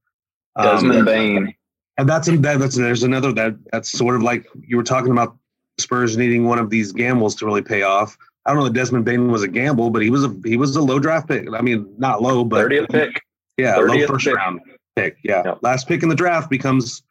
um, 0.55 0.65
Desmond 0.65 1.05
Bane. 1.05 1.55
And 1.97 2.07
that's 2.07 2.28
that, 2.28 2.59
that's 2.59 2.75
there's 2.75 3.03
another 3.03 3.32
that 3.34 3.55
that's 3.71 3.89
sort 3.89 4.15
of 4.15 4.21
like 4.21 4.45
you 4.61 4.78
were 4.78 4.84
talking 4.84 5.11
about 5.11 5.38
Spurs 5.78 6.17
needing 6.17 6.45
one 6.45 6.59
of 6.59 6.69
these 6.69 6.91
gambles 6.91 7.36
to 7.36 7.45
really 7.45 7.61
pay 7.61 7.84
off. 7.84 8.17
I 8.45 8.51
don't 8.51 8.59
know 8.59 8.65
that 8.65 8.73
Desmond 8.73 9.05
Bane 9.05 9.32
was 9.32 9.43
a 9.43 9.47
gamble, 9.47 9.89
but 9.89 10.01
he 10.01 10.09
was 10.09 10.23
a 10.23 10.36
he 10.45 10.57
was 10.57 10.75
a 10.75 10.82
low 10.82 10.99
draft 10.99 11.28
pick. 11.28 11.47
I 11.53 11.61
mean, 11.61 11.91
not 11.97 12.21
low, 12.21 12.43
but 12.43 12.69
30th 12.69 12.89
pick. 12.89 13.21
Yeah, 13.57 13.78
low 13.78 14.05
first 14.05 14.25
pick. 14.25 14.36
round 14.36 14.61
pick. 14.95 15.17
Yeah. 15.23 15.43
Yep. 15.45 15.59
Last 15.61 15.88
pick 15.88 16.03
in 16.03 16.09
the 16.09 16.15
draft 16.15 16.49
becomes 16.49 17.03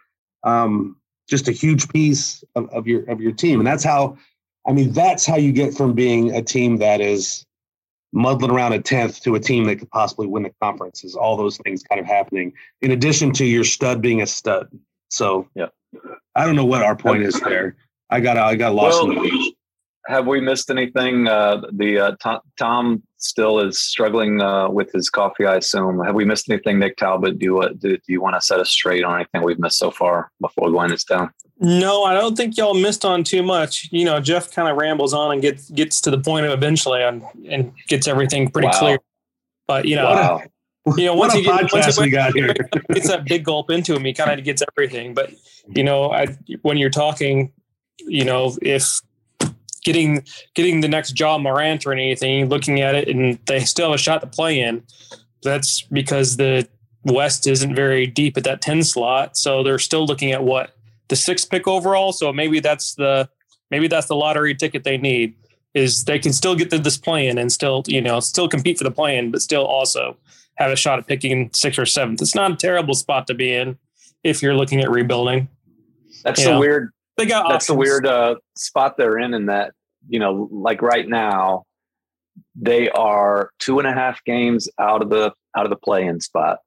um, 0.44 0.96
just 1.28 1.48
a 1.48 1.52
huge 1.52 1.88
piece 1.88 2.44
of, 2.54 2.68
of 2.70 2.86
your 2.86 3.04
of 3.10 3.20
your 3.20 3.32
team. 3.32 3.60
And 3.60 3.66
that's 3.66 3.84
how 3.84 4.16
I 4.66 4.72
mean, 4.72 4.92
that's 4.92 5.24
how 5.24 5.36
you 5.36 5.52
get 5.52 5.74
from 5.74 5.92
being 5.92 6.34
a 6.34 6.42
team 6.42 6.78
that 6.78 7.00
is 7.00 7.46
muddling 8.12 8.50
around 8.50 8.72
a 8.72 8.80
tenth 8.80 9.22
to 9.22 9.34
a 9.34 9.40
team 9.40 9.64
that 9.64 9.76
could 9.76 9.90
possibly 9.90 10.26
win 10.26 10.42
the 10.42 10.52
conference. 10.60 11.04
Is 11.04 11.14
all 11.14 11.36
those 11.36 11.58
things 11.58 11.82
kind 11.82 12.00
of 12.00 12.06
happening 12.06 12.52
in 12.80 12.90
addition 12.90 13.32
to 13.34 13.44
your 13.44 13.64
stud 13.64 14.00
being 14.00 14.22
a 14.22 14.26
stud. 14.26 14.68
So 15.10 15.48
yeah, 15.54 15.68
I 16.34 16.44
don't 16.44 16.56
know 16.56 16.64
what 16.64 16.82
our 16.82 16.96
point 16.96 17.22
is 17.22 17.38
there. 17.40 17.76
I 18.10 18.20
got 18.20 18.36
I 18.36 18.56
got 18.56 18.74
lost 18.74 19.02
well, 19.02 19.10
in 19.10 19.22
the 19.22 19.55
Have 20.08 20.26
we 20.26 20.40
missed 20.40 20.70
anything? 20.70 21.26
Uh, 21.26 21.62
the 21.72 21.98
uh, 21.98 22.16
Tom, 22.22 22.40
Tom 22.58 23.02
still 23.18 23.58
is 23.60 23.78
struggling 23.78 24.40
uh, 24.40 24.68
with 24.68 24.92
his 24.92 25.10
coffee, 25.10 25.46
I 25.46 25.56
assume. 25.56 26.00
Have 26.04 26.14
we 26.14 26.24
missed 26.24 26.48
anything, 26.50 26.78
Nick 26.78 26.96
Talbot? 26.96 27.38
Do 27.38 27.44
you, 27.44 27.58
uh, 27.60 27.70
do, 27.70 27.96
do 27.96 28.02
you 28.08 28.20
want 28.20 28.36
to 28.36 28.40
set 28.40 28.60
us 28.60 28.70
straight 28.70 29.04
on 29.04 29.16
anything 29.16 29.42
we've 29.42 29.58
missed 29.58 29.78
so 29.78 29.90
far 29.90 30.30
before 30.40 30.68
we 30.68 30.74
wind 30.74 30.92
this 30.92 31.04
down? 31.04 31.30
No, 31.58 32.04
I 32.04 32.14
don't 32.14 32.36
think 32.36 32.56
y'all 32.56 32.74
missed 32.74 33.04
on 33.04 33.24
too 33.24 33.42
much. 33.42 33.88
You 33.90 34.04
know, 34.04 34.20
Jeff 34.20 34.52
kind 34.52 34.68
of 34.68 34.76
rambles 34.76 35.14
on 35.14 35.32
and 35.32 35.40
gets 35.40 35.70
gets 35.70 36.00
to 36.02 36.10
the 36.10 36.18
point 36.18 36.44
of 36.44 36.52
eventually 36.52 37.02
and, 37.02 37.22
and 37.48 37.72
gets 37.88 38.06
everything 38.06 38.50
pretty 38.50 38.68
wow. 38.68 38.78
clear. 38.78 38.98
But 39.66 39.86
you 39.86 39.96
know, 39.96 40.04
wow. 40.04 40.42
you 40.96 41.06
know, 41.06 41.14
once 41.14 41.32
he 41.32 41.42
get 41.42 41.72
once 41.72 41.98
you 41.98 42.10
got 42.10 42.34
here, 42.34 42.52
gets 42.92 43.08
that 43.08 43.24
big 43.24 43.44
gulp 43.44 43.70
into 43.70 43.94
him, 43.94 44.04
he 44.04 44.12
kind 44.12 44.38
of 44.38 44.44
gets 44.44 44.62
everything. 44.76 45.14
But 45.14 45.32
you 45.68 45.82
know, 45.82 46.12
I, 46.12 46.36
when 46.60 46.76
you're 46.76 46.90
talking, 46.90 47.52
you 48.06 48.24
know, 48.24 48.54
if 48.60 49.00
getting 49.86 50.24
getting 50.54 50.80
the 50.80 50.88
next 50.88 51.18
Ja 51.18 51.38
Morant 51.38 51.86
or 51.86 51.92
anything, 51.92 52.48
looking 52.48 52.80
at 52.80 52.94
it, 52.94 53.08
and 53.08 53.38
they 53.46 53.60
still 53.60 53.86
have 53.86 53.94
a 53.94 53.98
shot 53.98 54.20
to 54.20 54.26
play 54.26 54.60
in. 54.60 54.82
That's 55.42 55.82
because 55.82 56.36
the 56.36 56.68
West 57.04 57.46
isn't 57.46 57.74
very 57.74 58.06
deep 58.06 58.36
at 58.36 58.44
that 58.44 58.60
ten 58.60 58.82
slot, 58.82 59.36
so 59.36 59.62
they're 59.62 59.78
still 59.78 60.04
looking 60.04 60.32
at 60.32 60.42
what 60.42 60.76
the 61.08 61.16
sixth 61.16 61.48
pick 61.48 61.68
overall. 61.68 62.12
So 62.12 62.32
maybe 62.32 62.58
that's 62.60 62.96
the 62.96 63.30
maybe 63.70 63.86
that's 63.86 64.08
the 64.08 64.16
lottery 64.16 64.54
ticket 64.54 64.84
they 64.84 64.98
need. 64.98 65.34
Is 65.72 66.04
they 66.04 66.18
can 66.18 66.32
still 66.32 66.56
get 66.56 66.70
to 66.70 66.78
this 66.78 66.96
play-in 66.96 67.38
and 67.38 67.52
still 67.52 67.84
you 67.86 68.00
know 68.00 68.18
still 68.18 68.48
compete 68.48 68.76
for 68.78 68.84
the 68.84 68.90
play-in, 68.90 69.30
but 69.30 69.40
still 69.40 69.64
also 69.64 70.16
have 70.56 70.72
a 70.72 70.76
shot 70.76 70.98
at 70.98 71.06
picking 71.06 71.50
sixth 71.52 71.78
or 71.78 71.86
seventh. 71.86 72.20
It's 72.20 72.34
not 72.34 72.50
a 72.50 72.56
terrible 72.56 72.94
spot 72.94 73.26
to 73.28 73.34
be 73.34 73.54
in 73.54 73.78
if 74.24 74.42
you're 74.42 74.54
looking 74.54 74.80
at 74.80 74.90
rebuilding. 74.90 75.48
That's 76.24 76.40
you 76.40 76.46
the 76.46 76.52
know. 76.52 76.60
weird 76.60 76.90
they 77.16 77.26
got 77.26 77.48
that's 77.48 77.64
options. 77.64 77.66
the 77.66 77.74
weird 77.74 78.06
uh, 78.06 78.34
spot 78.56 78.96
they're 78.96 79.18
in. 79.18 79.34
In 79.34 79.46
that 79.46 79.72
you 80.08 80.18
know, 80.18 80.48
like 80.52 80.82
right 80.82 81.08
now, 81.08 81.64
they 82.54 82.88
are 82.90 83.50
two 83.58 83.78
and 83.78 83.88
a 83.88 83.92
half 83.92 84.22
games 84.24 84.68
out 84.78 85.02
of 85.02 85.10
the 85.10 85.32
out 85.56 85.64
of 85.64 85.70
the 85.70 85.76
play-in 85.76 86.20
spot, 86.20 86.58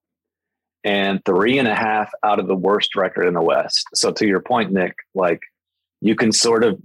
and 0.83 1.23
three 1.25 1.59
and 1.59 1.67
a 1.67 1.75
half 1.75 2.11
out 2.23 2.39
of 2.39 2.47
the 2.47 2.55
worst 2.55 2.95
record 2.95 3.27
in 3.27 3.33
the 3.33 3.41
West. 3.41 3.85
So 3.93 4.11
to 4.11 4.27
your 4.27 4.41
point, 4.41 4.71
Nick, 4.71 4.95
like 5.13 5.41
you 6.01 6.15
can 6.15 6.31
sort 6.31 6.63
of 6.63 6.79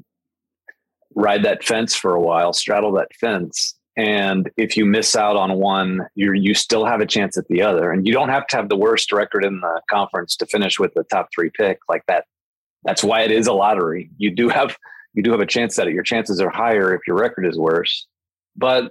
ride 1.14 1.44
that 1.44 1.64
fence 1.64 1.94
for 1.94 2.14
a 2.14 2.20
while, 2.20 2.52
straddle 2.52 2.92
that 2.92 3.14
fence, 3.14 3.74
and 3.96 4.50
if 4.56 4.76
you 4.76 4.84
miss 4.84 5.16
out 5.16 5.36
on 5.36 5.54
one, 5.54 6.06
you 6.14 6.32
you 6.32 6.54
still 6.54 6.84
have 6.84 7.00
a 7.00 7.06
chance 7.06 7.38
at 7.38 7.48
the 7.48 7.62
other, 7.62 7.90
and 7.90 8.06
you 8.06 8.12
don't 8.12 8.28
have 8.30 8.46
to 8.48 8.56
have 8.56 8.68
the 8.68 8.76
worst 8.76 9.12
record 9.12 9.44
in 9.44 9.60
the 9.60 9.80
conference 9.90 10.36
to 10.36 10.46
finish 10.46 10.78
with 10.78 10.92
the 10.94 11.04
top 11.04 11.28
three 11.34 11.50
pick 11.56 11.78
like 11.88 12.04
that 12.06 12.24
that's 12.84 13.02
why 13.02 13.22
it 13.22 13.30
is 13.30 13.46
a 13.46 13.52
lottery. 13.52 14.10
You 14.18 14.30
do 14.30 14.48
have 14.48 14.76
you 15.14 15.22
do 15.22 15.30
have 15.30 15.40
a 15.40 15.46
chance 15.46 15.78
at 15.78 15.86
it. 15.86 15.94
Your 15.94 16.02
chances 16.02 16.40
are 16.40 16.50
higher 16.50 16.94
if 16.94 17.02
your 17.06 17.16
record 17.16 17.46
is 17.46 17.56
worse. 17.56 18.06
But 18.56 18.90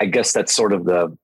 I 0.00 0.06
guess 0.06 0.32
that's 0.32 0.54
sort 0.54 0.72
of 0.72 0.84
the 0.84 1.16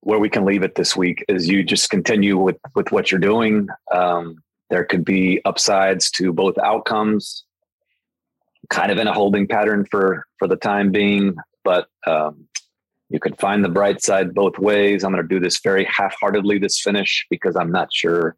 where 0.00 0.18
we 0.18 0.28
can 0.28 0.44
leave 0.44 0.62
it 0.62 0.74
this 0.74 0.94
week 0.94 1.24
is 1.28 1.48
you 1.48 1.62
just 1.62 1.88
continue 1.88 2.36
with 2.36 2.56
with 2.74 2.92
what 2.92 3.10
you're 3.10 3.20
doing. 3.20 3.68
Um, 3.92 4.42
there 4.70 4.84
could 4.84 5.04
be 5.04 5.40
upsides 5.44 6.10
to 6.12 6.32
both 6.32 6.58
outcomes, 6.58 7.44
kind 8.70 8.90
of 8.90 8.98
in 8.98 9.06
a 9.06 9.12
holding 9.12 9.46
pattern 9.46 9.86
for 9.90 10.26
for 10.38 10.48
the 10.48 10.56
time 10.56 10.90
being, 10.90 11.36
but 11.62 11.88
um, 12.06 12.46
you 13.10 13.20
could 13.20 13.38
find 13.38 13.64
the 13.64 13.68
bright 13.68 14.02
side 14.02 14.34
both 14.34 14.58
ways. 14.58 15.04
I'm 15.04 15.12
going 15.12 15.22
to 15.22 15.28
do 15.28 15.40
this 15.40 15.60
very 15.60 15.84
half-heartedly 15.84 16.58
this 16.58 16.80
finish 16.80 17.26
because 17.30 17.56
I'm 17.56 17.70
not 17.70 17.92
sure 17.92 18.36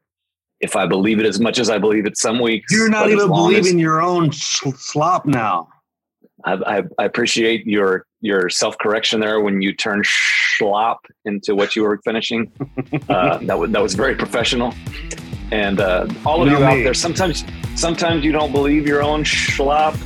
if 0.61 0.77
I 0.77 0.87
believe 0.87 1.19
it 1.19 1.27
as 1.27 1.39
much 1.41 1.59
as 1.59 1.69
I 1.69 1.79
believe 1.79 2.07
it 2.07 2.17
some 2.17 2.41
weeks. 2.41 2.73
You're 2.73 2.89
not 2.89 3.11
even 3.11 3.29
believing 3.29 3.77
as, 3.77 3.81
your 3.81 4.01
own 4.01 4.33
slop 4.33 5.27
now. 5.27 5.69
I, 6.45 6.55
I, 6.79 6.83
I 6.99 7.05
appreciate 7.05 7.67
your 7.67 8.07
your 8.21 8.49
self 8.49 8.77
correction 8.79 9.21
there 9.21 9.41
when 9.41 9.63
you 9.63 9.75
turn 9.75 10.03
schlop 10.03 10.97
into 11.25 11.55
what 11.55 11.77
you 11.77 11.83
were 11.83 12.01
finishing. 12.05 12.51
uh, 13.09 13.39
that 13.39 13.59
was 13.59 13.71
that 13.71 13.83
was 13.83 13.95
very 13.95 14.15
professional. 14.15 14.75
And 15.53 15.81
uh, 15.81 16.09
all 16.25 16.43
of 16.43 16.49
you, 16.49 16.59
you 16.59 16.65
out 16.65 16.83
there, 16.83 16.95
sometimes 16.95 17.45
sometimes 17.75 18.25
you 18.25 18.33
don't 18.33 18.53
believe 18.53 18.87
your 18.87 19.03
own 19.03 19.23
schlop, 19.23 19.99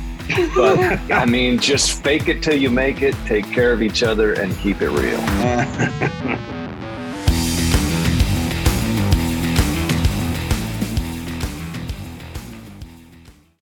but 0.55 0.77
I 1.11 1.25
mean, 1.25 1.59
just 1.59 2.03
fake 2.03 2.27
it 2.27 2.43
till 2.43 2.57
you 2.57 2.69
make 2.69 3.01
it. 3.01 3.15
Take 3.25 3.45
care 3.45 3.73
of 3.73 3.81
each 3.81 4.03
other 4.03 4.33
and 4.33 4.55
keep 4.57 4.81
it 4.81 4.89
real. 4.89 6.57